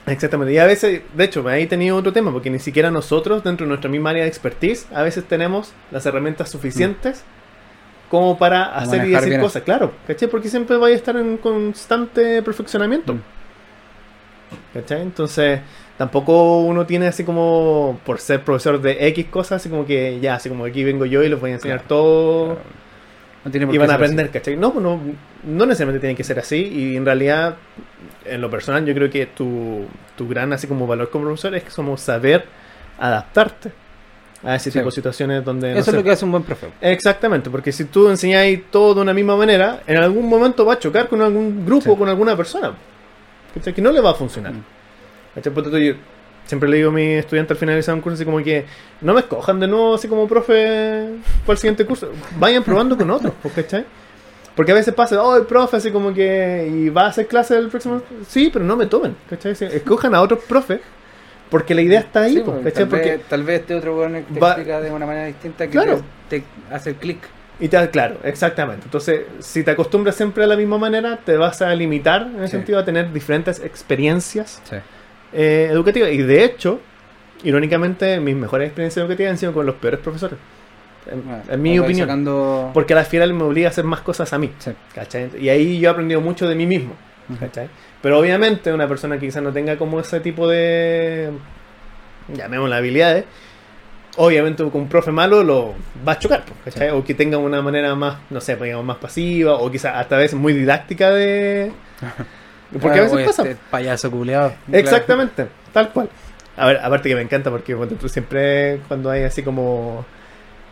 [0.07, 0.53] Exactamente.
[0.53, 3.68] Y a veces, de hecho, ahí tenía otro tema, porque ni siquiera nosotros, dentro de
[3.68, 7.24] nuestra misma área de expertise, a veces tenemos las herramientas suficientes
[8.12, 9.62] como para hacer y decir cosas.
[9.62, 10.28] Claro, ¿cachai?
[10.28, 13.14] Porque siempre vaya a estar en constante perfeccionamiento.
[13.14, 13.20] Mm.
[14.74, 15.00] ¿Cachai?
[15.00, 15.60] Entonces,
[15.96, 20.34] tampoco uno tiene así como, por ser profesor de X cosas, así como que ya,
[20.34, 21.88] así como aquí vengo yo y les voy a enseñar Claro.
[21.88, 22.58] todo
[23.46, 24.12] No tiene por y van a ser así.
[24.12, 24.56] aprender, ¿cachai?
[24.58, 25.00] No, no,
[25.44, 27.56] no necesariamente tiene que ser así y en realidad,
[28.26, 29.86] en lo personal, yo creo que tu,
[30.16, 32.44] tu gran así como valor como profesor es que somos saber
[32.98, 33.72] adaptarte
[34.45, 34.78] a ese Sí.
[34.78, 35.72] tipo de situaciones donde...
[35.72, 36.68] no Eso sé- es lo que hace un buen profe.
[36.80, 40.78] Exactamente, porque si tú enseñáis todo de una misma manera, en algún momento va a
[40.78, 41.90] chocar con algún grupo Sí.
[41.90, 42.72] o con alguna persona.
[43.55, 43.72] ¿Cachai?
[43.74, 44.53] Que no le va a funcionar.
[44.53, 44.64] Mm.
[46.45, 48.66] Siempre le digo a mis estudiantes al finalizar un curso así como que
[49.01, 51.09] no me escojan de nuevo así como profe
[51.47, 52.10] para el siguiente curso.
[52.39, 53.85] Vayan probando con otros, pues, ¿cachai?
[54.56, 57.56] Porque a veces pasa, oh, el profe así como que y va a hacer clase
[57.56, 58.02] el próximo...
[58.28, 59.52] Sí, pero no me tomen, ¿cachai?
[59.52, 60.81] Escojan a otros profes
[61.53, 62.83] porque la idea está ahí, Sí, pues, pues, ¿cachai?
[62.83, 65.66] tal, Porque vez, tal vez este otro weón te Va- explica de una manera distinta
[65.66, 66.03] que Claro.
[66.29, 67.19] te, te hace el clic.
[67.61, 68.83] Y te, claro, exactamente.
[68.87, 72.47] Entonces, si te acostumbras siempre a la misma manera, te vas a limitar en ese
[72.47, 72.51] Sí.
[72.57, 74.77] sentido a tener diferentes experiencias Sí.
[75.35, 76.11] eh, educativas.
[76.11, 76.81] Y de hecho,
[77.45, 80.39] irónicamente, mis mejores experiencias educativas han sido con los peores profesores.
[81.11, 81.23] En,
[81.53, 82.07] en mi opinión.
[82.07, 82.70] Sacando...
[82.73, 84.51] Porque al final me obliga a hacer más cosas a mí.
[85.41, 86.95] Y ahí yo he aprendido mucho de mí mismo.
[87.29, 87.39] Ujú.
[87.39, 87.69] ¿cachai?
[88.03, 91.31] Pero obviamente una persona que quizás no tenga como ese tipo de,
[92.35, 93.24] llamémosla habilidades,
[94.16, 95.74] obviamente con un profe malo lo
[96.07, 96.91] va a chocar, pues, ¿cachai?
[96.91, 100.16] O que tenga una manera más, no sé, pues, digamos, más pasiva, o quizás hasta
[100.16, 101.73] a veces muy didáctica de...
[102.81, 103.43] Porque a veces Oye, pasa.
[103.43, 104.55] este payaso culeado.
[104.73, 106.09] Exactamente, tal cual.
[106.57, 110.07] A ver, aparte que me encanta porque bueno, tú siempre cuando hay así como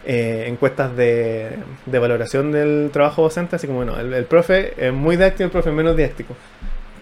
[0.06, 4.92] eh, encuestas de, de valoración del trabajo docente, así como, bueno, el, el profe es
[4.94, 6.34] muy didáctico, el profe es menos didáctico.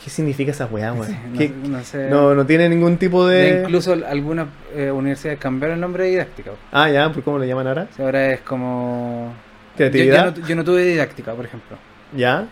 [0.08, 1.06] ¿Qué significa esa weá, weón?
[1.06, 2.08] Sí, ¿Qué- no, no sé.
[2.08, 3.60] no, no tiene ningún tipo Ya de...
[3.60, 6.52] incluso algunas eh, universidades cambiaron el nombre de didáctica.
[6.72, 7.88] Ah, ya, ¿por cómo lo llaman ahora?
[7.98, 9.34] Ahora es como...
[9.72, 10.34] Yo, ¿Creatividad?
[10.34, 11.76] yo no, yo no tuve didáctica, por ejemplo.
[12.16, 12.46] ¿Ya?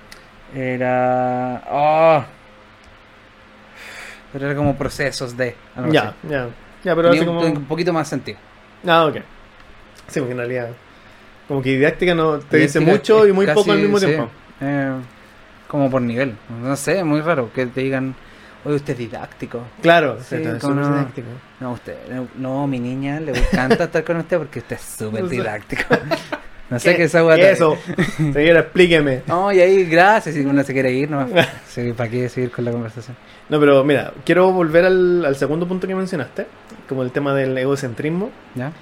[0.55, 1.63] Era...
[1.71, 2.25] ¡Oh!
[4.35, 5.55] Pero era como procesos de...
[5.77, 6.17] algo Ya, así.
[6.29, 6.49] ya.
[6.85, 7.41] Ya, pero un, como...
[7.41, 8.37] un poquito más sentido.
[8.87, 9.17] Ah, ok.
[10.09, 10.69] Sí, porque en realidad...
[11.49, 14.29] Como que didáctica no te dice mucho y muy casi, poco al mismo sí, tiempo.
[14.61, 14.93] eh,
[15.69, 16.35] como por nivel.
[16.63, 18.15] No sé, muy raro que te digan,
[18.65, 19.63] oye, usted es didáctico.
[19.83, 20.89] Claro, Sí, como no.
[20.89, 21.29] didáctico.
[21.61, 21.97] No, usted,
[22.37, 25.83] no, mi niña le encanta estar con usted porque usted es súper didáctico.
[26.69, 27.79] No sé ¿Qué- qué es esa qué eso?
[28.33, 29.23] Señora, explíqueme.
[29.29, 30.35] No, y ahí, gracias.
[30.35, 31.25] Si uno se quiere ir, no.
[31.69, 33.17] Sí, ¿Para qué seguir con la conversación?
[33.49, 36.49] No, pero mira, quiero volver al, al segundo punto que mencionaste,
[36.89, 38.73] como el tema del egocentrismo, ¿Ya?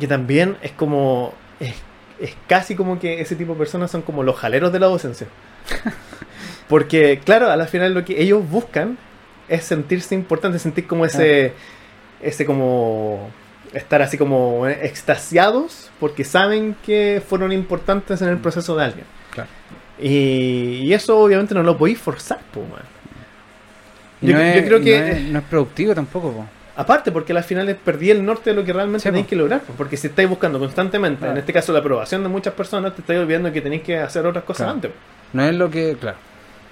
[0.00, 1.76] que también es como, es,
[2.18, 5.28] es casi como que ese tipo de personas son como los jaleros de la docencia.
[6.68, 8.96] Porque, claro, a la final lo que ellos buscan
[9.48, 11.52] es sentirse importantes, sentir como ese,
[12.22, 13.30] ese como,
[13.72, 19.06] estar así como extasiados porque saben que fueron importantes en el proceso de alguien.
[19.30, 19.48] Claro.
[20.00, 22.82] Y, y eso obviamente no lo podéis forzar, po, man.
[24.22, 26.46] Yo- no, yo es, creo que- no, es, no es productivo tampoco, po.
[26.76, 29.30] Aparte, porque al final perdí el norte de lo que realmente Sí, tenéis po.
[29.30, 29.60] que lograr.
[29.60, 31.32] po, Porque si estáis buscando constantemente, Claro.
[31.34, 34.26] en este caso la aprobación de muchas personas, te estáis olvidando que tenéis que hacer
[34.26, 34.72] otras cosas Claro.
[34.72, 34.90] antes.
[34.90, 34.96] po.
[35.34, 35.96] No es lo que.
[36.00, 36.16] Claro.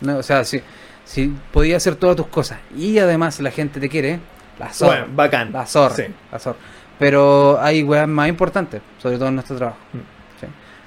[0.01, 0.62] No, o sea, si,
[1.05, 4.20] si podías hacer todas tus cosas y además la gente te quiere,
[4.59, 5.01] la zorra.
[5.01, 5.52] Bueno, bacán.
[5.52, 5.94] La zorra.
[5.94, 6.05] Sí.
[6.30, 6.59] La zorra.
[6.98, 9.78] Pero hay weas más importantes, sobre todo en nuestro trabajo.
[9.93, 10.40] Mm.
[10.40, 10.47] Sí.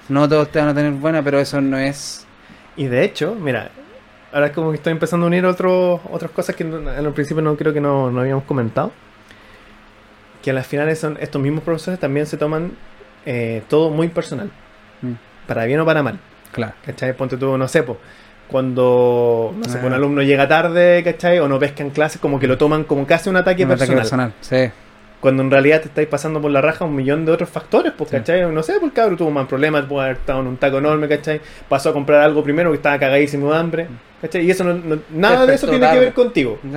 [0.10, 2.26] No todos te van a tener buena, pero eso no es.
[2.78, 3.70] Y de hecho, mira,
[4.32, 7.42] ahora es como que estoy empezando a unir otros otras cosas que en el principio
[7.42, 8.92] no creo que no, no habíamos comentado.
[10.42, 12.74] Que a las finales son estos mismos profesores también se toman
[13.26, 14.52] eh, todo muy personal.
[15.02, 15.14] Mm.
[15.48, 16.20] Para bien o para mal.
[16.56, 16.74] Claro.
[16.86, 17.14] ¿Cachai?
[17.16, 17.84] Ponte tú, no sé,
[18.48, 19.86] cuando no sé, Ah.
[19.86, 21.40] un alumno llega tarde, ¿cachai?
[21.40, 23.94] O no pesca en clase, como que lo toman como casi un ataque Un ataque
[23.94, 24.32] personal.
[24.32, 24.68] personal.
[24.70, 24.72] Sí.
[25.20, 28.10] Cuando en realidad te estáis pasando por la raja un millón de otros factores, pues,
[28.12, 28.18] Sí.
[28.18, 28.50] ¿cachai?
[28.52, 31.42] No sé, por cabro tuvo más problemas, pudo haber estado en un taco enorme, ¿cachai?
[31.68, 33.88] Pasó a comprar algo primero que estaba cagadísimo de hambre,
[34.22, 34.46] ¿cachai?
[34.46, 36.70] Y eso no, no- nada de eso tiene que ver contigo, Sí.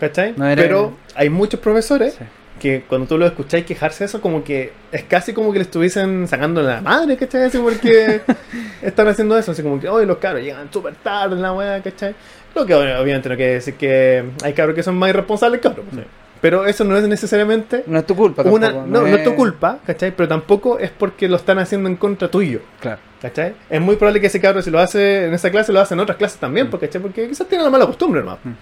[0.00, 0.34] ¿cachai?
[0.36, 2.24] No Pero hay muchos profesores Sí.
[2.64, 5.64] Que cuando tú lo escucháis quejarse de eso, como que es casi como que le
[5.64, 7.42] estuviesen sacando la madre, ¿cachai?
[7.42, 8.22] Así porque
[8.82, 11.82] están haciendo eso, así como que, oye, los cabros llegan súper tarde en la weá,
[11.82, 12.14] ¿cachai?
[12.54, 15.84] Lo que obviamente no quiere decir que hay cabros que son más irresponsables que otros,
[15.92, 16.06] pues,
[16.40, 18.86] pero eso no es necesariamente No es tu culpa una, tampoco.
[18.86, 20.10] no, no es tu culpa, ¿cachai?
[20.16, 23.00] Pero tampoco es porque lo están haciendo en contra tuyo, Claro.
[23.20, 23.54] ¿cachai?
[23.68, 26.00] Es muy probable que ese cabro si lo hace en esa clase, lo hace en
[26.00, 27.02] otras clases también, porque, ¿cachai?
[27.02, 28.38] Porque quizás tiene la mala costumbre, hermano.
[28.42, 28.52] Mm.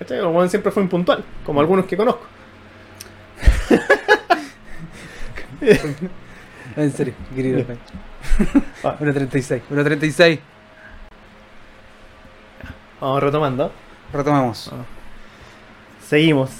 [0.00, 0.18] ¿Cachai?
[0.18, 2.26] El siempre fue impuntual, como algunos que conozco.
[6.76, 7.64] En serio, querido.
[8.84, 8.96] Ah.
[9.00, 9.62] 1.36.
[9.70, 10.38] 1.36.
[13.00, 13.72] Vamos retomando.
[14.12, 14.70] Retomamos.
[14.72, 14.84] Ah.
[16.06, 16.50] Seguimos.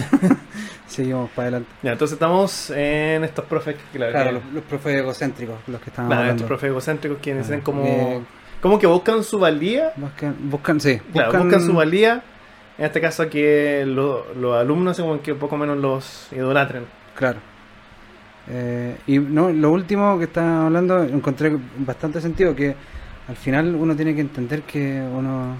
[0.86, 1.70] Seguimos para adelante.
[1.82, 5.90] Ya, entonces estamos en estos profes claro, Claro, que- los, los profes egocéntricos, los que
[5.90, 6.36] están claro, hablando.
[6.42, 8.20] estos profes egocéntricos quienes Ah, tienen como, eh,
[8.60, 11.00] como que buscan su valía, Buscan, buscan, sí.
[11.12, 12.22] claro, buscan, su valía,
[12.82, 16.84] en este caso que lo- los alumnos como que un poco menos los idolatren.
[17.14, 17.38] Claro.
[18.48, 22.74] Eh, y no, lo último que estaba hablando encontré bastante sentido que
[23.28, 25.58] al final uno tiene que entender que uno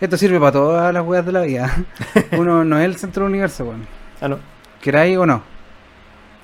[0.00, 1.72] esto sirve para todas las weas de la vida.
[2.32, 3.86] uno no es el centro del universo, weón.
[4.20, 4.38] Ah, no.
[4.82, 5.40] Queráis o no.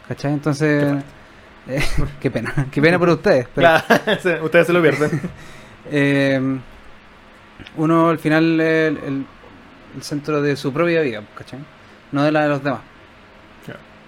[0.06, 0.34] ¿Cachai?
[0.34, 1.02] Entonces
[1.66, 1.82] eh,
[2.20, 5.20] qué pena, qué pena por ustedes, pero Claro, ustedes se lo pierden.
[5.90, 6.40] eh,
[7.76, 9.26] uno al final el-
[9.94, 11.60] el centro de su propia vida, ¿cachai?
[12.12, 12.80] No de la de los demás.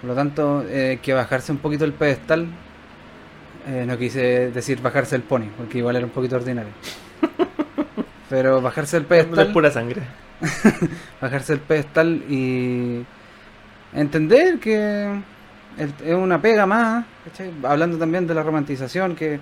[0.04, 2.46] Por lo tanto, eh, que bajarse un poquito el pedestal,
[3.66, 6.72] eh, no quise decir bajarse el pony, porque igual era un poquito ordinario.
[8.28, 10.02] Pero bajarse el Es pedestal, pura sangre.
[11.22, 13.02] bajarse el pedestal y
[13.94, 15.08] entender que
[15.78, 17.50] es una pega más, ¿cachai?
[17.62, 19.40] hablando también de la romantización, que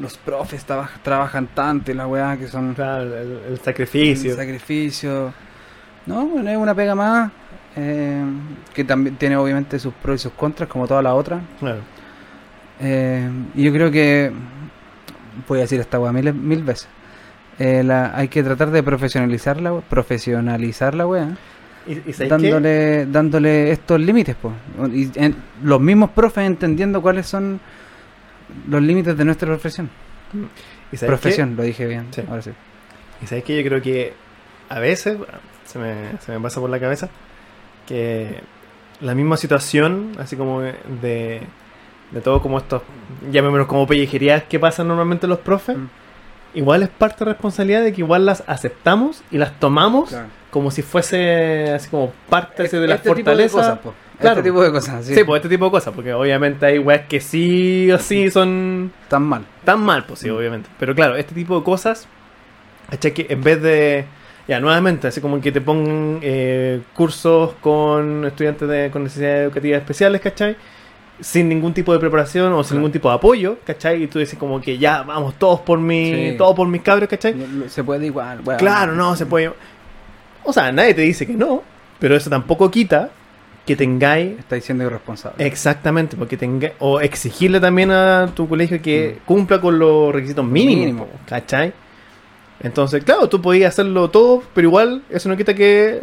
[0.00, 4.32] los profes traba- trabajan tanto y la weá que son Claro, el, el sacrificio.
[4.32, 5.32] el sacrificio.
[6.06, 7.30] No, bueno, es una pega más.
[7.76, 8.22] eh,
[8.72, 11.40] que también tiene obviamente sus pros y sus contras, como toda la otra.
[11.58, 11.80] Claro.
[12.80, 14.32] Eh, y yo creo que.
[15.48, 16.86] Voy a decir esta weá mil, mil veces.
[17.58, 21.36] Eh, la, hay que tratar de profesionalizar la, profesionalizar la weá,
[21.86, 22.26] ¿Y, y qué?
[22.28, 24.36] dándole, dándole estos límites.
[24.36, 24.52] po.
[24.92, 27.60] Y en- los mismos profes entendiendo cuáles son
[28.68, 29.90] los límites de nuestra profesión.
[30.92, 32.08] ¿Y sabéis Profesión, lo dije bien.
[32.10, 32.22] Sí.
[32.28, 32.50] Ahora sí.
[33.22, 34.12] ¿Y sabéis que yo creo que
[34.68, 35.16] a veces
[35.64, 37.08] se me, se me pasa por la cabeza
[37.86, 38.40] que
[39.00, 41.42] la misma situación, así como de,
[42.10, 42.82] de todo como estos,
[43.30, 45.86] llamémonos como pellejerías que pasan normalmente los profes, Mm.
[46.54, 50.14] igual es parte de responsabilidad de que igual las aceptamos y las tomamos
[50.50, 53.56] como si fuese así como parte de la Este tipo fortaleza.
[53.58, 53.94] cosas, po.
[54.20, 54.38] Claro.
[54.38, 55.14] Este tipo de cosas, sí.
[55.14, 58.92] Sí, pues este tipo de cosas, porque obviamente hay weas que sí o sí son
[59.08, 59.42] Tan mal.
[59.64, 60.36] tan mal, pues sí, Mm.
[60.36, 60.68] obviamente.
[60.78, 62.06] Pero claro, este tipo de cosas,
[62.90, 63.12] ¿cachai?
[63.12, 64.04] Que en vez de,
[64.46, 69.80] ya, nuevamente, así como que te pongan eh, cursos con estudiantes de, con necesidades educativas
[69.80, 70.56] especiales, ¿cachai?
[71.20, 72.78] Sin ningún tipo de preparación o sin Claro.
[72.80, 74.02] ningún tipo de apoyo, ¿cachai?
[74.04, 76.34] Y tú dices como que ya, vamos, todos por mi, Sí.
[76.38, 77.34] todos por mis cabros, ¿cachai?
[77.68, 78.58] Se puede igual, weón.
[78.58, 79.52] Claro, no, se puede.
[80.44, 81.62] O sea, nadie te dice que no,
[81.98, 83.10] pero eso tampoco quita
[83.66, 85.44] que tengáis Estáis siendo irresponsable.
[85.46, 89.24] Exactamente, porque tenga o exigirle también a tu colegio que Mm.
[89.26, 91.08] cumpla con los requisitos mínimos, Mínimo.
[91.26, 91.72] ¿cachai?
[92.60, 96.02] Entonces, claro, tú podías hacerlo todo, pero igual eso no quita que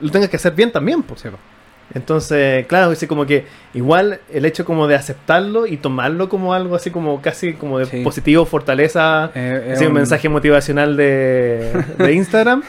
[0.00, 1.20] lo tengas que hacer bien también, pues.
[1.20, 1.36] Sí, po.
[1.94, 6.76] Entonces, claro, así como que igual el hecho como de aceptarlo y tomarlo como algo
[6.76, 8.02] así como casi como de Sí.
[8.04, 12.62] positivo, fortaleza, Eh, así un mensaje motivacional de, de Instagram,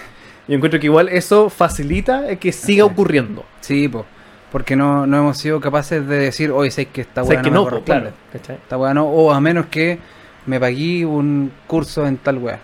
[0.47, 3.43] yo encuentro que igual eso facilita que siga ocurriendo.
[3.59, 4.05] Sí, po.
[4.51, 7.65] Porque no, no hemos sido capaces de decir, oye, sé que esta weá no, no,
[7.71, 8.11] me claro.
[8.33, 9.99] Esta weá no, o a menos que
[10.45, 12.59] me pagué un curso en tal weá.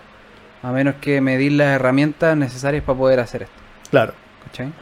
[0.62, 3.54] A menos que me di las herramientas necesarias para poder hacer esto.
[3.90, 4.14] Claro.
[4.44, 4.72] ¿Cachai?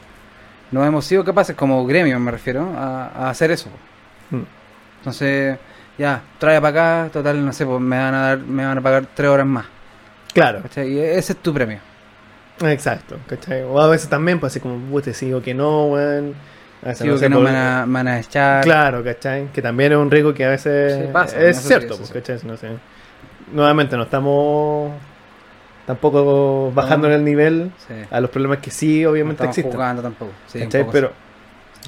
[0.70, 3.68] No hemos sido capaces, como gremio me refiero, a, a hacer eso.
[4.30, 4.42] Mm.
[4.98, 5.58] Entonces,
[5.98, 8.80] ya, trae para acá, total, no sé, pues me van a dar, me van a
[8.80, 9.66] pagar tres horas más.
[10.32, 10.62] Claro.
[10.62, 10.90] ¿Cachai?
[10.90, 11.78] Y ese es tu premio.
[12.62, 13.62] Exacto, ¿cachai?
[13.62, 16.34] O a veces también, pues así como, puta, sigo que no, weón.
[16.88, 18.62] Veces Digo sé que no van a, me van a echar.
[18.64, 19.48] Claro, ¿cachai?
[19.52, 22.14] Que también es un riesgo que a veces pasa, es no cierto, pues, eso.
[22.14, 22.38] ¿cachai?
[22.44, 22.68] No sé.
[23.52, 24.92] Nuevamente, no estamos
[25.86, 27.14] tampoco bajando No.
[27.14, 27.94] en el nivel Sí.
[28.10, 29.72] a los problemas que sí, No obviamente estamos existen.
[29.72, 30.32] jugando tampoco.
[30.46, 30.86] Sí, ¿cachai?
[30.90, 31.12] Pero,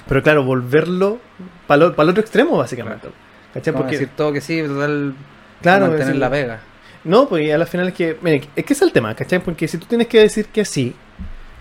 [0.07, 1.19] pero claro, volverlo
[1.67, 3.01] para el otro extremo, básicamente.
[3.09, 3.17] Claro.
[3.55, 3.73] ¿Cachai?
[3.75, 5.15] Porque, decir todo que sí, total.
[5.63, 6.61] claro, mantener es- la pega.
[7.05, 9.39] No, pues a la final es que, mire, es que es el tema, ¿cachai?
[9.39, 10.95] Porque si tú tienes que decir que sí,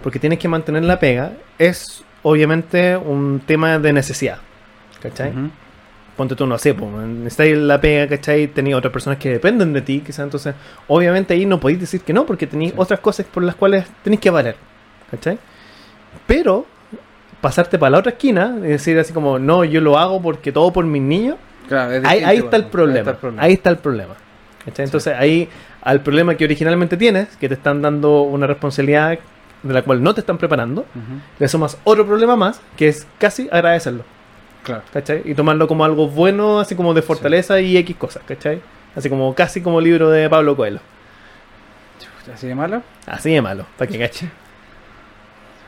[0.02, 4.40] porque tienes que mantener la pega, es obviamente un tema de necesidad,
[5.00, 5.32] ¿cachai?
[6.18, 8.48] Ponte tú, no sé, pues, necesitáis la pega, ¿cachai?
[8.48, 10.56] Tenéis otras personas que dependen de ti, quizás, entonces,
[10.88, 12.78] obviamente ahí no podéis decir que no, porque tenéis Sí.
[12.80, 14.56] otras cosas por las cuales tenéis que valer,
[15.12, 15.38] ¿cachai?
[16.26, 16.66] Pero,
[17.42, 20.74] pasarte para la otra esquina y decir así como, no, yo lo hago porque todo
[20.74, 21.36] por mis niños,
[21.68, 23.18] Claro, es ahí, está el problema.
[23.38, 24.16] Ahí está el problema.
[24.66, 24.86] ¿cachai?
[24.86, 25.48] Entonces ahí
[25.84, 29.20] al problema que originalmente tienes, que te están dando una responsabilidad
[29.68, 31.20] de la cual no te están preparando, Ujú.
[31.40, 34.04] le sumas otro problema más, que es casi agradecerlo.
[34.64, 34.82] Claro.
[34.94, 35.22] ¿cachai?
[35.26, 38.62] Y tomarlo como algo bueno, así como de fortaleza y X cosas, ¿cachai?
[38.96, 40.80] Así como casi como libro de Pablo Coelho.
[42.34, 42.82] ¿Así de malo?
[43.06, 44.30] Así de malo, para que cache.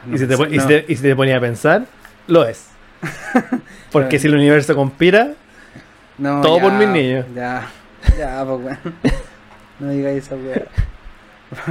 [0.06, 0.68] No y, si te, y si no.
[0.68, 1.86] te- y si te ponía a pensar,
[2.28, 2.68] lo es.
[3.92, 5.34] Porque si el universo conspira,
[6.18, 7.26] No, todo ya, por mis niños.
[7.36, 7.68] Ya,
[8.18, 8.80] ya, pues weón.
[9.80, 10.64] No digáis esa weá.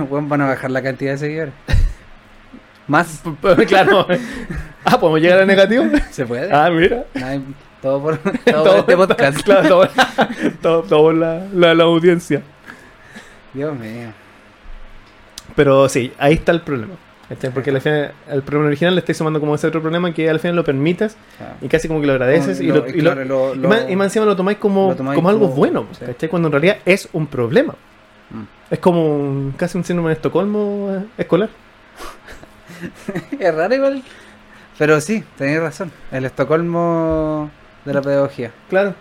[0.08, 1.54] Weón, van a bajar la cantidad de seguidores.
[2.88, 3.22] ¿Más?
[3.68, 4.06] claro.
[4.84, 5.84] ah, ¿podemos llegar a negativo?
[6.10, 6.52] ¿Se puede?
[6.52, 7.04] ah, mira.
[7.14, 7.42] Ay,
[7.82, 9.42] todo por, todo por este podcast.
[9.42, 9.88] Claro, todo,
[10.62, 12.42] todo- todo por la, la- la audiencia.
[13.54, 14.08] Dios mío.
[15.54, 16.94] Pero sí, ahí está el problema.
[17.28, 17.50] ¿cachai?
[17.50, 20.38] Porque al final, el problema original le estáis sumando como ese otro problema que al
[20.38, 21.54] final lo permites Ah.
[21.60, 23.84] y casi como que lo agradeces y, Lo- y, lo- claro, lo- y lo- más,
[23.90, 25.86] y más encima lo tomáis como, tomáis como algo como- bueno,
[26.20, 26.28] sí.
[26.28, 27.74] Cuando en realidad es un problema.
[28.30, 28.42] Mm.
[28.70, 31.48] Es como un- casi un síndrome de Estocolmo eh, escolar.
[33.38, 34.02] Es raro igual.
[34.78, 35.90] Pero sí, tenéis razón.
[36.12, 37.50] El Estocolmo
[37.84, 38.50] de la pedagogía.
[38.68, 38.94] Claro.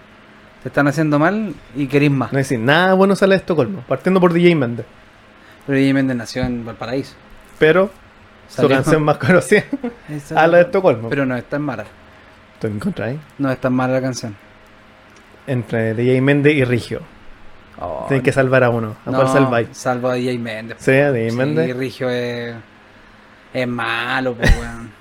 [0.64, 2.32] Te están haciendo mal y queréis más.
[2.34, 4.86] No es decir, nada bueno sale de Estocolmo, partiendo por DJ Méndez.
[5.68, 7.16] Pero Jim Mendes nació en Valparaíso.
[7.60, 7.90] Pero
[8.48, 9.64] su canción más conocida
[10.36, 11.10] a la de Estocolmo.
[11.10, 11.86] Pero no es tan mala.
[12.60, 13.20] ¿Tú encontráis?
[13.38, 14.36] No es tan mala la canción.
[15.48, 17.02] Entre DJ Méndez y Rigio.
[17.80, 18.96] Oh, Tienes que salvar a uno.
[19.06, 19.68] ¿A cuál no, salváis?
[19.74, 20.78] Salvo a DJ Mendes.
[20.80, 21.76] Sí, a DJ Sí, Méndez.
[21.76, 22.56] Rigio es.
[23.56, 24.92] Es malo, pues, weón.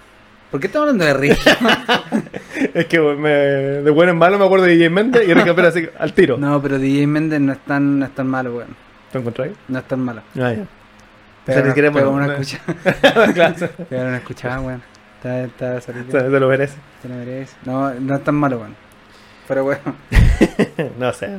[0.50, 1.52] ¿Por qué estamos hablando de Rigio?
[2.74, 5.88] Es que me, de bueno en malo me acuerdo de DJ Méndez y Ricky así
[5.98, 6.36] al tiro.
[6.38, 8.76] no, pero DJ Mendes no es tan, no es tan malo, weón.
[9.10, 9.52] ¿Te encontráis?
[9.66, 10.22] No es tan malo.
[10.36, 10.66] Ah, ya.
[11.44, 12.60] Pero, ni siquiera pero bueno, una escucha.
[13.58, 14.82] se, Pero una escuchada, weón.
[15.16, 16.20] Está, está saliendo.
[16.20, 16.76] se lo merece.
[17.02, 17.56] Te lo mereces.
[17.64, 18.76] No, no es tan malo, weón.
[19.48, 19.82] Pero bueno,
[20.98, 21.38] No sé, no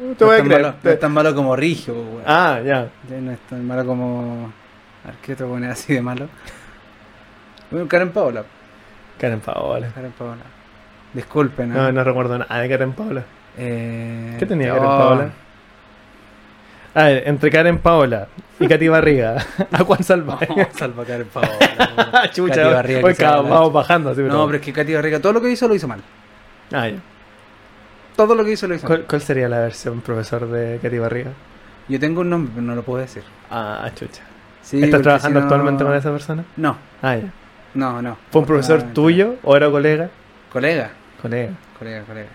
[0.00, 0.62] No Te no, voy es a tan creer.
[0.62, 2.22] malo, no es tan malo como Rigio, weón.
[2.26, 2.88] Ah, ya.
[3.08, 4.52] Ya No es tan malo como.
[5.04, 6.28] A ver, ¿qué otro pone así de malo?
[7.70, 8.44] Bueno, Karen Paola.
[9.18, 9.88] Karen Paola.
[9.94, 10.42] Karen Paola.
[11.12, 13.24] Disculpen, No, no recuerdo nada de Karen Paola.
[13.58, 15.30] Eh, ¿Qué tenía oh, Karen Paola?
[16.94, 18.28] A ver, entre Karen Paola
[18.58, 19.36] y Katy Barriga,
[19.72, 20.38] ¿a cuál salva?
[20.48, 22.30] No, salva Karen Paola.
[22.32, 24.34] Chucha, Katy Barriga, hoy que se va a la vamos bajando así, pero...
[24.34, 26.00] No, pero es que Katy Barriga todo lo que hizo lo hizo mal.
[26.72, 26.98] Ah, ya.
[28.16, 29.08] Todo lo que hizo lo hizo ¿Cuál, mal.
[29.08, 31.30] cuál sería la versión profesor de Katy Barriga?
[31.88, 33.22] Yo tengo un nombre, pero no lo puedo decir.
[33.50, 34.22] Ah, chucha.
[34.70, 36.44] Sí, ¿Estás trabajando si no- actualmente con esa persona?
[36.56, 37.24] No, Ah, ya.
[37.74, 38.16] no, no.
[38.30, 40.08] ¿Fue un profesor tuyo o era colega?
[40.52, 40.90] Colega,
[41.20, 41.52] Colega.
[41.78, 42.28] colega, colega.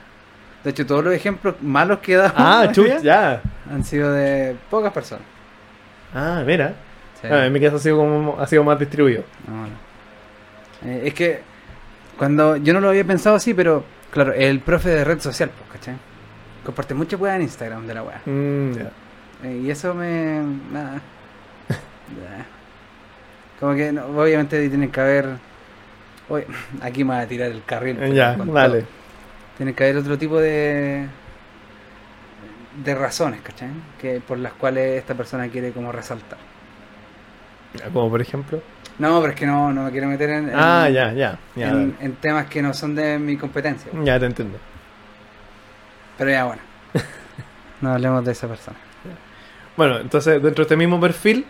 [0.63, 3.41] De hecho, todos los ejemplos malos que he dado Ah, chucha, ya.
[3.71, 5.25] han sido de pocas personas.
[6.13, 6.73] Ah, mira.
[7.21, 7.27] Sí.
[7.31, 9.23] Ah, en mi caso ha sido, como, ha sido más distribuido.
[9.47, 10.91] No, no.
[10.91, 11.39] Eh, es que
[12.17, 15.71] cuando yo no lo había pensado así, pero claro, el profe de red social, pues,
[15.79, 15.95] ¿cachai?
[16.65, 18.21] Comparte mucha weá en Instagram de la weá.
[18.25, 18.71] Mm.
[19.43, 20.41] Eh, y eso me.
[20.71, 21.01] Nada.
[23.59, 25.37] Como que no, obviamente tienen que haber
[26.29, 26.45] Oye,
[26.81, 28.13] aquí me va a tirar el carril.
[28.13, 28.81] Ya, vale.
[28.81, 28.89] todo.
[29.57, 31.07] Tiene que haber otro tipo de
[32.83, 33.69] de razones, ¿cachai?
[34.01, 36.37] Que por las cuales esta persona quiere como resaltar.
[37.93, 38.61] Como por ejemplo.
[38.99, 41.37] No, pero es que no, no me quiero meter en, en- Ah, ya, ya.
[41.55, 43.91] Ya, en, en temas que no son de mi competencia.
[44.03, 44.57] ya te entiendo.
[46.17, 46.61] Pero ya bueno.
[47.81, 48.77] No hablemos de esa persona.
[49.75, 51.45] Bueno, entonces dentro de este mismo perfil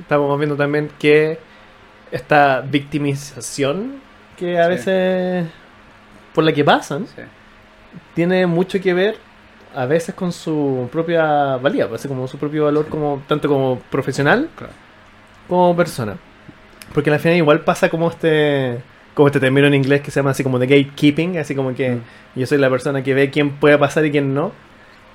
[0.00, 1.38] estamos viendo también que
[2.10, 3.96] esta victimización
[4.36, 4.70] que a Sí.
[4.70, 5.46] veces
[6.34, 7.22] por la que pasan Sí.
[8.14, 9.16] tiene mucho que ver
[9.74, 13.78] a veces con su propia valía, pues, así como su propio valor como tanto como
[13.90, 14.72] profesional Claro.
[15.48, 16.16] como persona.
[16.92, 18.78] Porque al final igual pasa como este
[19.14, 21.90] como este término en inglés que se llama así como de gatekeeping, así como que
[21.96, 22.00] Mm.
[22.36, 24.52] yo soy la persona que ve quién puede pasar y quién no.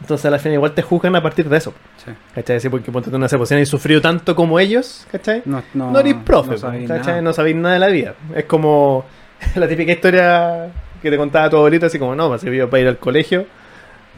[0.01, 1.73] Entonces al final igual te juzgan a partir de eso.
[2.03, 2.11] Sí.
[2.35, 2.59] ¿Cachai?
[2.59, 5.41] Sí, porque ponte esa posición y sufrido tanto como ellos, ¿cachai?
[5.45, 7.07] No, no, No, eres profe, no sabéis ¿cachai?
[7.07, 7.21] nada.
[7.21, 8.13] No sabéis nada de la vida.
[8.35, 9.05] Es como
[9.55, 10.67] la típica historia
[11.01, 13.45] que te contaba tu abuelita, así como, no, me sirvió para ir al colegio,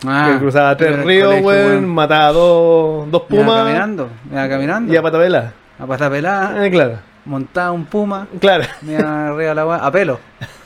[0.06, 4.36] Ah, que cruzaba tres ríos, colegio, weón, mataba dos, dos Me iba pumas caminando, me
[4.36, 4.94] iba caminando.
[4.94, 5.54] y a patabela.
[5.80, 8.64] A pata pelada, Eh, claro, montaba un puma, claro.
[8.84, 10.20] me iba arriba la a pelo.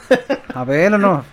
[0.53, 1.23] A pelo no.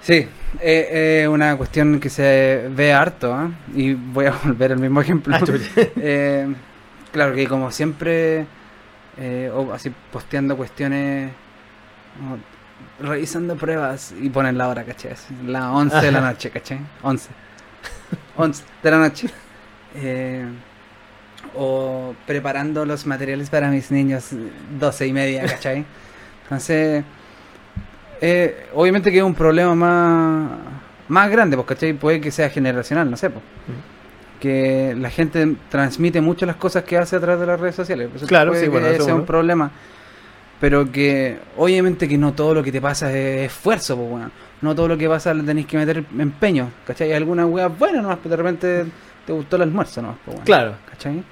[0.00, 3.50] Sí, es eh, una cuestión que se ve harto, ¿ah?
[3.74, 5.36] y voy a volver al mismo ejemplo.
[5.36, 5.40] Ah.
[5.96, 6.54] Eh,
[7.12, 8.46] claro que como siempre,
[9.18, 11.32] eh, o así posteando cuestiones,
[12.18, 12.38] como
[13.00, 14.84] revisando pruebas y ponen la hora.
[14.88, 16.80] Así, La 11 de la noche, ¿cachai?
[17.02, 17.30] 11.
[18.36, 19.28] 11 de la noche.
[19.96, 20.46] Eh,
[21.54, 24.28] o preparando los materiales para mis niños,
[24.78, 25.84] 12 y media, ¿cachai?
[26.42, 27.04] Entonces,
[28.20, 30.50] eh, obviamente que es un problema más,
[31.08, 31.92] más grande, pues, ¿cachai?
[31.92, 33.42] Puede que sea generacional, no sé, pues
[34.40, 38.10] que la gente transmite mucho las cosas que hace a través de las redes sociales.
[38.14, 39.70] Eso Claro, puede sí, que bueno, eso sea un problema.
[40.60, 44.30] Pero que obviamente que no todo lo que te pasa es esfuerzo, pues bueno.
[44.62, 47.12] No todo lo que pasa le tenéis que meter empeño, ¿cachai?
[47.12, 48.84] Algunas weas buenas nomás, pero de repente
[49.26, 50.44] te gustó el almuerzo nomás, pues bueno.
[50.46, 50.74] Claro.
[50.88, 51.22] ¿Cachai?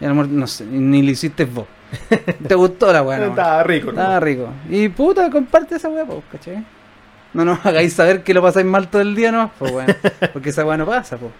[0.00, 1.66] Y el almuerzo, no sé, ni lo hiciste vos.
[2.48, 3.20] te gustó la nomás.
[3.28, 4.00] Estaba rico, ¿no?
[4.00, 4.48] Estaba rico.
[4.68, 6.64] Y puta, comparte esa wea, pues, ¿cachai?
[7.32, 9.94] No nos hagáis saber que lo pasáis mal todo el día, no, pues bueno.
[10.32, 11.32] Porque esa wea no pasa, pues.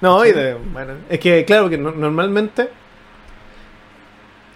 [0.00, 2.70] No, y de, bueno, es que claro que no- normalmente,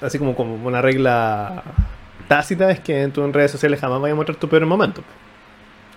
[0.01, 1.63] así como, como una regla
[2.29, 5.03] tácita, es que tú en redes sociales jamás vayas a mostrar tu peor momento.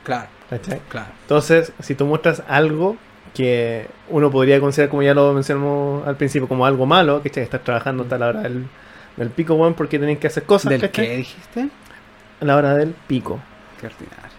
[0.03, 0.79] Claro, ¿cachai?
[0.89, 1.07] claro.
[1.21, 2.97] Entonces, si tú muestras algo
[3.33, 7.63] que uno podría considerar, como ya lo mencionamos al principio, como algo malo, que estás
[7.63, 8.65] trabajando hasta la hora del,
[9.17, 11.07] del pico, weón, porque tenés que hacer cosas, ¿Del ¿cachai?
[11.07, 11.69] qué dijiste?
[12.41, 13.39] A la hora del pico.
[13.79, 14.35] Qué ordinario.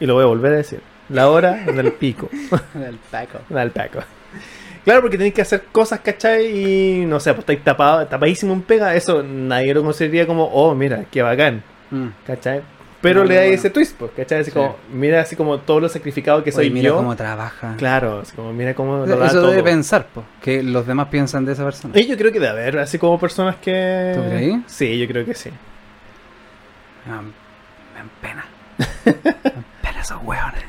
[0.00, 0.80] Y lo voy a volver a decir.
[1.08, 2.28] La hora del pico.
[2.74, 3.38] Del taco.
[3.48, 4.00] Del pico.
[4.84, 6.46] Claro, porque tenéis que hacer cosas, ¿cachai?
[6.46, 8.94] Y no sé, pues estáis tapado, tapadísimo en pega.
[8.94, 12.08] Eso nadie lo consideraría como, oh, mira, qué bacán, Mm.
[12.26, 12.62] ¿cachai?
[13.08, 13.54] Pero No, le da bueno.
[13.54, 14.40] ese twist, pues, ¿cachai?
[14.40, 14.56] Así Sí.
[14.56, 16.96] como, mira, así como todo lo sacrificado que soy Oye, mira yo.
[16.96, 17.74] cómo trabaja.
[17.78, 19.50] Claro, así como, mira cómo lo da Eso todo.
[19.50, 21.98] debe pensar, po, que los demás piensan de esa persona.
[21.98, 24.12] Y yo creo que debe haber, así como personas que.
[24.16, 24.62] ¿Tú creí?
[24.66, 25.50] Sí, yo creo que sí.
[27.08, 27.20] Ah,
[27.94, 28.44] Me empena.
[29.04, 29.12] Me
[29.50, 30.62] empena esos hueones.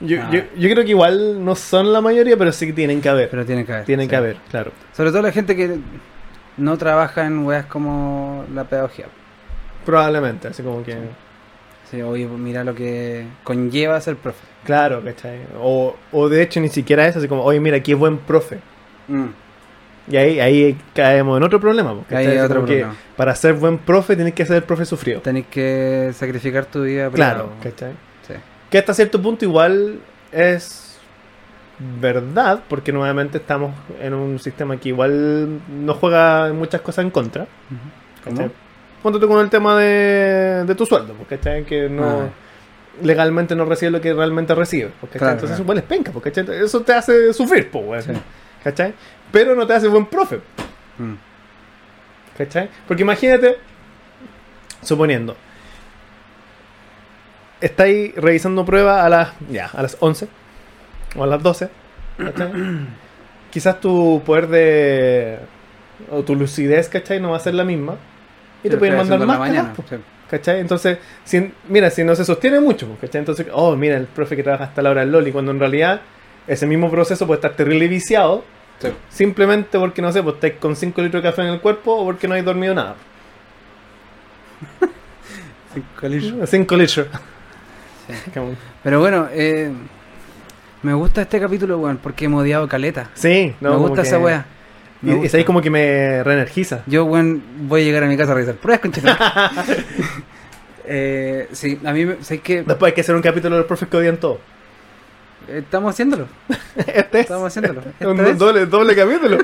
[0.00, 0.28] Yo, Ah.
[0.30, 3.30] yo, yo creo que igual no son la mayoría, pero sí que tienen que haber.
[3.30, 3.84] Pero tiene que haber.
[3.86, 4.10] tienen sí.
[4.10, 4.72] que haber, claro.
[4.92, 5.78] Sobre todo la gente que
[6.58, 9.06] no trabaja en weas como la pedagogía.
[9.86, 10.96] Probablemente, así como que.
[11.90, 14.44] Sí, oye, mira lo que conlleva ser profe.
[14.64, 15.38] Claro, ¿cachai?
[15.60, 18.58] O, o de hecho ni siquiera eso, así como, oye, mira, qué buen profe.
[19.06, 19.26] Mm.
[20.08, 21.94] Y ahí, ahí caemos en otro problema.
[21.94, 22.26] pues, ¿cachai?
[22.26, 22.96] Ahí otro problema.
[23.16, 25.20] para ser buen profe tienes que ser profe sufrido.
[25.20, 27.08] Tenés que sacrificar tu vida.
[27.10, 27.92] Claro, ¿cachai?
[28.26, 28.34] Sí.
[28.68, 30.00] Que hasta cierto punto igual
[30.32, 30.98] es
[32.00, 37.46] verdad, porque nuevamente estamos en un sistema que igual no juega muchas cosas en contra.
[38.24, 38.50] ¿Cómo?
[39.02, 41.64] Ponte tú con el tema de, de tu sueldo, porque ¿cachai?
[41.64, 42.28] que no Ah.
[43.02, 44.92] legalmente no recibes lo que realmente recibes.
[45.00, 45.62] porque Claro, Entonces claro.
[45.64, 46.32] igual es penca, porque
[46.64, 48.12] eso te hace sufrir, pues, Sí.
[48.64, 48.94] ¿cachai?
[49.30, 50.40] Pero no te hace buen profe.
[50.98, 51.14] Mm.
[52.38, 52.68] ¿Cachai?
[52.88, 53.56] Porque imagínate,
[54.82, 55.36] suponiendo,
[57.60, 60.28] estáis revisando pruebas a las, ya, a las 11
[61.16, 61.68] o a las 12,
[62.18, 62.50] ¿cachai?
[63.50, 65.38] Quizás tu poder de.
[66.10, 67.20] o tu lucidez, ¿cachai?
[67.20, 67.96] No va a ser la misma.
[68.64, 69.38] Y te pueden mandar más.
[69.38, 69.74] mañana.
[69.88, 69.96] Sí.
[70.30, 70.60] ¿Cachai?
[70.60, 73.20] Entonces, si, mira, si no se sostiene mucho, ¿cachai?
[73.20, 75.60] Entonces, oh, mira, el profe que trabaja hasta la hora del LOL, y cuando en
[75.60, 76.00] realidad
[76.48, 78.44] ese mismo proceso puede estar terrible viciado,
[78.78, 78.88] Sí.
[79.08, 82.04] simplemente porque, no sé, pues estáis con 5 litros de café en el cuerpo o
[82.04, 82.96] porque no habéis dormido nada.
[85.74, 86.50] Cinco litros.
[86.50, 87.06] 5 litros.
[88.82, 89.72] Pero bueno, eh,
[90.82, 93.10] me gusta este capítulo, weón, porque hemos odiado caleta.
[93.14, 94.44] Sí, no, me gusta esa wea.
[95.02, 95.36] Me Y, gusta.
[95.36, 96.82] ahí como que me reenergiza.
[96.86, 99.00] Yo, weón, voy a llegar a mi casa a revisar pruebas, concha.
[100.84, 102.16] eh, sí, a mí me.
[102.22, 102.62] ¿Sabes qué?
[102.62, 104.40] Después hay que hacer un capítulo de los profes que odian todo.
[105.48, 106.26] Estamos haciéndolo.
[106.76, 107.82] Este es Estamos haciéndolo.
[108.00, 109.38] un doble, doble capítulo.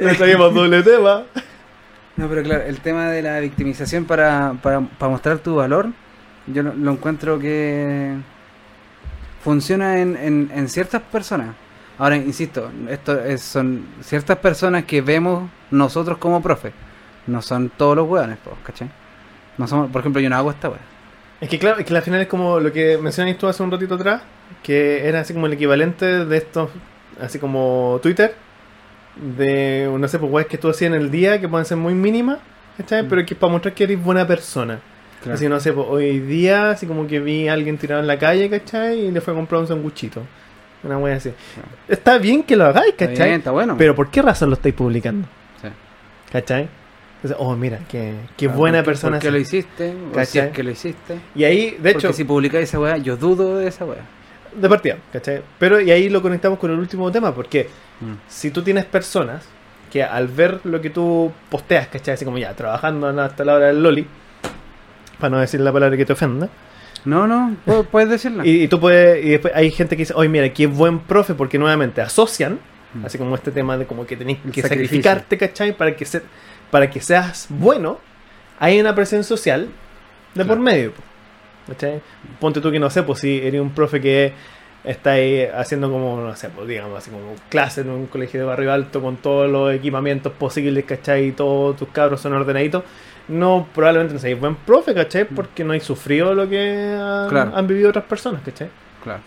[0.00, 1.24] Le traímos doble tema.
[2.16, 5.86] No, pero claro, el tema de la victimización para, para, para mostrar tu valor,
[6.48, 8.16] yo lo, lo encuentro que
[9.44, 11.50] funciona en, en, en ciertas personas.
[11.98, 16.72] Ahora, insisto, esto es- son ciertas personas que vemos nosotros como profe.
[17.26, 18.88] No son todos los hueones, ¿cachai?
[19.58, 20.78] No somos, por ejemplo, yo no hago esta wea.
[21.40, 23.70] Es que claro, es que al final es como lo que mencionaste tú hace un
[23.70, 24.22] ratito atrás,
[24.62, 26.70] que era así como el equivalente de estos,
[27.20, 28.34] así como Twitter,
[29.36, 31.94] de, no sé, pues weas que tú hacías en el día, que pueden ser muy
[31.94, 32.38] mínimas,
[32.76, 33.02] ¿cachai?
[33.02, 33.08] Mm.
[33.08, 34.80] Pero que es para mostrar que eres buena persona.
[35.32, 38.18] Así, no sé, pues hoy día, así como que vi a alguien tirado en la
[38.18, 39.06] calle, ¿cachai?
[39.06, 40.22] Y le fue a comprar un sanguchito.
[40.82, 41.32] Una wea así.
[41.88, 43.28] Está bien que lo hagáis, Está ¿cachai?
[43.28, 43.76] bien, está bueno.
[43.76, 45.26] Pero ¿por qué razón lo estáis publicando?
[45.60, 45.68] Sí.
[46.32, 46.68] ¿Cachai?
[47.16, 49.16] Entonces, oh, mira, qué, qué Claro, buena ¿por qué- persona.
[49.16, 49.32] ¿Por qué sos.
[49.32, 49.90] lo hiciste?
[49.90, 50.46] O si ¿Cachai?
[50.48, 51.18] es que lo hiciste.
[51.34, 54.02] Y ahí, de hecho, Porque si publicáis esa weá, yo dudo de esa weá.
[54.54, 55.42] de partida, ¿cachai?
[55.58, 57.68] Pero y ahí lo conectamos con el último tema, porque
[58.00, 58.12] Mm.
[58.28, 59.44] si tú tienes personas
[59.90, 62.14] que al ver lo que tú posteas, ¿cachai?
[62.14, 64.06] Así como ya, trabajando hasta la hora del loli,
[65.18, 66.48] para no decir la palabra que te ofenda,
[67.08, 68.46] No, no, pu- puedes decirla.
[68.46, 71.34] y, y tú puedes, y después hay gente que dice, oye, mira, qué buen profe,
[71.34, 72.58] porque nuevamente asocian,
[72.94, 73.04] Mm.
[73.04, 75.76] así como este tema de como que tenés que sacrificarte, ¿cachai?
[75.76, 76.22] Para que, se,
[76.70, 77.98] para que seas bueno,
[78.58, 79.68] hay una presión social
[80.34, 80.92] de por medio.
[81.66, 82.00] ¿Cachai?
[82.40, 84.32] Ponte tú que no sé, pues si eres un profe que
[84.84, 88.46] está ahí haciendo como, no sé, pues digamos así como clase en un colegio de
[88.46, 91.26] barrio alto con todos los equipamientos posibles, ¿cachai?
[91.26, 92.84] Y todos tus cabros son ordenaditos.
[93.28, 95.24] No, probablemente no seas buen profe, ¿cachai?
[95.26, 97.52] Porque no hay sufrido lo que han, Claro.
[97.54, 98.68] han vivido otras personas, ¿cachai?
[99.04, 99.20] Claro.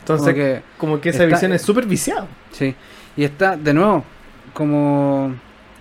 [0.00, 2.26] Entonces, Como como que- que, esa está- visión es súper viciada.
[2.52, 2.74] Sí.
[3.16, 4.04] Y está, de nuevo,
[4.52, 5.34] como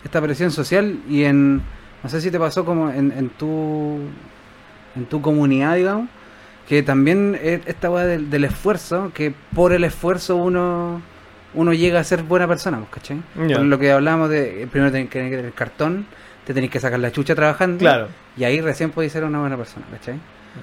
[0.04, 1.58] esta presión social y en.
[2.04, 4.00] No sé si te pasó como en, en tu.
[4.96, 6.08] En tu comunidad, digamos.
[6.68, 11.02] Que también es esta weá del, del esfuerzo, que por el esfuerzo uno.
[11.54, 13.22] Uno llega a ser buena persona, ¿cachai?
[13.48, 13.58] Ya.
[13.58, 14.64] Por lo que hablamos de.
[14.64, 16.06] eh, Primero tenés que tener el cartón,
[16.46, 17.80] te tenés que sacar la chucha trabajando.
[17.80, 18.08] Claro.
[18.38, 20.20] Y ahí recién podéis ser una buena persona, ¿cachai?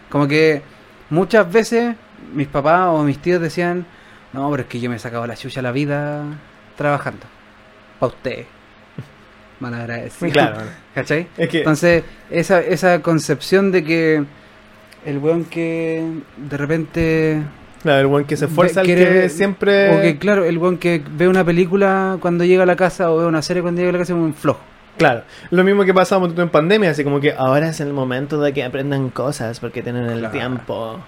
[0.08, 0.62] Como que
[1.10, 1.96] muchas veces
[2.34, 3.84] mis papás o mis tíos decían,
[4.32, 6.24] no, pero es que yo me he sacado la chucha la vida
[6.76, 7.26] trabajando.
[7.98, 8.44] Pa' usted.
[9.60, 10.32] Malagradecido.
[10.32, 10.60] Claro.
[10.94, 11.26] ¿Cachai?
[11.36, 14.24] Es que, Entonces, esa, esa concepción de que
[15.04, 16.04] el weón que
[16.36, 17.42] de repente...
[17.82, 19.98] claro, el buen que se esfuerza, el que siempre...
[19.98, 23.18] O que, claro, el weón que ve una película cuando llega a la casa o
[23.18, 24.71] ve una serie cuando llega a la casa es un flojo.
[24.96, 28.52] Claro, lo mismo que pasaba en pandemia, así como que ahora es el momento de
[28.52, 30.32] que aprendan cosas porque tienen el Claro.
[30.32, 30.98] tiempo.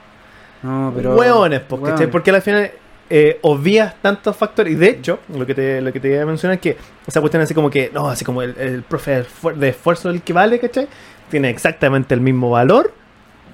[0.62, 1.14] No, pero...
[1.14, 1.94] Hueones, pues, ¿cachai?
[1.96, 2.08] hueones.
[2.12, 2.70] Porque al final
[3.10, 4.72] eh, obvias tantos factores.
[4.72, 7.20] Y de hecho, lo que te, lo que te iba a mencionar es que esa
[7.20, 10.22] cuestión así como que, no, así como el, el profe de esfuer- de esfuerzo del
[10.22, 10.88] que vale, ¿cachai?
[11.30, 12.92] Tiene exactamente el mismo valor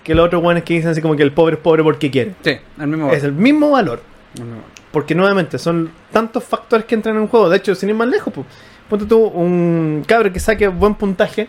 [0.04, 2.34] que los otros hueones que dicen así como que el pobre es pobre porque quiere.
[2.42, 4.00] Sí, al mismo Es el mismo valor.
[4.38, 4.62] al mismo-
[4.92, 7.48] Porque nuevamente son tantos factores que entran en un juego.
[7.50, 8.46] De hecho, sin ir más lejos, pues,
[8.90, 11.48] ponte tú un cabre que saque buen puntaje.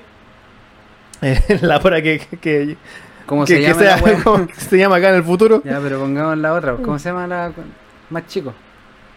[1.21, 2.77] eh, la hora que, que, que,
[3.25, 5.61] ¿Cómo que- se llama sea la se llama acá en el futuro.
[5.65, 6.75] Ya, pero pongamos la otra.
[6.75, 7.51] ¿Cómo se llama la
[8.09, 8.53] más chico?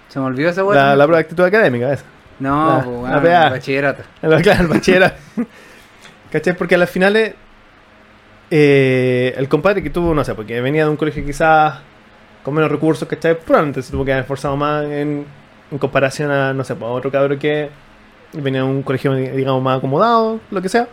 [0.09, 0.77] Se me olvidó esa wea.
[0.89, 2.05] La, la prueba de actitud académica, esa.
[2.41, 3.51] No, la- pues, la weón, PA.
[3.51, 4.03] bachillerato.
[4.23, 5.17] El, claro, el bachillerato.
[6.33, 6.57] ¿Cachai?
[6.57, 7.35] Porque a las finales,
[8.51, 11.79] eh, el compadre que tuvo, no sé, porque venía de un colegio quizás
[12.43, 13.39] con menos recursos, ¿cachai?
[13.39, 15.25] Probablemente se tuvo que haber esforzado más en,
[15.71, 17.71] en comparación a, no sé, pues, a otro cabrón que
[18.35, 20.89] venía de un colegio, digamos, más acomodado, lo que sea.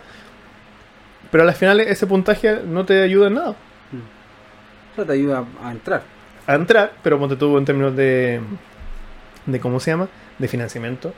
[1.31, 3.55] Pero a las finales ese puntaje no te ayuda en nada.
[4.93, 6.03] Eso te ayuda a entrar.
[6.47, 8.41] A entrar, pero ponte tú en términos de,
[9.45, 10.07] de ¿cómo se llama?
[10.37, 11.13] De financiamiento.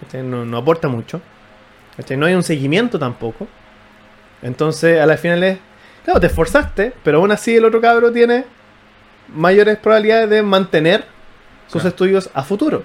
[0.00, 0.22] ¿cachai?
[0.22, 1.20] No, no aporta mucho.
[1.96, 2.16] ¿cachai?
[2.16, 3.46] No hay un seguimiento tampoco.
[4.42, 5.58] Entonces, a las finales,
[6.04, 8.44] claro, te esforzaste, pero aún así el otro cabro tiene
[9.34, 11.04] mayores probabilidades de mantener
[11.66, 11.88] sus Claro.
[11.88, 12.82] estudios a futuro.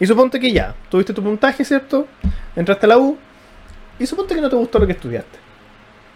[0.00, 2.08] Y suponte que ya, tuviste tu puntaje, ¿cierto?
[2.56, 3.16] Entraste a la U,
[3.98, 5.38] y suponte que no te gustó lo que estudiaste.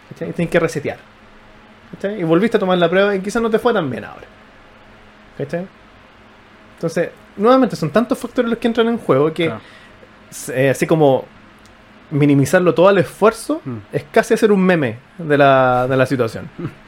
[0.09, 0.29] ¿cachai?
[0.29, 0.97] Y tienes que resetear.
[1.91, 2.19] ¿cachai?
[2.19, 4.25] Y volviste a tomar la prueba y quizás no te fue tan bien ahora.
[5.37, 5.67] ¿Cachai?
[6.75, 9.61] Entonces, nuevamente son tantos factores los que entran en juego que Claro.
[10.53, 11.25] eh, así como
[12.11, 13.77] minimizarlo todo al esfuerzo Mm.
[13.93, 16.49] es casi hacer un meme de la, de la situación.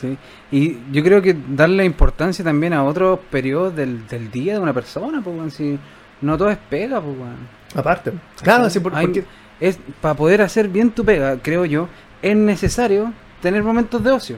[0.00, 0.16] Sí.
[0.52, 4.72] Y yo creo que darle importancia también a otros periodos del, del día de una
[4.72, 5.76] persona, pues, si
[6.20, 7.58] no todo es pega, pues, weón.
[7.74, 8.12] Aparte.
[8.42, 9.24] Claro, así por- Hay- porque...
[9.60, 11.88] es para poder hacer bien tu pega, creo yo,
[12.22, 13.12] es necesario
[13.42, 14.36] tener momentos de ocio.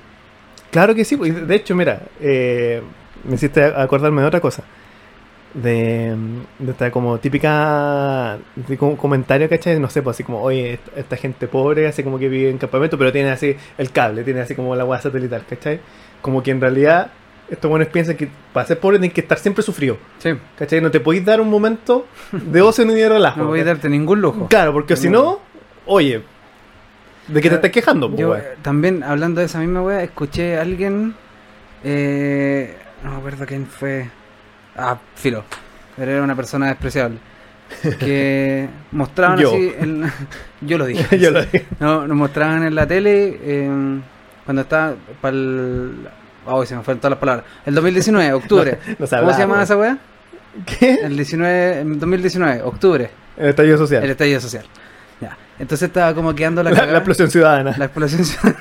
[0.70, 1.16] Claro que sí.
[1.16, 2.82] pues, De hecho, mira, eh,
[3.24, 4.62] me hiciste acordarme de otra cosa.
[5.54, 6.14] de,
[6.60, 9.80] de esta como típica de como comentario, ¿cachai?
[9.80, 12.58] No sé, pues así como, oye, esta, esta gente pobre, así como que vive en
[12.58, 15.80] campamento, pero tiene así el cable, tiene así como la hueá satelital, ¿cachai?
[16.22, 17.10] Como que en realidad
[17.50, 20.80] estos buenos piensan que para ser pobre tienes que estar siempre sufrido, Sí, ¿cachai?
[20.80, 23.40] No te podéis dar un momento de ocio ni de relajo.
[23.40, 24.46] no voy a darte ningún lujo.
[24.48, 25.40] Claro, porque si no,
[25.86, 26.22] oye,
[27.28, 28.14] ¿de qué te estás quejando?
[28.16, 31.14] Yo también, hablando de esa misma wea, escuché a alguien.
[31.84, 34.08] Eh, no me acuerdo quién fue.
[34.76, 35.44] Ah, filo.
[35.96, 37.18] Pero era una persona despreciable.
[37.98, 39.50] Que mostraban Yo.
[39.50, 39.72] así.
[39.78, 40.10] en-
[40.60, 41.18] yo lo dije.
[41.18, 41.64] Yo lo digo.
[41.78, 43.70] No, nos mostraban en la tele eh,
[44.44, 46.08] cuando estaba para el.
[46.52, 47.44] Oh, se me fueron todas las palabras.
[47.66, 48.78] El 2019, octubre.
[48.98, 49.98] No ¿Cómo se llama esa wea?
[50.66, 50.94] ¿Qué?
[51.02, 53.10] El 19, en 2019, octubre.
[53.36, 54.02] El estallido social.
[54.04, 54.64] El estallido social.
[55.20, 55.36] Ya.
[55.58, 57.74] Entonces estaba como quedando la la, la explosión ciudadana.
[57.78, 58.58] La explosión ciudadana.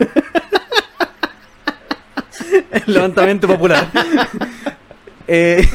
[2.72, 3.88] El levantamiento popular.
[5.28, 5.68] Eh,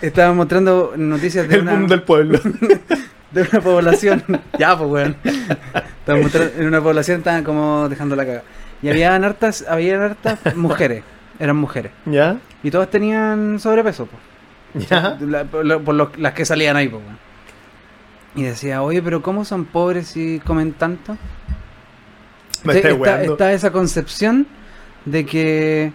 [0.00, 2.40] estaba mostrando noticias de el una, boom del pueblo.
[3.30, 4.22] de una población.
[4.58, 5.16] ya, pues, weón.
[5.24, 8.42] Estaba mostrando- en una población estaban como dejando la caga.
[8.82, 11.02] Y había hartas, había hartas mujeres.
[11.38, 11.92] Eran mujeres.
[12.06, 12.38] ¿Ya?
[12.62, 14.88] Y todas tenían sobrepeso, pues.
[14.88, 15.16] ¿Ya?
[15.20, 17.02] La- por las que salían ahí, pues.
[18.36, 21.16] Y decía, oye, pero ¿cómo son pobres si comen tanto?
[22.64, 24.46] Me está, esa concepción
[25.04, 25.92] de que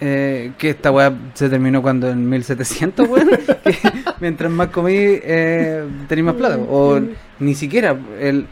[0.00, 3.28] eh, que esta weá se terminó cuando en 1700, weón.
[3.64, 3.78] que
[4.20, 6.56] mientras más comí, eh, tenéis más plata.
[6.56, 7.00] O
[7.38, 7.96] ni siquiera.
[8.18, 8.46] El...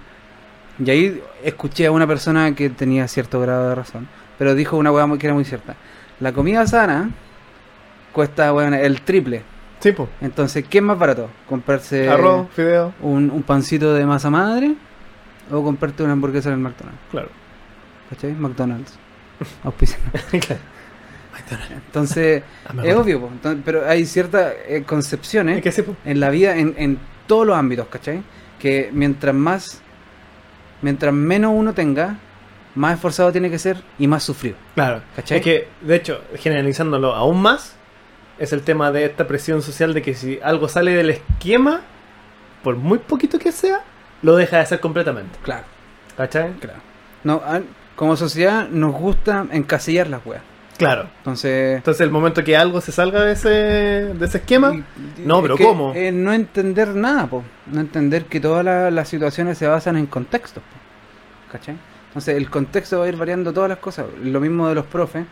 [0.84, 4.06] Y ahí escuché a una persona que tenía cierto grado de razón.
[4.38, 5.74] Pero dijo una weá que era muy cierta.
[6.20, 7.10] La comida sana
[8.12, 9.42] cuesta, weón, el triple.
[9.80, 10.08] Sí, pues.
[10.20, 11.30] Entonces, ¿qué es más barato?
[11.48, 14.74] ¿Comprarse Arroz, fideo, un, un pancito de masa madre?
[15.50, 17.00] ¿O comprarte una hamburguesa en el McDonald's?
[17.10, 17.28] claro.
[18.10, 18.32] ¿Cachai?
[18.32, 18.98] McDonald's.
[20.40, 20.60] Claro.
[21.86, 23.28] Entonces, Ah, es obvio, po.
[23.32, 25.96] Entonces, pero hay ciertas eh, concepciones Es que sí, pues.
[26.04, 28.22] en la vida, en, en todos los ámbitos, ¿cachai?
[28.58, 29.80] Que mientras más,
[30.82, 32.16] mientras menos uno tenga,
[32.74, 34.56] más esforzado tiene que ser y más sufrido.
[34.74, 35.02] Claro.
[35.16, 35.38] ¿Cachai?
[35.38, 37.76] Es que, de hecho, generalizándolo aún más,
[38.38, 41.80] es el tema de esta presión social de que si algo sale del esquema,
[42.62, 43.80] por muy poquito que sea,
[44.22, 45.38] lo deja de hacer completamente.
[45.42, 45.64] Claro,
[46.16, 46.52] ¿Cachai?
[46.54, 46.78] claro.
[47.24, 47.42] No,
[47.96, 50.42] como sociedad nos gusta encasillar las weas.
[50.78, 51.08] Claro.
[51.18, 55.42] Entonces, Entonces, el momento que algo se salga de ese, de ese esquema, y- No,
[55.42, 55.92] pero que, ¿cómo?
[55.94, 57.44] eh, no entender nada, po.
[57.66, 61.52] No entender que todas la- las situaciones se basan en contextos, po.
[61.52, 61.76] ¿Cachai?
[62.10, 64.06] Entonces, el contexto va a ir variando todas las cosas.
[64.22, 65.24] Lo mismo de los profes.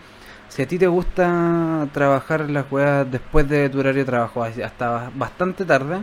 [0.48, 5.10] Si a ti te gusta trabajar las weas después de tu horario de trabajo hasta
[5.14, 5.98] bastante tarde,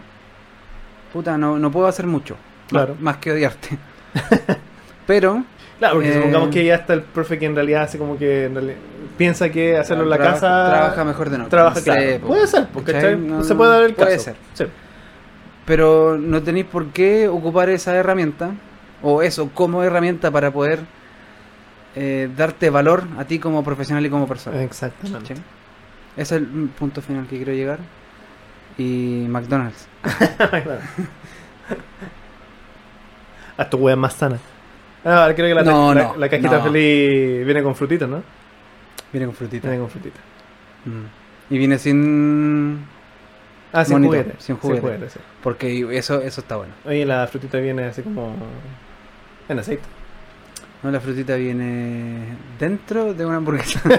[1.14, 2.35] puta, no, no puedo hacer mucho.
[2.68, 2.95] Claro.
[2.99, 3.77] Más, que odiarte.
[5.07, 5.43] Pero,
[5.80, 8.45] claro, porque Eh, supongamos que ya está el profe que en realidad hace como que
[8.45, 8.77] en realidad
[9.18, 11.49] piensa que hacerlo en la trabaja- casa Trabaja mejor de noche.
[11.49, 12.02] Trabaja, claro.
[12.02, 13.18] sé, puede ser, porque.
[13.18, 14.23] No- se puede dar el puede caso.
[14.26, 14.35] ser.
[14.53, 14.65] Sí.
[15.65, 18.52] pero no tenéis por qué ocupar esa herramienta
[19.01, 20.80] o eso como herramienta para poder
[21.95, 24.61] eh, darte valor a ti como profesional y como persona.
[24.61, 25.35] Exactamente.
[25.35, 25.41] ¿sí?
[26.17, 27.80] Ese es el punto final que quiero llegar.
[28.77, 29.88] Y McDonald's.
[33.57, 34.38] Haz tu wea más sana.
[35.05, 36.63] Ah, ahora creo que la, No, la, no, la cajita no.
[36.63, 38.22] feliz viene con frutitas, ¿no?
[39.13, 39.69] Viene con frutita.
[39.69, 40.22] Viene con frutitas.
[40.85, 41.53] Mm.
[41.53, 42.85] Y viene sin...
[43.72, 44.34] Ah, sin juguete.
[44.39, 45.09] sin juguete.
[45.09, 45.19] sí.
[45.43, 46.73] Porque eso, eso está bueno.
[46.85, 48.35] Oye, la frutita viene así como
[49.49, 49.84] en aceite.
[50.84, 53.81] No, la frutita viene dentro de una hamburguesa.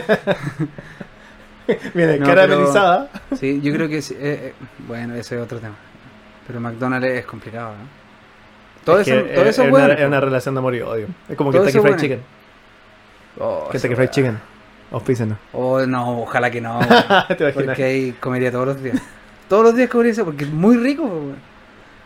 [1.95, 3.09] Viene No, caramelizada.
[3.39, 4.01] sí, yo creo que...
[4.01, 4.55] sí, eh, eh,
[4.87, 5.75] bueno, ese es otro tema.
[6.47, 7.89] Pero McDonald's es complicado, ¿no?
[8.85, 9.87] Todo Es eso, que todo es, eso es bueno.
[9.87, 11.09] una, es una relación de amor y odio.
[11.29, 12.01] Es como que Kentucky Fried bueno.
[12.01, 12.21] Chicken.
[13.41, 14.11] Oh, Kentucky Fried.
[14.11, 14.39] Chicken.
[14.93, 15.39] Auspícenos.
[15.53, 16.79] Oh, no, ojalá que no.
[17.37, 19.03] ¿Te porque ahí comería todos los días.
[19.49, 21.33] Todos los días comería eso porque es muy rico.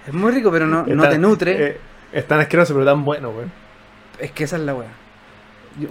[0.07, 1.67] Es muy rico, pero no, no te nutre.
[1.67, 1.81] eh,
[2.13, 3.47] es tan asqueroso, pero tan bueno, güey.
[4.19, 4.89] es que esa es la weá.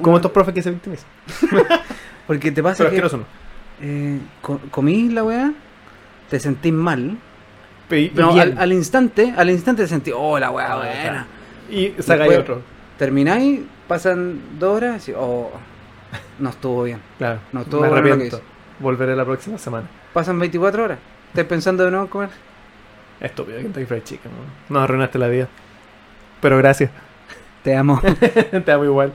[0.02, 1.08] Como estos profes que se victimizan.
[2.28, 3.24] Porque te pasa Pero que asqueroso no.
[3.82, 5.52] eh, co- comís la weá,
[6.30, 7.18] te sentís mal.
[7.90, 11.28] Y, y Pero al, al instante, al instante te sentís, oh, la weá Ah, buena.
[11.72, 12.62] Y sacáis otro.
[12.98, 15.50] Termináis, pasan dos horas y oh,
[16.40, 17.00] no estuvo bien.
[17.18, 17.40] Claro.
[17.52, 18.42] No, todo me bueno lo que arrepiento.
[18.80, 19.88] Volveré la próxima semana.
[20.14, 21.00] Pasan 24 horas.
[21.30, 22.30] ¿Estás pensando de nuevo en comer?
[23.22, 24.32] Estúpido, Kentucky Fried Chicken.
[24.70, 24.80] ¿no?
[24.80, 25.48] Arruinaste la vida.
[26.42, 26.92] Pero gracias.
[27.64, 28.02] Te amo.
[28.66, 29.12] Te amo igual.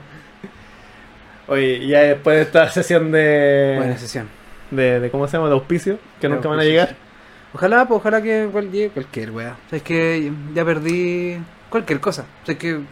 [1.47, 4.27] Oye, ya después de esta sesión de, Buena sesión.
[4.71, 5.47] de, de ¿cómo se llama?
[5.47, 6.95] De auspicio, que De nunca van a llegar.
[7.53, 9.55] Ojalá, pues ojalá que cual- llegue cualquier weá.
[9.65, 11.37] O sea, es que ya perdí
[11.69, 12.23] cualquier cosa.
[12.43, 12.79] O sea, es que.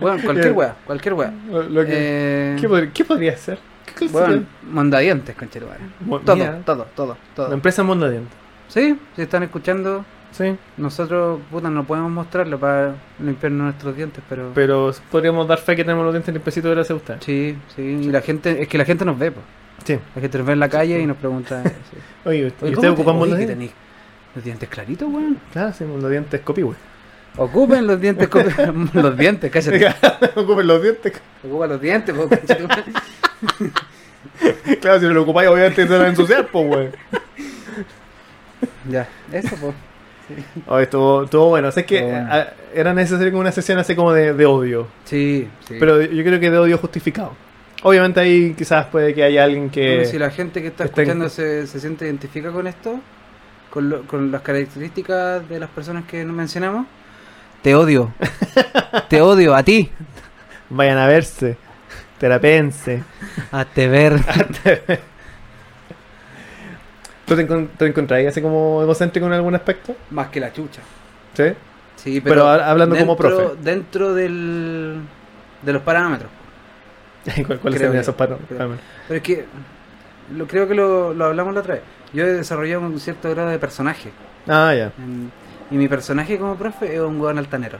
[0.00, 1.32] Bueno, cualquier weá, cualquier weá.
[1.48, 3.58] Lo- lo que- Eh, ¿qué, podría, qué podría ser?
[3.96, 4.42] ¿Qué bueno, sería?
[4.68, 5.78] mandadientes, conchetumare.
[6.00, 7.48] Mo- Todo, todo, todo, todo.
[7.48, 8.32] La empresa Mondadiente.
[8.68, 10.56] Sí, si están escuchando, Sí.
[10.76, 14.50] nosotros, puta, no podemos mostrarlo para limpiarnos nuestros dientes, pero...
[14.54, 17.16] Pero podríamos dar fe que tenemos los dientes limpiecitos gracias a usted.
[17.20, 19.44] Sí, sí, y la gente, es que la gente nos ve, pues.
[19.84, 19.98] Sí.
[20.14, 21.62] La gente nos ve en la calle y nos pregunta...
[21.64, 21.70] sí.
[22.28, 23.70] Oye, ¿y Oye, ustedes ¿cómo te- ocupan oye, los dientes?
[24.34, 25.38] los dientes claritos, weón?
[25.52, 26.74] Claro, sí, los dientes copihue.
[27.38, 29.94] Ocupen los dientes, copi- los dientes, cállate.
[30.38, 31.12] Ocupen los dientes.
[31.46, 32.84] Ocupa los dientes, conchetumare.
[34.80, 36.88] Claro, si no lo ocupáis, obviamente se van a ensuciar, pues, güey.
[38.90, 39.74] Ya, eso, pues.
[40.66, 41.68] Oh, estuvo, estuvo bueno.
[41.68, 42.28] O sea, es que bueno.
[42.30, 44.86] ah, era necesario como una sesión así como de, de odio.
[45.04, 45.76] Sí, sí.
[45.78, 47.32] Pero yo creo que de odio justificado.
[47.82, 49.86] Obviamente ahí quizás puede que haya alguien que...
[49.96, 52.98] Bueno, si la gente que está en- escuchando se, se siente identifica con esto,
[53.70, 56.86] con, lo- con las características de las personas que nos mencionamos,
[57.62, 58.12] te odio.
[59.08, 59.90] te odio, a ti.
[60.70, 61.56] Vayan a verse.
[62.18, 63.02] Terapense.
[63.52, 64.20] Hazte ver.
[67.26, 69.94] ¿Tú te, encon- te encontrarías así como egocéntrico en algún aspecto?
[70.10, 70.80] Más que la chucha.
[71.34, 71.44] ¿Sí?
[71.96, 73.56] Sí, Pero pero, ha- hablando como dentro- profe.
[73.62, 75.00] Dentro del,
[75.62, 76.30] de los parámetros.
[77.46, 78.38] ¿Cuál- ¿Cuáles serían yo, esos creo.
[79.08, 79.44] Pero es que
[80.36, 81.82] lo, creo que lo, lo hablamos la otra vez.
[82.12, 84.10] Yo he desarrollado un cierto grado de personaje.
[84.46, 84.92] Ah, ya.
[85.70, 87.78] Y mi personaje como profe es un hueón altanero.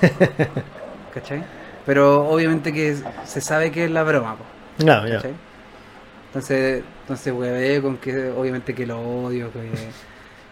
[1.14, 1.42] ¿Cachai?
[1.86, 4.44] Pero obviamente que se sabe que es la broma, po,
[4.84, 5.16] No, ya.
[5.16, 5.34] ¿cachai?
[6.28, 9.70] Entonces, entonces hueve con que obviamente que lo odio, que,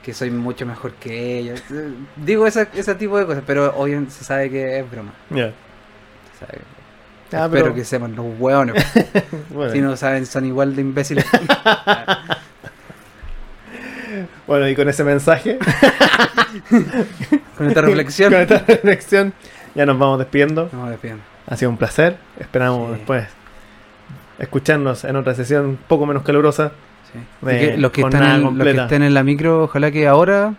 [0.03, 1.55] que soy mucho mejor que ella.
[2.17, 5.13] Digo esa- ese tipo de cosas, pero obviamente se sabe que es broma.
[5.31, 5.53] Ya.
[6.39, 6.59] Se sabe.
[7.35, 8.85] Ah, Espero pero- que sepan los hueones.
[9.51, 9.73] Bueno.
[9.73, 11.25] si no saben, son igual de imbéciles.
[14.47, 15.59] Bueno, y con ese mensaje,
[17.57, 18.33] Con esta reflexión.
[18.33, 19.33] con esta reflexión,
[19.75, 20.69] ya nos vamos despidiendo.
[20.73, 21.21] No, despidan.
[21.47, 22.17] Ha sido un placer.
[22.39, 22.97] Esperamos Sí.
[22.99, 23.27] después
[24.43, 26.73] escucharnos en otra sesión un poco menos calurosa.
[27.13, 27.19] Sí.
[27.47, 30.07] De Y que los, que están en, los que estén en la micro, ojalá que
[30.07, 30.55] ahora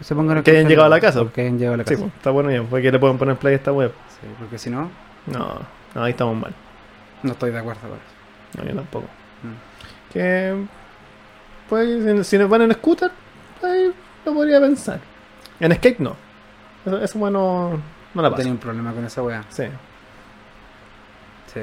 [0.00, 1.24] se pongan a Que hayan llegado a la casa.
[1.34, 2.02] Que hayan llegado a la Sí, casa.
[2.02, 3.92] pues, está bueno ya, porque le pueden poner play a esta web.
[4.20, 4.90] Sí, porque si no,
[5.26, 5.58] No,
[5.94, 6.52] no, ahí estamos mal.
[7.22, 8.58] no estoy de acuerdo con eso.
[8.58, 9.06] No, yo tampoco.
[9.42, 10.12] Mm.
[10.12, 10.64] Que,
[11.68, 13.10] pues, si, nos van en scooter,
[13.62, 13.92] ahí
[14.24, 15.00] lo podría pensar.
[15.60, 16.16] En skate no.
[16.86, 17.80] Eso, eso bueno,
[18.14, 18.38] no la pasa.
[18.42, 19.44] Tenía un problema con esa wea.
[19.50, 19.64] Sí,
[21.52, 21.60] Sí.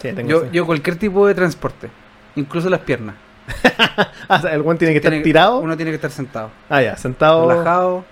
[0.00, 1.88] Sí, tengo Yo, yo cualquier tipo de transporte,
[2.36, 3.14] incluso las piernas.
[4.28, 5.60] Ah, o sea, el tiene que estar tirado.
[5.60, 6.50] Uno tiene que estar sentado.
[6.68, 7.48] Ah, ya, sentado.
[7.48, 8.04] Relajado,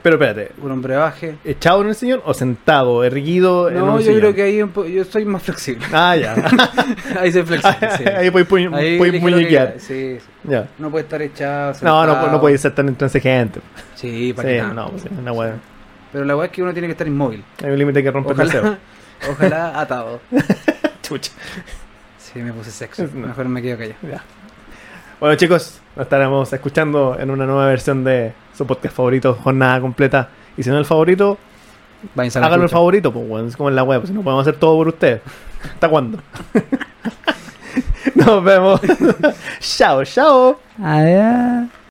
[0.00, 1.34] Pero espérate, un hombre baje.
[1.44, 4.20] ¿echado en el sillón o sentado, erguido en No, un yo sillón?
[4.20, 5.84] creo que ahí un yo soy más flexible.
[5.92, 6.36] Ah, ya.
[7.20, 7.90] ahí soy flexible.
[7.96, 8.04] sí.
[8.16, 8.46] Ahí puedes
[9.40, 10.26] que quiera, Sí, sí.
[10.44, 10.68] Ya.
[10.78, 11.72] No puede estar echado.
[11.82, 12.30] No, no, sentado.
[12.32, 13.60] no puede ser tan intransigente.
[13.96, 14.74] Sí, para Sí, que nada.
[14.74, 15.04] no, pues,
[15.34, 15.54] una.
[16.12, 17.42] Pero la weá es que uno tiene que estar inmóvil.
[17.64, 18.60] Hay un límite que romper el deseo.
[18.60, 20.20] Ojalá, ojalá atado.
[21.08, 21.32] Chucha.
[22.18, 23.02] Sí, me puse sexy.
[23.14, 23.28] No.
[23.28, 23.98] Mejor me quedo callado.
[24.02, 24.22] Ya.
[25.18, 30.28] Bueno, chicos, nos estaremos escuchando en una nueva versión de su podcast favorito, Jornada Completa.
[30.56, 31.38] Y si no es el favorito,
[32.16, 34.76] háganlo el favorito, pues, bueno, es como en la web, si no podemos hacer todo
[34.76, 35.22] por ustedes.
[35.64, 36.18] ¿Hasta cuándo?
[38.14, 38.80] Nos vemos.
[39.60, 40.60] chao, chao.
[40.82, 41.87] Adiós.